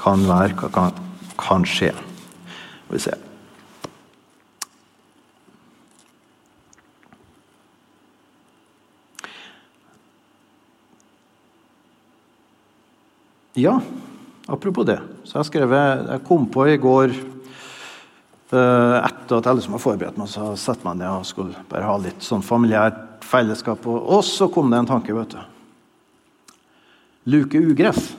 kan 0.00 0.22
være, 0.28 0.54
hva 0.60 0.70
kan, 0.74 1.02
kan 1.40 1.66
skje. 1.68 1.94
Skal 1.96 2.96
vi 2.96 3.02
se. 3.08 3.16
Ja, 13.60 13.80
apropos 14.46 14.86
det. 14.86 15.00
Så 15.24 15.40
jeg, 15.40 15.48
skrev, 15.50 15.72
jeg 15.74 16.22
kom 16.28 16.46
på 16.52 16.64
i 16.70 16.78
går 16.80 17.12
uh, 18.54 18.96
etter 19.02 19.36
at 19.40 19.48
alle 19.50 19.64
som 19.64 19.74
har 19.74 19.82
forberedt 19.82 20.20
meg, 20.20 20.30
så 20.30 20.52
satte 20.60 20.86
meg 20.86 21.00
ned 21.00 21.10
og 21.10 21.26
skulle 21.28 21.64
bare 21.68 21.88
ha 21.88 21.96
litt 22.00 22.24
sånn 22.24 22.44
familiært 22.46 23.09
fellesskap. 23.30 23.86
Og, 23.86 24.20
så 24.26 24.48
kom 24.52 24.70
det 24.72 24.80
en 24.80 24.90
tanke, 24.90 25.14
vet 25.16 25.36
du. 25.36 26.56
Luke 27.30 27.60
ugress. 27.60 28.10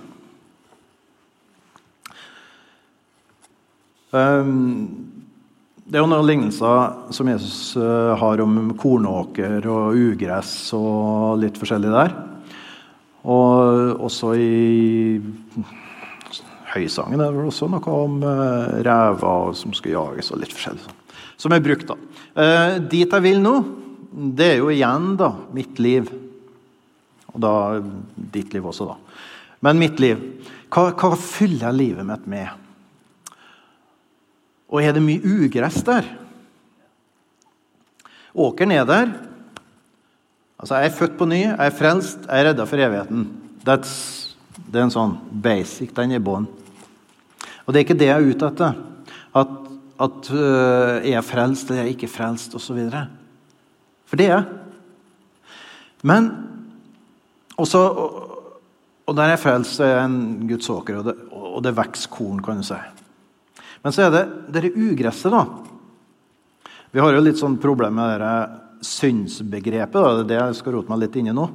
Um, 4.11 5.11
det 5.87 5.97
er 5.97 6.03
jo 6.03 6.11
noen 6.11 6.27
lignelser 6.27 7.13
som 7.15 7.29
Jesus 7.31 7.73
uh, 7.79 8.11
har 8.19 8.43
om 8.43 8.73
kornåker 8.79 9.65
og 9.71 9.97
ugress 9.97 10.53
og 10.75 11.39
litt 11.41 11.59
forskjellig 11.59 11.91
der. 11.91 12.15
Og 13.27 14.01
også 14.07 14.33
i 14.39 15.19
Høysangen 16.71 17.19
er 17.19 17.33
det 17.35 17.43
også 17.43 17.67
noe 17.71 17.95
om 18.05 18.21
uh, 18.23 18.79
rever 18.85 19.55
som 19.59 19.75
skal 19.75 19.97
jages, 19.97 20.31
og 20.31 20.39
litt 20.43 20.55
forskjellig. 20.55 20.95
Som 21.41 21.55
er 21.55 21.63
brukt, 21.63 21.89
da. 21.89 21.97
Uh, 22.31 22.79
dit 22.91 23.11
jeg 23.11 23.25
vil 23.25 23.41
nå, 23.43 23.55
det 24.11 24.47
er 24.53 24.57
jo 24.59 24.71
igjen 24.73 25.13
da, 25.19 25.31
mitt 25.55 25.79
liv. 25.79 26.09
Og 27.31 27.39
da 27.43 27.53
ditt 28.33 28.51
liv 28.53 28.65
også, 28.67 28.89
da. 28.91 28.97
Men 29.63 29.79
mitt 29.79 30.01
liv. 30.03 30.19
Hva, 30.71 30.89
hva 30.95 31.15
fyller 31.19 31.75
livet 31.75 32.07
mitt 32.07 32.27
med? 32.31 32.49
Og 34.71 34.83
er 34.83 34.95
det 34.95 35.03
mye 35.03 35.23
ugress 35.23 35.81
der? 35.87 36.07
Åkeren 38.31 38.71
er 38.71 38.87
der, 38.87 39.11
Altså, 40.61 40.75
Jeg 40.75 40.85
er 40.85 40.95
født 40.95 41.17
på 41.17 41.25
ny, 41.25 41.39
jeg 41.41 41.57
er 41.57 41.73
frelst, 41.73 42.27
jeg 42.27 42.39
er 42.39 42.47
redda 42.51 42.65
for 42.69 42.77
evigheten. 42.77 43.23
That's, 43.65 43.93
det 44.69 44.77
er 44.77 44.83
en 44.85 44.93
sånn 44.93 45.15
basic. 45.41 45.89
Den 45.97 46.13
er 46.13 46.21
bånd. 46.21 46.45
Og 47.65 47.73
det 47.73 47.79
er 47.79 47.85
ikke 47.87 47.97
det 47.97 48.09
jeg 48.11 48.21
er 48.21 48.29
ute 48.29 48.49
etter. 48.51 48.77
At, 49.41 49.55
at 50.05 50.29
uh, 50.29 50.99
er 50.99 51.07
jeg 51.15 51.25
frelst 51.25 51.71
eller 51.71 51.81
er 51.81 51.89
jeg 51.89 51.97
ikke 51.97 52.11
frelst, 52.13 52.53
osv. 52.53 52.77
For 54.11 54.19
det 54.19 54.27
er 54.27 54.33
jeg. 54.35 54.57
Men 56.03 56.27
også, 57.61 57.79
og, 59.05 59.13
der 59.15 59.31
jeg 59.31 59.39
frelst, 59.39 59.79
er 59.79 59.93
jeg 59.93 60.07
en 60.09 60.47
Guds 60.49 60.69
åker, 60.73 60.99
og 60.99 61.07
det, 61.07 61.15
og 61.31 61.61
det 61.63 61.77
vokser 61.77 62.11
korn, 62.11 62.41
kan 62.43 62.59
du 62.59 62.65
si. 62.67 62.79
Men 63.81 63.95
så 63.95 64.05
er 64.05 64.11
det 64.13 64.25
dette 64.51 64.73
ugresset, 64.75 65.31
da. 65.31 65.45
Vi 66.91 66.99
har 66.99 67.15
jo 67.15 67.23
litt 67.23 67.39
sånn 67.39 67.55
problem 67.61 67.95
med 68.01 68.19
det 68.19 68.35
syndsbegrepet. 68.83 69.95
Da. 69.95 70.11
Det 70.19 70.25
er 70.25 70.29
det 70.33 70.39
jeg 70.41 70.59
skal 70.59 70.75
rote 70.75 70.91
meg 70.91 71.05
litt 71.05 71.15
inn 71.21 71.31
i 71.31 71.35
nå. 71.37 71.47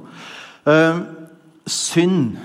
Uh, 0.67 1.03
synd 1.67 2.35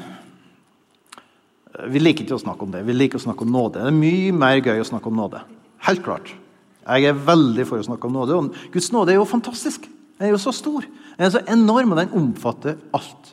Vi 1.88 1.98
liker 2.02 2.26
ikke 2.26 2.36
å 2.36 2.42
snakke 2.42 2.66
om 2.66 2.74
det. 2.74 2.82
Vi 2.84 2.94
liker 2.94 3.18
å 3.18 3.24
snakke 3.24 3.46
om 3.46 3.54
nåde. 3.54 3.80
Det 3.80 3.88
er 3.88 3.96
mye 3.96 4.34
mer 4.36 4.60
gøy 4.60 4.82
å 4.82 4.86
snakke 4.86 5.08
om 5.08 5.16
nåde. 5.16 5.40
Helt 5.86 6.02
klart. 6.04 6.34
Jeg 6.82 7.08
er 7.08 7.24
veldig 7.26 7.64
for 7.66 7.80
å 7.80 7.86
snakke 7.86 8.06
om 8.10 8.18
nåde. 8.18 8.36
Og 8.36 8.74
Guds 8.74 8.90
nåde 8.92 9.14
er 9.14 9.18
jo 9.22 9.26
fantastisk. 9.26 9.88
Den 10.22 10.28
er 10.28 10.36
jo 10.36 10.38
så 10.38 10.52
stor. 10.54 10.84
Den 11.18 11.26
er 11.26 11.32
så 11.34 11.40
enorm, 11.50 11.90
og 11.90 11.98
den 11.98 12.12
omfatter 12.14 12.76
alt. 12.94 13.32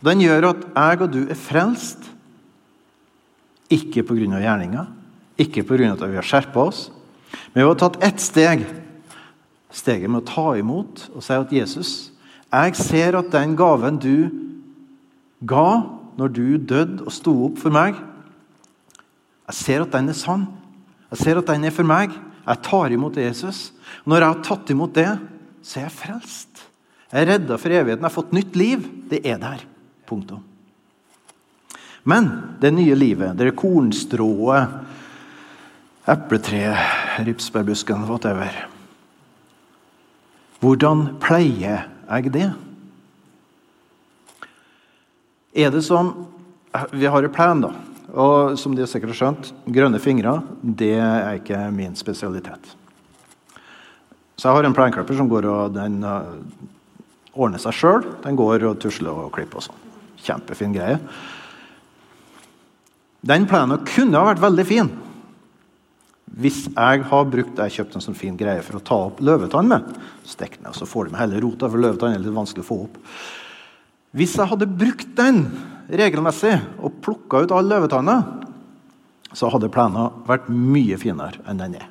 Den 0.00 0.22
gjør 0.24 0.46
at 0.54 0.62
jeg 0.72 1.02
og 1.04 1.10
du 1.12 1.18
er 1.28 1.36
frelst. 1.36 2.06
Ikke 3.68 4.00
pga. 4.08 4.38
gjerninga, 4.40 4.86
ikke 5.36 5.66
pga. 5.68 5.92
at 5.92 6.00
vi 6.08 6.16
har 6.16 6.24
skjerpa 6.24 6.62
oss, 6.64 6.88
men 7.52 7.60
vi 7.60 7.66
har 7.68 7.76
tatt 7.76 8.00
ett 8.02 8.24
steg 8.24 8.64
steget 9.70 10.08
med 10.08 10.22
å 10.22 10.30
ta 10.32 10.46
imot 10.56 11.10
og 11.12 11.22
si 11.22 11.36
at 11.36 11.52
Jesus, 11.52 11.90
jeg 12.48 12.74
ser 12.74 13.18
at 13.20 13.28
den 13.30 13.52
gaven 13.54 14.00
du 14.00 14.30
ga 15.44 15.84
når 16.16 16.32
du 16.32 16.56
døde 16.56 17.04
og 17.04 17.12
sto 17.12 17.34
opp 17.46 17.60
for 17.60 17.70
meg 17.70 18.00
Jeg 19.46 19.58
ser 19.60 19.84
at 19.84 19.92
den 19.92 20.08
er 20.08 20.16
sann. 20.16 20.48
Jeg 21.10 21.20
ser 21.20 21.38
at 21.40 21.48
den 21.52 21.64
er 21.66 21.72
for 21.74 21.84
meg. 21.84 22.12
Jeg 22.46 22.62
tar 22.62 22.92
imot 22.94 23.16
Jesus. 23.18 23.72
Når 24.06 24.22
jeg 24.22 24.28
har 24.28 24.42
tatt 24.46 24.70
imot 24.70 24.92
det, 24.94 25.08
så 25.62 25.80
er 25.80 25.86
jeg 25.88 25.96
frelst. 25.96 26.64
Jeg 27.10 27.22
er 27.22 27.32
redda 27.34 27.58
for 27.58 27.74
evigheten. 27.74 28.02
Jeg 28.04 28.08
har 28.08 28.14
fått 28.14 28.34
nytt 28.36 28.56
liv. 28.58 28.86
Det 29.10 29.20
er 29.26 29.38
der. 29.42 29.64
Punktum. 30.08 30.44
Men 32.08 32.30
det 32.62 32.72
nye 32.72 32.96
livet, 32.96 33.36
det 33.36 33.50
er 33.50 33.56
kornstrået, 33.58 34.72
epletreet, 36.08 37.26
ripsbærbusken, 37.26 38.06
whatever 38.08 38.54
hvordan 40.60 41.06
pleier 41.20 41.86
jeg 41.88 42.32
det? 42.34 42.50
Er 45.56 45.70
det 45.72 45.84
som 45.84 46.28
Vi 46.92 47.06
har 47.06 47.24
en 47.24 47.32
plan, 47.34 47.60
da. 47.60 47.72
Og 48.14 48.58
som 48.58 48.76
de 48.76 48.86
sikkert 48.86 49.10
har 49.10 49.18
skjønt, 49.18 49.48
grønne 49.66 49.98
fingre 49.98 50.36
det 50.62 50.92
er 50.94 51.40
ikke 51.40 51.58
min 51.74 51.96
spesialitet. 51.98 52.76
Så 54.40 54.48
jeg 54.48 54.56
har 54.56 54.64
en 54.64 54.76
plenklipper 54.76 55.18
som 55.18 55.28
går 55.28 55.44
og 55.52 55.74
den 55.76 55.98
uh, 56.00 56.32
ordner 57.36 57.60
seg 57.60 57.76
sjøl. 57.76 58.06
Den 58.24 58.38
går 58.40 58.64
og 58.70 58.78
tusler 58.80 59.12
og 59.12 59.34
klipper 59.36 59.60
og 59.60 59.66
sånn. 59.66 59.84
Kjempefin 60.24 60.72
greie. 60.72 60.96
Den 63.20 63.44
plenen 63.48 63.84
kunne 63.84 64.16
ha 64.16 64.30
vært 64.30 64.44
veldig 64.46 64.68
fin 64.68 64.88
hvis 66.40 66.68
jeg 66.70 67.04
har 67.10 67.24
brukt 67.26 67.58
jeg 67.58 67.74
kjøpt 67.74 67.96
en 67.98 68.04
sånn 68.04 68.16
fin 68.16 68.36
greie 68.38 68.62
for 68.62 68.78
å 68.78 68.84
ta 68.86 68.96
opp 69.08 69.18
løvetann 69.24 69.66
med, 69.70 69.88
stikk 70.22 70.60
ned, 70.60 70.76
så 70.78 70.86
får 70.86 71.08
du 71.08 71.14
med 71.14 71.20
hele 71.24 71.40
rota, 71.42 71.66
for 71.66 71.82
løvetann 71.82 72.14
er 72.14 72.22
litt 72.22 72.36
vanskelig 72.36 72.62
å 72.62 72.68
få 72.68 72.76
opp. 72.84 73.00
Hvis 74.14 74.36
jeg 74.38 74.50
hadde 74.52 74.70
brukt 74.70 75.10
den 75.18 75.42
regelmessig 75.90 76.54
og 76.78 77.00
plukka 77.02 77.42
ut 77.42 77.54
all 77.54 77.66
løvetanna, 77.66 78.16
så 79.34 79.50
hadde 79.50 79.72
plenen 79.74 80.22
vært 80.26 80.46
mye 80.50 80.98
finere 81.02 81.42
enn 81.50 81.58
den 81.58 81.80
er. 81.82 81.90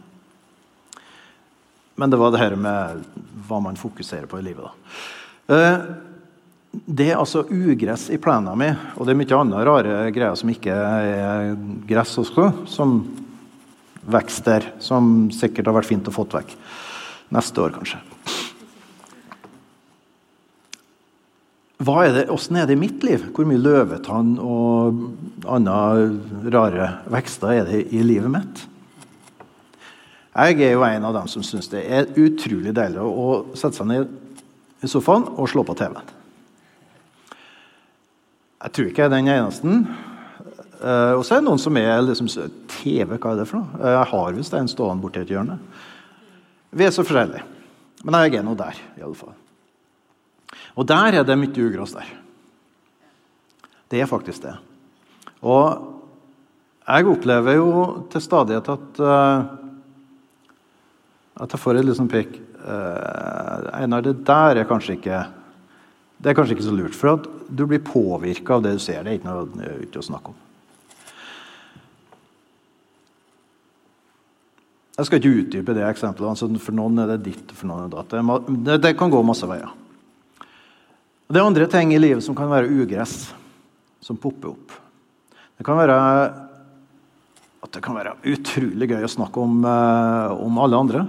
Men 1.99 2.11
det 2.11 2.19
var 2.19 2.31
det 2.31 2.39
her 2.39 2.55
med 2.55 3.03
hva 3.49 3.59
man 3.63 3.79
fokuserer 3.79 4.29
på 4.29 4.39
i 4.39 4.45
livet. 4.45 4.63
da. 4.63 5.55
Eh, 5.55 5.81
det 6.69 7.07
er 7.09 7.17
altså 7.17 7.41
ugress 7.49 8.07
i 8.13 8.19
plena 8.21 8.53
mi, 8.55 8.69
og 8.95 9.07
det 9.07 9.15
er 9.15 9.17
mye 9.17 9.39
andre 9.39 9.63
rare 9.65 9.95
greier 10.13 10.37
som 10.37 10.51
ikke 10.53 10.75
er 10.75 11.55
gress 11.89 12.13
også, 12.21 12.51
som 12.69 13.01
vokser 14.09 14.45
der, 14.45 14.69
som 14.79 15.27
sikkert 15.33 15.71
har 15.71 15.79
vært 15.79 15.89
fint 15.89 16.07
å 16.07 16.13
få 16.13 16.27
vekk. 16.29 16.53
Neste 17.33 17.65
år, 17.65 17.73
kanskje. 17.75 17.99
Hva 21.79 22.01
er 22.05 22.15
det, 22.15 22.25
Åssen 22.33 22.57
er 22.59 22.67
det 22.67 22.75
i 22.75 22.79
mitt 22.79 23.03
liv? 23.07 23.29
Hvor 23.33 23.47
mye 23.47 23.61
løvetann 23.61 24.33
og 24.43 25.05
andre 25.47 26.09
rare 26.51 26.89
vekster 27.09 27.53
er 27.55 27.69
det 27.69 27.85
i 27.95 28.03
livet 28.05 28.33
mitt? 28.33 28.65
Jeg 30.39 30.61
er 30.63 30.75
jo 30.77 30.85
en 30.87 31.05
av 31.09 31.15
dem 31.17 31.27
som 31.27 31.43
syns 31.43 31.67
det 31.71 31.81
er 31.83 32.13
utrolig 32.15 32.71
deilig 32.75 33.03
å 33.03 33.41
sette 33.59 33.81
seg 33.81 33.89
ned 33.89 34.13
i 34.79 34.87
sofaen 34.87 35.25
og 35.35 35.49
slå 35.51 35.65
på 35.67 35.75
TV-en. 35.75 36.13
Jeg 38.59 38.75
tror 38.75 38.87
ikke 38.87 39.03
jeg 39.03 39.09
er 39.09 39.15
den 39.15 39.31
eneste. 39.33 39.73
Uh, 40.79 41.17
og 41.17 41.25
så 41.27 41.35
er 41.35 41.41
det 41.41 41.47
noen 41.49 41.59
som 41.59 41.75
er 41.79 41.99
liksom, 42.07 42.29
TV, 42.71 43.17
hva 43.17 43.33
er 43.33 43.41
det 43.41 43.47
for 43.49 43.59
noe? 43.59 43.83
Jeg 43.83 44.07
har 44.13 44.37
visst 44.37 44.55
en 44.55 44.71
stående 44.71 45.03
borti 45.03 45.23
et 45.23 45.31
hjørne. 45.33 45.57
Vi 46.71 46.87
er 46.87 46.95
så 46.95 47.03
forskjellige. 47.03 47.43
Men 48.07 48.21
jeg 48.23 48.39
er 48.39 48.47
nå 48.47 48.55
der, 48.55 48.79
i 48.95 49.03
alle 49.03 49.19
fall. 49.19 49.35
Og 50.79 50.87
der 50.87 51.19
er 51.19 51.27
det 51.27 51.35
mye 51.39 51.65
ugress 51.67 51.97
der. 51.97 52.11
Det 53.91 53.99
er 53.99 54.07
faktisk 54.07 54.45
det. 54.45 54.55
Og 55.43 55.65
jeg 56.85 57.11
opplever 57.11 57.59
jo 57.59 57.71
til 58.11 58.23
stadighet 58.23 58.71
at 58.71 59.01
uh, 59.03 59.58
at 61.39 61.55
jeg 61.55 61.61
får 61.61 61.79
et 61.79 61.87
liksom 61.87 62.09
pek 62.11 62.35
uh, 62.65 63.69
Einar, 63.79 64.03
det 64.03 64.17
der 64.27 64.59
er 64.59 64.67
kanskje 64.67 64.97
ikke 64.97 65.23
Det 66.19 66.31
er 66.31 66.35
kanskje 66.35 66.57
ikke 66.57 66.67
så 66.67 66.75
lurt, 66.75 66.95
for 66.99 67.15
at 67.15 67.27
du 67.47 67.63
blir 67.65 67.79
påvirka 67.79 68.57
av 68.57 68.63
det 68.65 68.73
du 68.75 68.81
ser. 68.83 69.05
Det 69.05 69.13
er 69.13 69.19
ikke 69.21 69.31
noe 69.31 69.75
ute 69.79 70.01
å 70.01 70.03
snakke 70.03 70.33
om. 70.33 70.39
Jeg 74.99 75.07
skal 75.07 75.21
ikke 75.21 75.45
utdype 75.45 75.75
det 75.77 75.85
eksempelet. 75.87 76.27
Altså 76.27 76.49
for 76.59 76.75
noen 76.75 76.99
er 76.99 77.13
det 77.13 77.21
ditt, 77.29 77.53
for 77.55 77.69
noen 77.69 77.85
er 77.85 77.93
det 77.93 78.01
datt. 78.01 78.83
Det, 78.83 78.91
kan 78.99 79.13
gå 79.13 79.21
masse 79.23 79.47
veier. 79.47 79.71
Det 81.31 81.39
er 81.39 81.47
andre 81.47 81.69
ting 81.71 81.93
i 81.95 82.01
livet 82.01 82.25
som 82.25 82.35
kan 82.35 82.51
være 82.51 82.67
ugress, 82.67 83.29
som 84.03 84.19
popper 84.19 84.51
opp. 84.51 84.75
Det 85.55 85.63
kan 85.63 85.79
være 85.79 85.95
at 87.63 87.71
det 87.75 87.83
kan 87.85 87.95
være 87.95 88.17
utrolig 88.27 88.91
gøy 88.91 89.07
å 89.07 89.11
snakke 89.15 89.39
om, 89.39 89.63
uh, 89.63 90.35
om 90.35 90.59
alle 90.59 90.83
andre. 90.83 91.07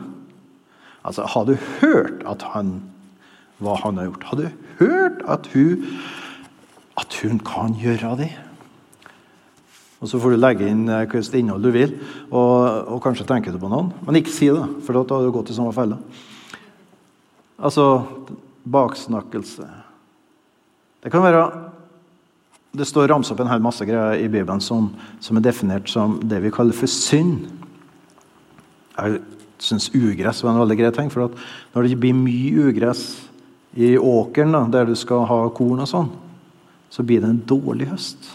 Altså, 1.04 1.24
Har 1.24 1.44
du 1.44 1.56
hørt 1.80 2.22
at 2.28 2.42
han, 2.54 2.82
hva 3.58 3.76
han 3.82 3.96
har 3.96 4.10
gjort? 4.10 4.24
Har 4.30 4.36
du 4.36 4.48
hørt 4.78 5.22
at 5.28 5.48
hun, 5.54 5.86
at 7.00 7.16
hun 7.22 7.40
kan 7.44 7.76
gjøre 7.80 8.16
det? 8.20 8.30
Og 10.00 10.08
Så 10.08 10.20
får 10.20 10.32
du 10.32 10.40
legge 10.40 10.68
inn 10.68 10.88
uh, 10.88 11.04
hvilket 11.04 11.34
innhold 11.36 11.64
du 11.64 11.70
vil, 11.74 11.98
og, 12.30 12.88
og, 12.88 13.00
kanskje 13.04 13.26
tenke 13.28 13.52
du 13.52 13.58
på 13.60 13.68
noen. 13.68 13.92
Men 14.06 14.16
ikke 14.16 14.32
si 14.32 14.48
det, 14.48 14.64
for 14.86 14.96
da 14.96 15.04
har 15.16 15.26
du 15.26 15.34
gått 15.34 15.52
i 15.52 15.56
samme 15.56 15.74
felle. 15.76 15.98
Altså 17.60 18.06
baksnakkelse. 18.64 19.66
Det 21.04 21.12
kan 21.12 21.24
være 21.24 21.44
det 22.70 22.86
står 22.86 23.08
ramsa 23.10 23.34
opp 23.34 23.40
en 23.42 23.50
hel 23.50 23.62
masse 23.62 23.84
greier 23.86 24.20
i 24.22 24.28
Bibelen 24.30 24.60
som, 24.62 24.92
som, 25.18 25.36
er 25.36 25.42
definert 25.42 25.90
som 25.90 26.20
det 26.22 26.38
vi 26.44 26.52
kaller 26.54 26.76
for 26.76 26.90
synd. 26.90 27.48
Jeg 28.94 29.18
syns 29.64 29.90
ugress 29.94 30.42
var 30.44 30.54
en 30.54 30.62
veldig 30.62 30.78
grei 30.80 30.90
ting. 30.96 31.10
For 31.12 31.30
når 31.74 31.88
det 31.88 31.98
blir 32.00 32.16
mye 32.16 32.68
ugress 32.70 33.04
i 33.76 33.94
åkeren, 33.96 34.54
da, 34.56 34.64
der 34.72 34.90
du 34.90 34.96
skal 34.98 35.26
ha 35.30 35.40
korn 35.54 35.82
og 35.84 35.90
sånn, 35.90 36.10
så 36.90 37.04
blir 37.06 37.22
det 37.22 37.30
en 37.30 37.42
dårlig 37.46 37.90
høst. 37.92 38.32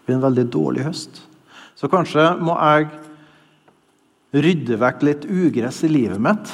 Det 0.00 0.08
blir 0.08 0.18
en 0.18 0.26
veldig 0.26 0.46
dårlig 0.54 0.86
høst. 0.88 1.20
Så 1.76 1.90
kanskje 1.92 2.24
må 2.40 2.56
jeg 2.56 2.88
rydde 4.36 4.80
vekk 4.80 5.04
litt 5.06 5.28
ugress 5.28 5.84
i 5.86 5.92
livet 5.92 6.20
mitt 6.22 6.50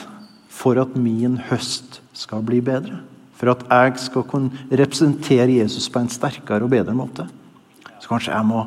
for 0.52 0.78
at 0.82 0.92
min 0.98 1.38
høst 1.48 2.02
skal 2.16 2.44
bli 2.44 2.60
bedre 2.64 3.00
for 3.42 3.50
at 3.50 3.64
jeg 3.66 4.04
skal 4.04 4.22
kunne 4.30 4.68
representere 4.70 5.56
Jesus 5.56 5.88
på 5.90 5.98
en 5.98 6.10
sterkere 6.12 6.62
og 6.62 6.70
bedre 6.70 6.94
måte. 6.94 7.24
Så 7.98 8.06
kanskje 8.06 8.30
jeg 8.30 8.46
må 8.46 8.60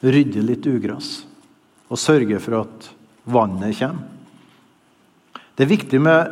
rydde 0.00 0.44
litt 0.48 0.64
ugress 0.64 1.10
og 1.90 1.98
sørge 1.98 2.38
for 2.42 2.62
at 2.62 2.90
vannet 3.30 3.78
kommer. 3.78 4.06
Det 5.58 5.66
er 5.66 5.74
viktig 5.74 6.00
med 6.00 6.30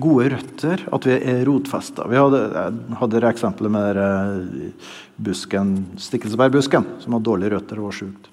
gode 0.00 0.30
røtter, 0.32 0.86
at 0.88 1.06
vi 1.06 1.16
er 1.18 1.42
rotfesta. 1.44 2.06
Vi 2.08 2.16
hadde, 2.16 2.62
hadde 2.96 3.22
eksempelet 3.28 3.74
med 3.74 3.98
eh, 4.00 4.92
busken, 5.20 5.74
stikkelsbærbusken, 6.00 6.86
som 7.02 7.16
hadde 7.16 7.28
dårlige 7.28 7.52
røtter 7.56 7.80
og 7.82 7.90
var 7.90 7.98
sjukt. 7.98 8.30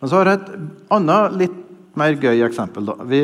Men 0.00 0.10
så 0.10 0.20
har 0.20 0.28
jeg 0.28 0.40
et 0.40 0.52
annet 0.92 1.38
litt 1.40 1.56
mer 2.00 2.18
gøy 2.20 2.44
eksempel. 2.46 2.90
da. 2.90 2.98
Vi 3.08 3.22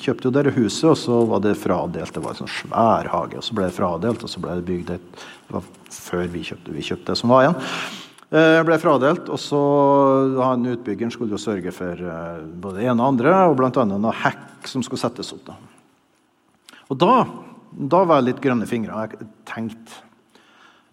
kjøpte 0.00 0.28
jo 0.28 0.34
dette 0.34 0.54
huset, 0.54 0.86
og 0.92 0.96
så 0.98 1.18
var 1.28 1.42
det 1.44 1.56
fradelt. 1.58 2.14
Det 2.14 2.22
var 2.22 2.34
en 2.34 2.42
sånn 2.44 2.54
svær 2.60 3.10
hage. 3.10 3.40
og 3.40 3.46
Så 3.46 3.58
ble 3.58 3.68
det 3.68 3.76
fradelt, 3.76 4.24
og 4.24 4.30
så 4.30 4.42
ble 4.42 4.56
det 4.60 4.68
bygd 4.70 4.94
et 4.96 5.10
Det 5.44 5.58
var 5.58 5.66
før 5.92 6.24
vi 6.32 6.40
kjøpte, 6.46 6.72
vi 6.72 6.82
kjøpte 6.86 7.12
det 7.12 7.20
som 7.20 7.30
var 7.34 7.44
igjen. 7.44 7.58
Det 8.34 8.42
eh, 8.42 8.64
ble 8.66 8.76
fradelt, 8.82 9.28
og 9.30 9.38
så 9.38 9.60
han 10.40 10.66
Utbyggeren 10.66 11.12
skulle 11.14 11.36
jo 11.36 11.38
sørge 11.38 11.70
for 11.74 11.94
eh, 11.94 12.40
både 12.42 12.80
det 12.80 12.88
ene 12.88 12.98
og 12.98 13.12
andre, 13.12 13.34
og 13.46 13.54
bl.a. 13.60 13.84
noe 13.86 14.14
hekk 14.24 14.66
som 14.66 14.82
skulle 14.82 15.02
settes 15.04 15.30
opp. 15.36 15.52
da. 15.52 15.54
Og 16.90 16.98
da, 16.98 17.12
da 17.94 18.00
var 18.02 18.18
jeg 18.18 18.32
litt 18.32 18.42
grønne 18.42 18.66
fingre. 18.66 19.04
Jeg 19.06 19.28
tenkte 19.46 20.00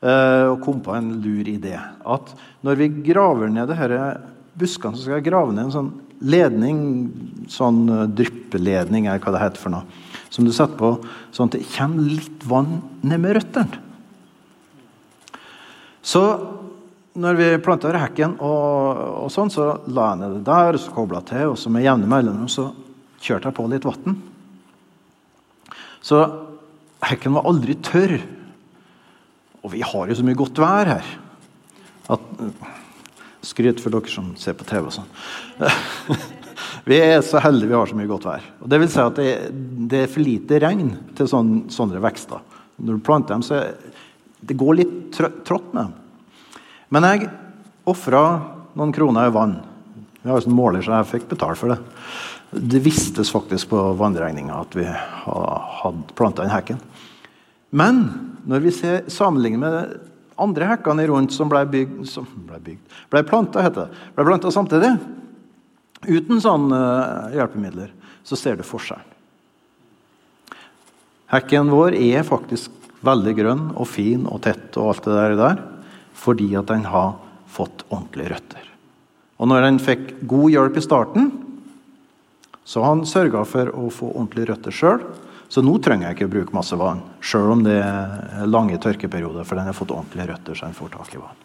eh, 0.06 0.52
og 0.52 0.62
kom 0.62 0.84
på 0.86 0.94
en 0.94 1.16
lur 1.24 1.50
idé. 1.50 1.74
At 2.06 2.30
når 2.62 2.78
vi 2.84 2.92
graver 3.10 3.50
ned 3.50 3.74
disse 3.74 4.14
buskene, 4.62 4.94
så 4.94 5.08
skal 5.08 5.18
jeg 5.18 5.30
grave 5.32 5.58
ned 5.58 5.72
en 5.72 5.76
sånn 5.80 5.92
ledning, 6.22 6.80
sånn 7.50 7.88
dryppeledning, 8.14 9.10
eller 9.10 9.24
hva 9.24 9.34
det 9.34 9.46
heter 9.48 9.66
for 9.66 9.74
noe, 9.74 10.02
som 10.30 10.46
du 10.46 10.54
setter 10.54 10.78
på 10.78 10.94
sånn 11.34 11.50
at 11.50 11.58
det 11.58 11.66
kommer 11.74 12.06
litt 12.06 12.46
vann 12.46 12.84
ned 13.02 13.26
med 13.26 13.40
røttene. 13.40 13.88
Så 16.06 16.22
når 17.14 17.40
vi 17.40 17.48
planta 17.64 17.92
hekken, 17.92 18.38
og, 18.40 19.00
og, 19.26 19.32
sånn, 19.34 19.52
så 19.52 19.74
la 19.92 20.12
jeg 20.12 20.22
ned 20.22 20.36
det 20.38 20.46
der, 20.48 20.78
og 20.78 20.84
så 20.84 20.94
kobla 20.96 21.22
til, 21.28 21.52
og 21.52 21.58
så 21.60 21.72
med 21.74 21.84
jevne 21.84 22.08
mellomrom 22.10 22.52
så 22.52 22.70
kjørte 23.22 23.50
jeg 23.50 23.58
på 23.58 23.68
litt 23.72 23.88
vann. 23.88 24.16
Så 26.02 26.22
hekken 27.06 27.36
var 27.36 27.50
aldri 27.50 27.76
tørr. 27.84 28.16
Og 29.62 29.74
vi 29.76 29.84
har 29.86 30.10
jo 30.10 30.18
så 30.18 30.26
mye 30.26 30.40
godt 30.40 30.62
vær 30.62 30.96
her 30.96 31.10
at 32.12 32.24
Skryt 33.46 33.80
for 33.82 33.94
dere 33.94 34.10
som 34.12 34.28
ser 34.38 34.54
på 34.54 34.66
TV 34.70 34.86
og 34.86 34.94
sånn. 34.94 35.08
vi 36.90 37.00
er 37.02 37.24
så 37.26 37.40
heldige 37.42 37.72
vi 37.72 37.78
har 37.78 37.90
så 37.90 37.98
mye 37.98 38.10
godt 38.10 38.28
vær. 38.30 38.44
Og 38.62 38.70
det 38.70 38.80
vil 38.84 38.92
si 38.94 39.00
at 39.02 39.18
det, 39.18 39.32
det 39.90 40.04
er 40.04 40.12
for 40.14 40.22
lite 40.22 40.60
regn 40.62 40.92
til 41.18 41.30
sånne, 41.30 41.64
sånne 41.74 42.02
vekster. 42.06 42.44
Når 42.78 43.00
du 43.00 43.06
planter 43.06 43.34
dem, 43.34 43.46
så 43.46 43.64
det 44.46 44.58
går 44.62 44.78
litt 44.78 44.94
trått 45.18 45.74
med 45.74 45.82
dem. 45.82 46.01
Men 46.92 47.08
jeg 47.08 47.30
ofra 47.88 48.24
noen 48.76 48.92
kroner 48.96 49.30
i 49.30 49.34
vann. 49.34 49.56
Vi 50.22 50.30
har 50.30 50.44
sånn 50.44 50.56
måler, 50.56 50.84
så 50.84 50.98
jeg 51.00 51.10
fikk 51.16 51.30
betalt 51.32 51.60
for 51.60 51.74
det. 51.74 51.80
Det 52.52 52.82
vistes 52.84 53.32
faktisk 53.32 53.72
på 53.72 53.80
vannregninga 53.98 54.58
at 54.60 54.76
vi 54.76 54.86
hadde 54.86 56.16
planta 56.18 56.44
den 56.44 56.52
hekken. 56.52 56.82
Men 57.72 58.04
når 58.44 58.66
vi 58.66 58.74
ser, 58.76 59.06
sammenligner 59.08 59.62
med 59.64 59.94
andre 60.42 60.68
hekkene 60.74 61.08
rundt 61.08 61.34
som 61.36 61.50
ble 61.52 61.64
bygd 61.70 62.04
som 62.10 62.28
ble, 62.50 62.60
bygd, 62.66 63.00
ble 63.14 63.24
planta, 63.28 63.64
heter 63.64 63.88
det. 63.88 64.04
Ble 64.18 64.28
planta 64.28 64.52
samtidig. 64.52 64.92
Uten 66.10 66.42
sånne 66.44 66.76
uh, 66.76 67.34
hjelpemidler. 67.38 67.92
Så 68.28 68.38
ser 68.40 68.60
du 68.60 68.66
forskjellen. 68.68 69.08
Hekken 71.32 71.72
vår 71.72 71.96
er 71.96 72.28
faktisk 72.28 72.74
veldig 73.06 73.34
grønn 73.38 73.68
og 73.80 73.88
fin 73.88 74.26
og 74.28 74.42
tett 74.44 74.76
og 74.76 74.92
alt 74.92 75.06
det 75.08 75.16
der, 75.40 75.62
fordi 76.18 76.50
at 76.60 76.70
den 76.72 76.86
har 76.90 77.16
fått 77.52 77.86
ordentlige 77.90 78.34
røtter. 78.36 78.68
Og 79.42 79.50
når 79.50 79.66
den 79.66 79.80
fikk 79.82 80.14
god 80.30 80.54
hjelp 80.54 80.78
i 80.78 80.86
starten, 80.86 81.32
så 82.64 82.84
har 82.84 82.94
han 82.94 83.08
sørga 83.10 83.42
for 83.48 83.72
å 83.74 83.90
få 83.92 84.12
ordentlige 84.14 84.52
røtter 84.52 84.76
sjøl. 84.76 85.02
Så 85.52 85.64
nå 85.66 85.74
trenger 85.84 86.08
jeg 86.08 86.16
ikke 86.16 86.30
å 86.30 86.34
bruke 86.36 86.56
masse 86.56 86.78
vann, 86.80 87.02
sjøl 87.20 87.50
om 87.58 87.64
det 87.66 87.80
er 87.84 88.46
lange 88.48 88.78
tørkeperioder, 88.80 89.44
for 89.44 89.60
den 89.60 89.68
har 89.68 89.76
fått 89.76 89.92
ordentlige 89.92 90.30
røtter, 90.30 90.56
så 90.56 90.70
den 90.70 90.78
får 90.78 90.94
tak 90.94 91.16
i 91.18 91.20
vann. 91.20 91.42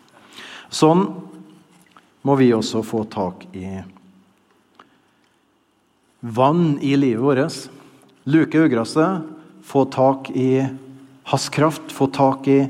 Sånn 0.70 1.02
må 2.26 2.36
vi 2.38 2.52
også 2.54 2.84
få 2.86 3.02
tak 3.10 3.48
i 3.56 3.80
vann 6.20 6.76
i 6.82 6.94
livet 6.98 7.24
vårt. 7.24 7.66
Luke 8.30 8.62
ugraset, 8.68 9.26
få 9.66 9.84
tak 9.90 10.30
i 10.34 10.66
hans 11.30 11.48
kraft, 11.50 11.90
få 11.90 12.06
tak 12.14 12.46
i 12.50 12.60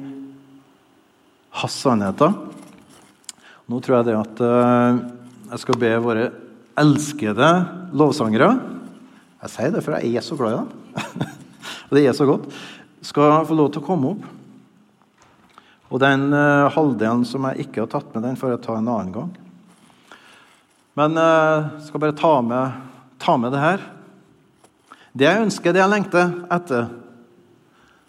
hans 1.57 1.77
sannheter. 1.81 2.35
Nå 3.67 3.81
tror 3.83 3.99
jeg 3.99 4.09
det 4.11 4.17
at 4.19 4.43
uh, 4.45 4.99
jeg 5.53 5.63
skal 5.63 5.79
be 5.81 5.93
våre 6.03 6.29
elskede 6.77 7.49
lovsangere 7.97 8.51
Jeg 9.41 9.53
sier 9.55 9.73
det, 9.73 9.83
for 9.85 9.97
jeg 9.97 10.19
er 10.19 10.25
så 10.27 10.37
glad 10.37 10.53
i 10.53 10.59
dem. 10.61 10.69
og 11.89 11.93
det 11.97 12.03
er 12.05 12.17
så 12.17 12.27
godt. 12.29 12.49
Skal 13.05 13.47
få 13.47 13.57
lov 13.57 13.71
til 13.73 13.83
å 13.83 13.87
komme 13.87 14.13
opp. 14.13 14.25
Og 15.87 16.03
den 16.03 16.29
uh, 16.35 16.69
halvdelen 16.75 17.25
som 17.29 17.47
jeg 17.49 17.67
ikke 17.67 17.85
har 17.85 17.93
tatt 17.95 18.13
med, 18.13 18.27
den 18.27 18.39
får 18.39 18.55
jeg 18.55 18.65
ta 18.67 18.77
en 18.77 18.91
annen 18.91 19.15
gang. 19.15 19.31
Men 20.99 21.21
jeg 21.21 21.63
uh, 21.63 21.71
skal 21.87 22.03
bare 22.03 22.19
ta 22.19 22.35
med, 22.43 22.83
ta 23.23 23.37
med, 23.41 23.55
det 23.55 23.63
her. 23.63 23.87
Det 25.17 25.29
jeg 25.29 25.47
ønsker, 25.47 25.73
det 25.73 25.81
jeg 25.81 25.93
lengter 25.95 26.35
etter, 26.53 26.91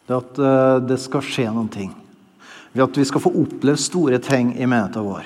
det 0.08 0.16
er 0.16 0.20
at 0.24 0.84
det 0.88 0.98
skal 1.04 1.24
skje 1.24 1.50
noen 1.52 1.68
ting. 1.72 1.90
Ved 2.78 2.86
at 2.86 2.98
vi 3.02 3.08
skal 3.10 3.24
få 3.24 3.34
oppleve 3.34 3.82
store 3.82 4.20
ting 4.22 4.52
i 4.54 4.68
menigheten 4.70 5.06
vår. 5.08 5.26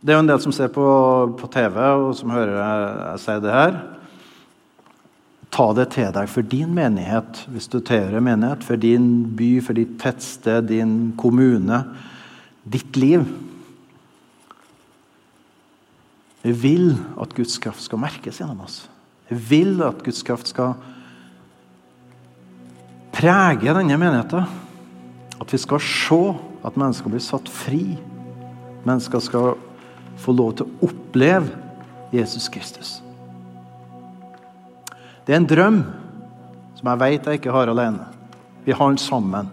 Det 0.00 0.12
er 0.12 0.16
jo 0.16 0.22
en 0.24 0.28
del 0.28 0.40
som 0.40 0.52
ser 0.56 0.70
på, 0.72 0.84
på 1.36 1.48
TV 1.52 1.76
og 1.80 2.14
som 2.16 2.32
hører 2.32 2.56
jeg, 2.56 3.20
si 3.20 3.34
det 3.44 3.52
her. 3.52 3.76
Ta 5.54 5.66
det 5.76 5.86
til 5.92 6.08
deg 6.16 6.32
for 6.32 6.48
din 6.48 6.72
menighet, 6.76 7.44
hvis 7.52 7.68
du 7.72 7.76
tilhører 7.78 8.24
menighet, 8.24 8.64
for 8.64 8.80
din 8.80 9.06
by, 9.36 9.50
for 9.64 9.76
ditt 9.76 9.94
tettsted, 10.00 10.66
din 10.72 11.12
kommune, 11.20 11.82
ditt 12.64 12.96
liv. 13.00 13.28
Jeg 16.44 16.56
vil 16.64 16.90
at 17.20 17.36
Guds 17.36 17.60
kraft 17.60 17.84
skal 17.84 18.00
merkes 18.00 18.40
gjennom 18.40 18.64
oss. 18.64 18.82
Jeg 19.30 19.40
vil 19.52 19.78
at 19.84 20.04
Guds 20.04 20.24
kraft 20.26 20.52
skal 20.52 20.74
prege 23.14 23.74
denne 23.76 23.98
menigheten. 24.00 24.48
At 25.40 25.52
vi 25.52 25.60
skal 25.60 25.82
se 25.82 26.20
at 26.64 26.76
mennesker 26.78 27.12
blir 27.12 27.22
satt 27.22 27.48
fri. 27.50 27.96
Mennesker 28.84 29.22
skal 29.22 29.54
få 30.20 30.34
lov 30.36 30.54
til 30.58 30.68
å 30.68 30.88
oppleve 30.88 31.50
Jesus 32.14 32.48
Kristus. 32.52 32.98
Det 35.24 35.32
er 35.32 35.40
en 35.40 35.48
drøm 35.48 35.82
som 36.76 36.90
jeg 36.90 37.00
vet 37.00 37.28
jeg 37.28 37.40
ikke 37.40 37.54
har 37.54 37.70
alene. 37.72 38.06
Vi 38.64 38.76
har 38.76 38.92
den 38.92 39.00
sammen. 39.00 39.50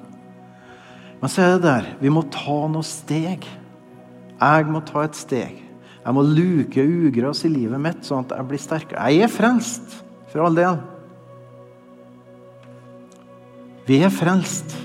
Men 1.22 1.32
så 1.32 1.44
er 1.44 1.56
det 1.56 1.66
der 1.68 1.90
vi 2.02 2.12
må 2.14 2.26
ta 2.34 2.64
noen 2.66 2.88
steg. 2.88 3.46
Jeg 4.42 4.72
må 4.74 4.82
ta 4.88 5.06
et 5.06 5.18
steg. 5.18 5.60
Jeg 6.02 6.18
må 6.18 6.24
luke 6.26 6.82
ugress 6.82 7.44
i 7.46 7.52
livet 7.54 7.82
mitt, 7.82 8.02
sånn 8.08 8.26
at 8.26 8.34
jeg 8.34 8.50
blir 8.50 8.62
sterkere. 8.62 9.10
Jeg 9.14 9.28
er 9.28 9.32
frelst, 9.32 10.00
for 10.32 10.48
all 10.48 10.58
del. 10.58 10.80
Vi 13.88 13.98
er 14.04 14.14
frelst. 14.14 14.76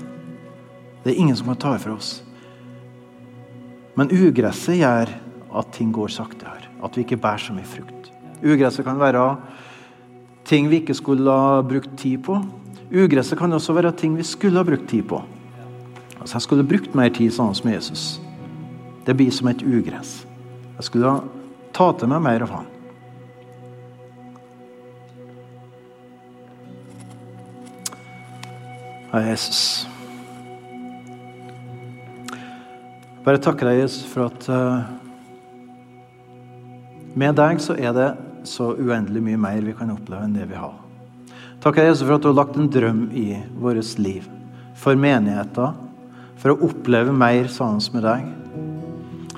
Det 1.03 1.13
er 1.13 1.19
ingen 1.21 1.37
som 1.37 1.51
kan 1.51 1.59
ta 1.61 1.73
det 1.75 1.83
fra 1.85 1.93
oss. 1.95 2.17
Men 3.97 4.11
ugresset 4.13 4.79
gjør 4.79 5.13
at 5.57 5.71
ting 5.73 5.93
går 5.95 6.11
saktere, 6.13 6.67
at 6.83 6.97
vi 6.97 7.05
ikke 7.05 7.19
bærer 7.21 7.41
så 7.41 7.55
mye 7.55 7.65
frukt. 7.65 8.11
Ugresset 8.45 8.85
kan 8.85 8.99
være 8.99 9.23
ting 10.47 10.69
vi 10.69 10.81
ikke 10.81 10.97
skulle 10.97 11.33
ha 11.33 11.61
brukt 11.65 11.95
tid 11.97 12.21
på. 12.25 12.37
Ugresset 12.93 13.39
kan 13.39 13.53
også 13.53 13.73
være 13.73 13.95
ting 13.97 14.17
vi 14.17 14.25
skulle 14.27 14.61
ha 14.61 14.67
brukt 14.67 14.87
tid 14.89 15.03
på. 15.09 15.21
Altså 16.19 16.35
Jeg 16.35 16.41
skulle 16.45 16.67
brukt 16.67 16.95
mer 16.95 17.09
tid 17.13 17.33
sånn 17.33 17.55
som 17.57 17.71
Jesus. 17.71 18.05
Det 19.07 19.15
blir 19.17 19.31
som 19.31 19.49
et 19.49 19.63
ugress. 19.63 20.25
Jeg 20.77 20.89
skulle 20.89 21.09
ha 21.09 21.21
ta 21.73 21.91
til 21.97 22.09
meg 22.11 22.23
mer 22.25 22.45
av 22.45 22.53
han. 22.59 22.73
Ja, 29.17 29.23
Jesus. 29.25 29.87
Bare 33.25 33.39
takker 33.41 33.65
deg, 33.65 33.79
Jesus, 33.81 34.03
for 34.05 34.27
at 34.27 34.43
uh, 34.45 34.83
med 37.17 37.33
deg 37.39 37.57
så 37.63 37.73
er 37.81 37.95
det 37.97 38.11
så 38.45 38.75
uendelig 38.77 39.23
mye 39.25 39.39
mer 39.41 39.65
vi 39.65 39.73
kan 39.79 39.89
oppleve 39.89 40.27
enn 40.27 40.35
det 40.37 40.45
vi 40.51 40.59
har. 40.59 40.75
Takk 41.65 41.79
Jesus 41.81 42.03
for 42.05 42.19
at 42.19 42.27
du 42.27 42.29
har 42.29 42.37
lagt 42.37 42.59
en 42.61 42.69
drøm 42.69 43.01
i 43.17 43.39
vårt 43.57 43.97
liv. 43.97 44.27
For 44.77 44.93
menigheter. 44.93 45.73
For 46.37 46.53
å 46.53 46.69
oppleve 46.69 47.09
mer 47.09 47.49
sammen 47.49 47.81
med 47.97 48.05
deg. 48.05 48.29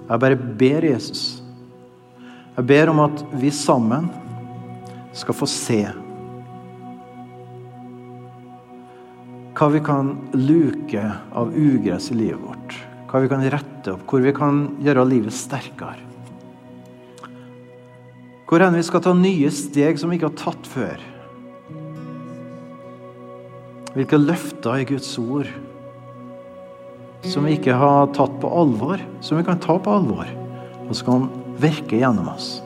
Jeg 0.10 0.26
bare 0.26 0.42
ber 0.60 0.90
Jesus. 0.90 1.24
Jeg 2.58 2.68
ber 2.68 2.92
om 2.92 3.00
at 3.08 3.24
vi 3.32 3.56
sammen 3.56 4.12
skal 5.16 5.40
få 5.40 5.48
se 5.48 5.86
hva 9.60 9.68
vi 9.74 9.80
kan 9.84 10.14
luke 10.40 11.02
av 11.36 11.50
ugress 11.52 12.14
i 12.14 12.16
livet 12.16 12.40
vårt. 12.40 12.76
Hva 13.12 13.20
vi 13.20 13.28
kan 13.28 13.42
rette 13.44 13.92
opp, 13.92 14.06
hvor 14.08 14.24
vi 14.24 14.32
kan 14.32 14.62
gjøre 14.80 15.04
livet 15.10 15.36
sterkere. 15.36 16.06
Hvor 18.48 18.64
enn 18.64 18.78
vi 18.80 18.86
skal 18.88 19.04
ta 19.04 19.12
nye 19.14 19.52
steg 19.52 20.00
som 20.00 20.10
vi 20.10 20.16
ikke 20.16 20.30
har 20.30 20.40
tatt 20.40 20.70
før. 20.72 21.04
Hvilke 23.98 24.22
løfter 24.22 24.80
i 24.80 24.88
Guds 24.94 25.12
ord 25.20 25.52
som 27.28 27.44
vi 27.44 27.58
ikke 27.58 27.76
har 27.76 28.08
tatt 28.16 28.40
på 28.40 28.48
alvor, 28.62 29.04
som 29.20 29.42
vi 29.42 29.44
kan 29.44 29.60
ta 29.60 29.76
på 29.76 29.92
alvor, 29.92 30.30
og 30.88 30.96
som 30.96 31.10
kan 31.10 31.30
virke 31.60 32.00
gjennom 32.00 32.32
oss. 32.32 32.62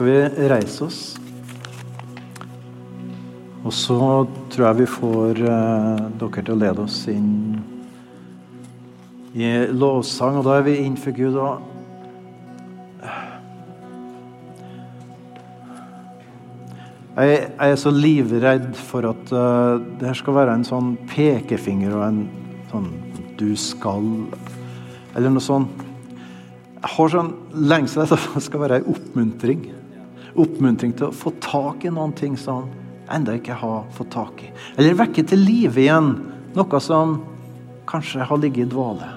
Skal 0.00 0.08
vi 0.08 0.48
reise 0.48 0.86
oss? 0.86 0.98
Og 3.60 3.72
så 3.76 3.96
tror 4.48 4.64
jeg 4.64 4.78
vi 4.78 4.84
får 4.88 5.40
uh, 5.44 6.06
dere 6.16 6.40
til 6.40 6.54
å 6.54 6.56
lede 6.56 6.86
oss 6.86 6.94
inn 7.12 7.58
i 9.36 9.50
lovsang, 9.76 10.38
og 10.40 10.46
da 10.46 10.54
er 10.56 10.64
vi 10.64 10.78
innenfor 10.80 11.12
Gud. 11.18 11.36
og 11.36 11.60
jeg, 17.20 17.50
er 17.60 17.76
så 17.76 17.92
livredd 17.92 18.70
for 18.80 19.04
at 19.10 19.34
uh, 19.36 19.76
det 20.00 20.08
her 20.08 20.16
skal 20.22 20.38
være 20.38 20.54
en 20.56 20.64
sånn 20.64 20.94
pekefinger 21.12 21.92
og 21.98 22.06
en 22.06 22.22
sånn 22.70 22.88
'du 23.36 23.52
skal' 23.52 24.32
eller 25.12 25.28
noe 25.28 25.44
sånt. 25.44 25.84
Jeg 26.80 26.90
har 26.96 27.14
sånn 27.18 27.30
lengsel 27.52 28.06
etter 28.06 28.16
at 28.16 28.40
det 28.40 28.44
skal 28.48 28.64
være 28.64 28.80
en 28.80 28.90
oppmuntring. 28.94 29.68
Oppmuntring 30.38 30.92
til 30.96 31.08
å 31.08 31.14
få 31.14 31.32
tak 31.42 31.84
i 31.84 31.94
noen 31.94 32.12
ting 32.16 32.36
som 32.38 32.68
enda 33.10 33.34
ikke 33.38 33.56
har 33.58 33.88
fått 33.96 34.12
tak 34.14 34.44
i. 34.46 34.52
Eller 34.78 34.98
vekke 34.98 35.24
til 35.26 35.42
live 35.42 35.82
igjen 35.82 36.12
noe 36.54 36.82
som 36.82 37.18
kanskje 37.90 38.26
har 38.26 38.38
ligget 38.38 38.68
i 38.68 38.70
dvale 38.70 39.16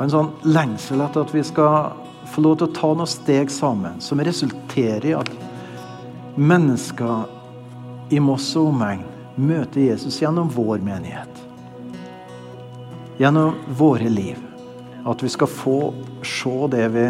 en 0.00 0.10
sånn 0.10 0.30
lengsel 0.48 1.02
etter 1.04 1.26
at 1.26 1.34
vi 1.34 1.42
skal 1.44 1.92
få 2.32 2.44
lov 2.44 2.58
til 2.58 2.68
å 2.68 2.76
ta 2.76 2.92
noen 2.96 3.10
steg 3.10 3.50
sammen 3.52 4.00
som 4.02 4.22
resulterer 4.24 5.10
i 5.10 5.16
at 5.16 5.30
mennesker 6.40 8.12
i 8.12 8.20
Moss 8.22 8.50
og 8.58 8.72
omegn 8.72 9.04
møter 9.36 9.84
Jesus 9.84 10.18
gjennom 10.20 10.50
vår 10.52 10.82
menighet. 10.84 11.42
Gjennom 13.20 13.56
våre 13.78 14.08
liv. 14.12 14.40
At 15.08 15.22
vi 15.24 15.30
skal 15.32 15.50
få 15.50 15.78
se 16.26 16.56
det 16.72 16.88
vi 16.94 17.06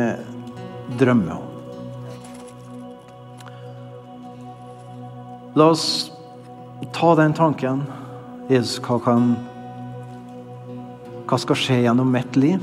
drømmer 1.00 1.38
om. 1.38 1.51
La 5.54 5.64
oss 5.64 6.12
ta 6.92 7.14
den 7.14 7.32
tanken. 7.32 7.82
Jesus, 8.48 8.78
hva 8.80 8.98
kan 9.02 9.34
hva 11.28 11.38
skal 11.40 11.56
skje 11.56 11.76
gjennom 11.86 12.10
mitt 12.12 12.36
liv 12.36 12.60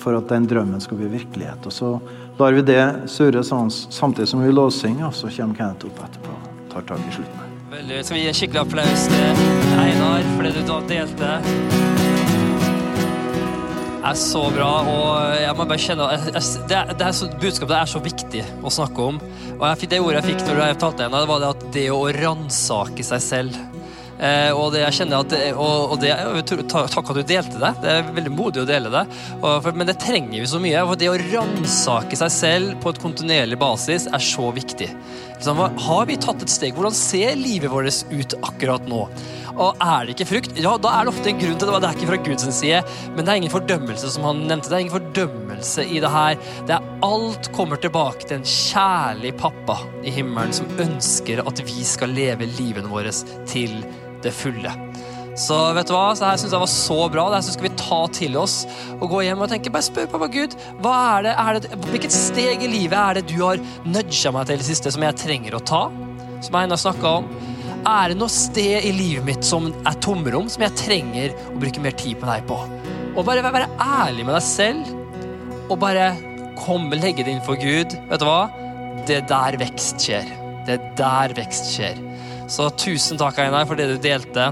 for 0.00 0.16
at 0.18 0.26
den 0.30 0.46
drømmen 0.50 0.82
skal 0.82 0.98
bli 0.98 1.10
virkelighet? 1.12 1.66
Og 1.66 1.74
så 1.74 1.90
lar 2.38 2.56
vi 2.56 2.64
det 2.66 2.82
surre 3.10 3.44
samtidig 3.46 4.28
som 4.28 4.42
vi 4.42 4.50
låssynger, 4.52 5.06
og 5.06 5.14
så 5.14 5.30
kommer 5.30 5.58
Kenneth 5.58 5.86
opp 5.86 6.04
etterpå 6.08 6.34
og 6.34 6.62
tar 6.72 6.88
tak 6.90 7.06
i 7.06 7.16
slutten. 7.18 7.58
Veldig. 7.70 8.04
Skal 8.04 8.18
vi 8.18 8.22
gi 8.24 8.30
en 8.30 8.38
skikkelig 8.42 8.64
applaus 8.66 9.10
til 9.10 9.44
Einar 9.82 10.30
for 10.34 10.48
det 10.48 10.56
du 10.58 10.78
delte? 10.90 11.85
Det 14.06 14.12
er 14.12 14.18
så 14.22 14.40
bra, 14.54 14.66
og 14.86 15.32
jeg 15.34 15.54
må 15.58 15.64
bare 15.66 15.82
kjenne 15.82 16.04
det 16.14 16.76
er, 16.76 16.92
det 16.94 17.06
er 17.08 17.14
så, 17.18 17.26
Budskapet 17.42 17.74
er 17.74 17.88
så 17.90 17.98
viktig 17.98 18.44
å 18.62 18.70
snakke 18.70 19.02
om. 19.02 19.18
Og 19.56 19.64
jeg, 19.66 19.88
Det 19.90 19.98
ordet 19.98 20.20
jeg 20.20 20.28
fikk 20.28 20.44
når 20.46 20.60
jeg 20.62 20.78
talte 20.78 21.02
igjen, 21.02 21.16
det 21.16 21.30
var 21.32 21.42
det 21.42 21.48
at 21.56 21.64
det 21.74 21.84
å 21.90 22.04
ransake 22.14 23.06
seg 23.08 23.24
selv 23.24 23.58
Eh, 24.16 24.48
og 24.56 24.70
det 24.72 24.80
jeg 24.80 24.96
kjenner 25.00 25.24
at, 25.24 25.34
og, 25.60 25.92
og 25.92 25.98
det, 26.00 26.14
Takk 26.72 27.10
at 27.12 27.18
du 27.18 27.22
delte 27.26 27.60
det. 27.60 27.72
Det 27.82 27.92
er 27.92 28.12
veldig 28.16 28.32
modig 28.32 28.62
å 28.62 28.68
dele 28.68 28.92
det. 28.92 29.04
Og, 29.42 29.68
men 29.76 29.88
det 29.88 29.98
trenger 30.02 30.40
vi 30.40 30.48
så 30.48 30.60
mye. 30.62 30.84
For 30.88 31.00
det 31.00 31.10
å 31.12 31.18
ransake 31.20 32.18
seg 32.22 32.32
selv 32.32 32.76
på 32.82 32.92
et 32.92 33.02
kontinuerlig 33.02 33.58
basis 33.60 34.08
er 34.08 34.24
så 34.24 34.48
viktig. 34.56 34.88
Liksom, 35.36 35.60
har 35.88 36.08
vi 36.08 36.16
tatt 36.20 36.44
et 36.44 36.52
steg? 36.52 36.76
Hvordan 36.76 36.96
ser 36.96 37.36
livet 37.36 37.72
vårt 37.72 38.06
ut 38.12 38.38
akkurat 38.40 38.88
nå? 38.88 39.04
Og 39.56 39.78
er 39.80 40.04
det 40.04 40.14
ikke 40.16 40.28
frukt, 40.28 40.58
ja, 40.60 40.74
da 40.76 40.92
er 40.92 41.06
det 41.06 41.12
ofte 41.14 41.30
en 41.32 41.38
grunn 41.40 41.56
til 41.56 41.70
det. 41.70 41.80
Det 41.80 41.88
er 41.88 41.96
ikke 41.96 42.10
fra 42.10 42.18
Guds 42.28 42.46
side, 42.58 42.80
men 43.14 43.24
det 43.24 43.32
er 43.32 43.40
ingen 43.40 43.54
fordømmelse, 43.54 44.10
som 44.12 44.26
han 44.28 44.42
nevnte. 44.50 44.68
Det 44.68 44.76
er 44.76 44.84
ingen 44.84 44.96
fordømmelse 44.98 45.86
i 45.88 46.02
det 46.04 46.12
her. 46.12 46.36
Det 46.68 46.76
er 46.76 46.90
alt 47.06 47.50
kommer 47.56 47.80
tilbake 47.80 48.28
til 48.28 48.40
en 48.40 48.48
kjærlig 48.52 49.32
pappa 49.40 49.78
i 50.04 50.12
himmelen 50.12 50.52
som 50.56 50.68
ønsker 50.82 51.40
at 51.46 51.64
vi 51.64 51.86
skal 51.88 52.12
leve 52.16 52.48
livene 52.58 52.92
våre 52.92 53.14
til 53.48 53.80
det 54.24 54.34
fulle. 54.36 54.72
Så 55.36 55.56
vet 55.76 55.88
du 55.88 55.92
hva, 55.92 56.14
så 56.16 56.30
her 56.30 56.38
syns 56.40 56.54
jeg 56.54 56.62
var 56.62 56.70
så 56.72 57.00
bra. 57.12 57.26
Det 57.28 57.40
her 57.40 57.48
skal 57.48 57.66
vi 57.66 57.72
ta 57.80 57.98
til 58.16 58.38
oss 58.40 58.54
og 58.96 59.10
gå 59.12 59.24
hjem 59.26 59.44
og 59.44 59.50
tenke. 59.52 59.72
Bare 59.72 59.84
spør 59.84 60.08
pappa 60.12 60.30
Gud, 60.32 60.56
hva 60.84 60.94
er 61.16 61.26
det, 61.28 61.34
er 61.40 61.58
det, 61.58 61.82
hvilket 61.92 62.16
steg 62.16 62.64
i 62.64 62.72
livet 62.72 62.96
er 62.96 63.18
det 63.20 63.26
du 63.32 63.36
har 63.42 63.60
nudga 63.84 64.32
meg 64.36 64.48
til 64.48 64.56
i 64.56 64.64
det 64.64 64.68
siste 64.68 64.92
som 64.92 65.04
jeg 65.04 65.20
trenger 65.24 65.56
å 65.56 65.64
ta? 65.64 65.82
Som 66.44 66.56
Einar 66.60 66.80
snakka 66.80 67.18
om. 67.20 67.28
Er 67.86 68.10
det 68.10 68.16
noe 68.18 68.32
sted 68.32 68.82
i 68.82 68.90
livet 68.90 69.22
mitt 69.22 69.46
som 69.46 69.68
er 69.86 69.98
tomrom, 70.02 70.48
som 70.50 70.64
jeg 70.64 70.74
trenger 70.80 71.34
å 71.52 71.58
bruke 71.62 71.82
mer 71.84 71.94
tid 71.94 72.18
på 72.18 72.26
deg 72.26 72.42
på? 72.48 72.56
Og 73.14 73.22
bare 73.28 73.44
være 73.46 73.68
ærlig 73.78 74.24
med 74.26 74.34
deg 74.34 74.42
selv, 74.42 74.90
og 75.70 75.78
bare 75.84 76.08
komme, 76.58 76.98
legge 76.98 77.22
det 77.22 77.36
inn 77.36 77.44
for 77.46 77.54
Gud. 77.60 77.94
Vet 78.10 78.22
du 78.22 78.26
hva? 78.26 78.48
Det 79.06 79.20
er 79.20 79.30
der 79.30 79.58
vekst 79.62 80.02
skjer. 80.02 80.26
Det 80.66 80.74
er 80.74 80.90
der 80.98 81.36
vekst 81.38 81.70
skjer. 81.76 82.02
Så 82.50 82.66
tusen 82.74 83.22
takk, 83.22 83.38
Einar, 83.42 83.70
for 83.70 83.78
det 83.78 83.86
du 83.92 83.96
delte. 84.02 84.50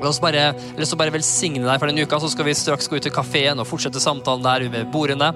La 0.00 0.08
oss 0.08 0.22
bare, 0.22 0.50
lyst 0.80 0.94
til 0.94 1.00
bare 1.04 1.12
velsigne 1.14 1.68
deg 1.68 1.78
for 1.78 1.90
denne 1.90 2.08
uka, 2.08 2.16
så 2.20 2.32
skal 2.32 2.48
vi 2.48 2.56
straks 2.56 2.88
gå 2.88 2.96
ut 2.96 3.04
til 3.04 3.12
kafeen 3.14 3.60
og 3.60 3.68
fortsette 3.68 4.00
samtalen 4.02 4.44
der 4.44 4.64
ved 4.72 4.88
bordene. 4.92 5.34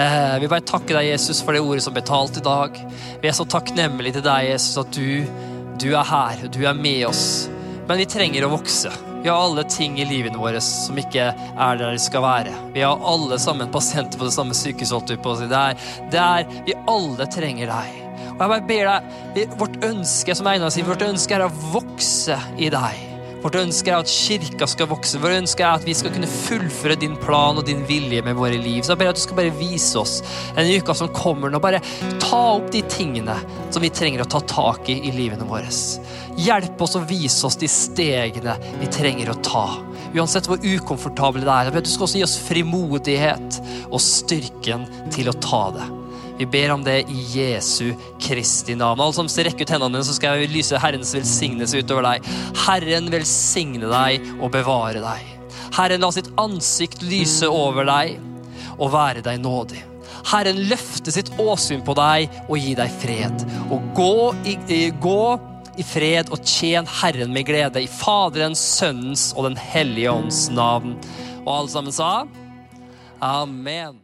Eh, 0.00 0.36
vi 0.40 0.48
bare 0.48 0.64
takker 0.64 0.96
deg, 0.96 1.12
Jesus, 1.12 1.44
for 1.44 1.52
det 1.52 1.60
ordet 1.60 1.84
som 1.84 1.94
ble 1.94 2.02
talt 2.08 2.40
i 2.40 2.44
dag. 2.44 2.80
Vi 3.20 3.28
er 3.28 3.36
så 3.36 3.44
takknemlige 3.44 4.16
til 4.18 4.26
deg, 4.26 4.54
Jesus, 4.54 4.80
at 4.80 4.96
du, 4.96 5.52
du 5.80 5.90
er 5.94 6.06
her, 6.06 6.46
du 6.52 6.62
er 6.66 6.76
med 6.76 7.06
oss. 7.08 7.48
Men 7.88 8.00
vi 8.00 8.06
trenger 8.08 8.46
å 8.46 8.52
vokse. 8.54 8.92
Vi 9.24 9.28
har 9.28 9.40
alle 9.40 9.64
ting 9.64 9.96
i 10.00 10.04
livet 10.04 10.36
vårt 10.36 10.60
som 10.62 10.98
ikke 11.00 11.30
er 11.32 11.78
der 11.80 11.94
de 11.94 12.00
skal 12.00 12.24
være. 12.24 12.52
Vi 12.74 12.82
har 12.84 13.00
alle 13.08 13.38
sammen 13.40 13.72
pasienter 13.72 14.20
på 14.20 14.28
det 14.28 14.34
samme 14.36 14.56
sykehuset. 14.56 15.48
Det 15.48 15.60
er, 15.60 15.78
det 16.12 16.20
er, 16.20 16.44
vi 16.66 16.76
alle 16.90 17.28
trenger 17.32 17.72
deg. 17.72 18.00
Og 18.34 18.42
jeg 18.42 18.50
bare 18.50 18.68
ber 18.68 18.90
deg, 18.90 19.56
Vårt 19.60 19.80
ønske 19.86 20.36
som 20.36 20.48
Einar 20.50 20.72
sier, 20.74 20.86
vårt 20.88 21.06
ønske 21.06 21.38
er 21.38 21.46
å 21.46 21.52
vokse 21.72 22.38
i 22.60 22.70
deg. 22.72 23.13
Vårt 23.44 23.58
ønske 23.60 23.90
er 23.92 24.00
at 24.00 24.08
kirka 24.08 24.64
skal 24.72 24.88
vokse. 24.88 25.18
Vårt 25.20 25.36
ønske 25.36 25.60
er 25.60 25.76
at 25.76 25.82
vi 25.84 25.92
skal 25.92 26.14
kunne 26.14 26.28
fullføre 26.30 26.96
din 26.96 27.18
plan 27.20 27.58
og 27.60 27.66
din 27.68 27.82
vilje 27.84 28.22
med 28.24 28.38
våre 28.38 28.56
liv. 28.56 28.80
Så 28.80 28.94
jeg 28.94 29.02
ber 29.02 29.10
at 29.12 29.18
du 29.18 29.20
skal 29.20 29.36
bare 29.36 29.52
vise 29.58 29.98
oss 30.00 30.14
en 30.56 30.70
uke 30.72 30.94
som 30.96 31.10
kommer 31.12 31.52
nå. 31.52 31.60
Bare 31.60 31.82
ta 32.22 32.40
opp 32.54 32.70
de 32.72 32.80
tingene 32.88 33.36
som 33.68 33.84
vi 33.84 33.92
trenger 33.92 34.24
å 34.24 34.28
ta 34.32 34.40
tak 34.48 34.88
i 34.88 34.96
i 35.10 35.12
livene 35.12 35.44
våre. 35.44 35.68
Hjelp 36.40 36.80
oss 36.86 36.96
å 36.96 37.02
vise 37.04 37.44
oss 37.44 37.60
de 37.60 37.68
stegene 37.68 38.56
vi 38.80 38.88
trenger 38.88 39.34
å 39.34 39.36
ta. 39.44 39.66
Uansett 40.14 40.48
hvor 40.48 40.64
ukomfortable 40.64 41.44
det 41.44 41.52
er. 41.52 41.68
Jeg 41.68 41.76
ber 41.76 41.84
at 41.84 41.90
Du 41.90 41.92
skal 41.92 42.08
også 42.08 42.22
gi 42.22 42.24
oss 42.24 42.38
frimodighet 42.46 43.60
og 43.90 44.00
styrken 44.00 44.88
til 45.12 45.28
å 45.28 45.36
ta 45.44 45.66
det. 45.76 45.90
Vi 46.38 46.46
ber 46.50 46.72
om 46.74 46.82
det 46.84 47.04
i 47.10 47.20
Jesu 47.36 47.94
Kristi 48.20 48.74
navn. 48.74 49.00
Alle 49.00 49.14
som 49.14 49.28
rekker 49.28 49.62
ut 49.62 49.70
hendene 49.70 49.94
dine, 49.94 50.06
så 50.06 50.16
skal 50.16 50.40
jeg 50.40 50.50
lyse 50.50 50.80
Herrens 50.82 51.14
velsignelse 51.14 51.84
utover 51.84 52.08
deg. 52.08 52.28
Herren 52.64 53.10
velsigne 53.12 53.90
deg 53.90 54.26
og 54.40 54.50
bevare 54.56 55.02
deg. 55.04 55.30
Herren 55.74 56.02
la 56.02 56.10
sitt 56.14 56.30
ansikt 56.40 57.02
lyse 57.06 57.46
over 57.50 57.86
deg 57.86 58.18
og 58.74 58.90
være 58.94 59.22
deg 59.26 59.42
nådig. 59.44 59.82
Herren 60.32 60.62
løfte 60.70 61.12
sitt 61.14 61.30
åsyn 61.38 61.84
på 61.86 61.94
deg 61.98 62.30
og 62.48 62.56
gi 62.58 62.74
deg 62.78 63.00
fred. 63.02 63.44
Og 63.70 63.90
gå 63.96 64.14
i, 64.50 64.56
gå 65.02 65.24
i 65.78 65.86
fred 65.86 66.30
og 66.34 66.42
tjen 66.46 66.88
Herren 67.00 67.34
med 67.34 67.46
glede 67.48 67.82
i 67.82 67.90
Faderens, 67.90 68.62
Sønnens 68.78 69.30
og 69.36 69.50
Den 69.50 69.58
hellige 69.60 70.14
ånds 70.14 70.48
navn. 70.54 70.96
Og 71.44 71.52
alle 71.58 71.76
sammen 71.76 71.94
sa 71.94 72.14
Amen. 73.22 74.03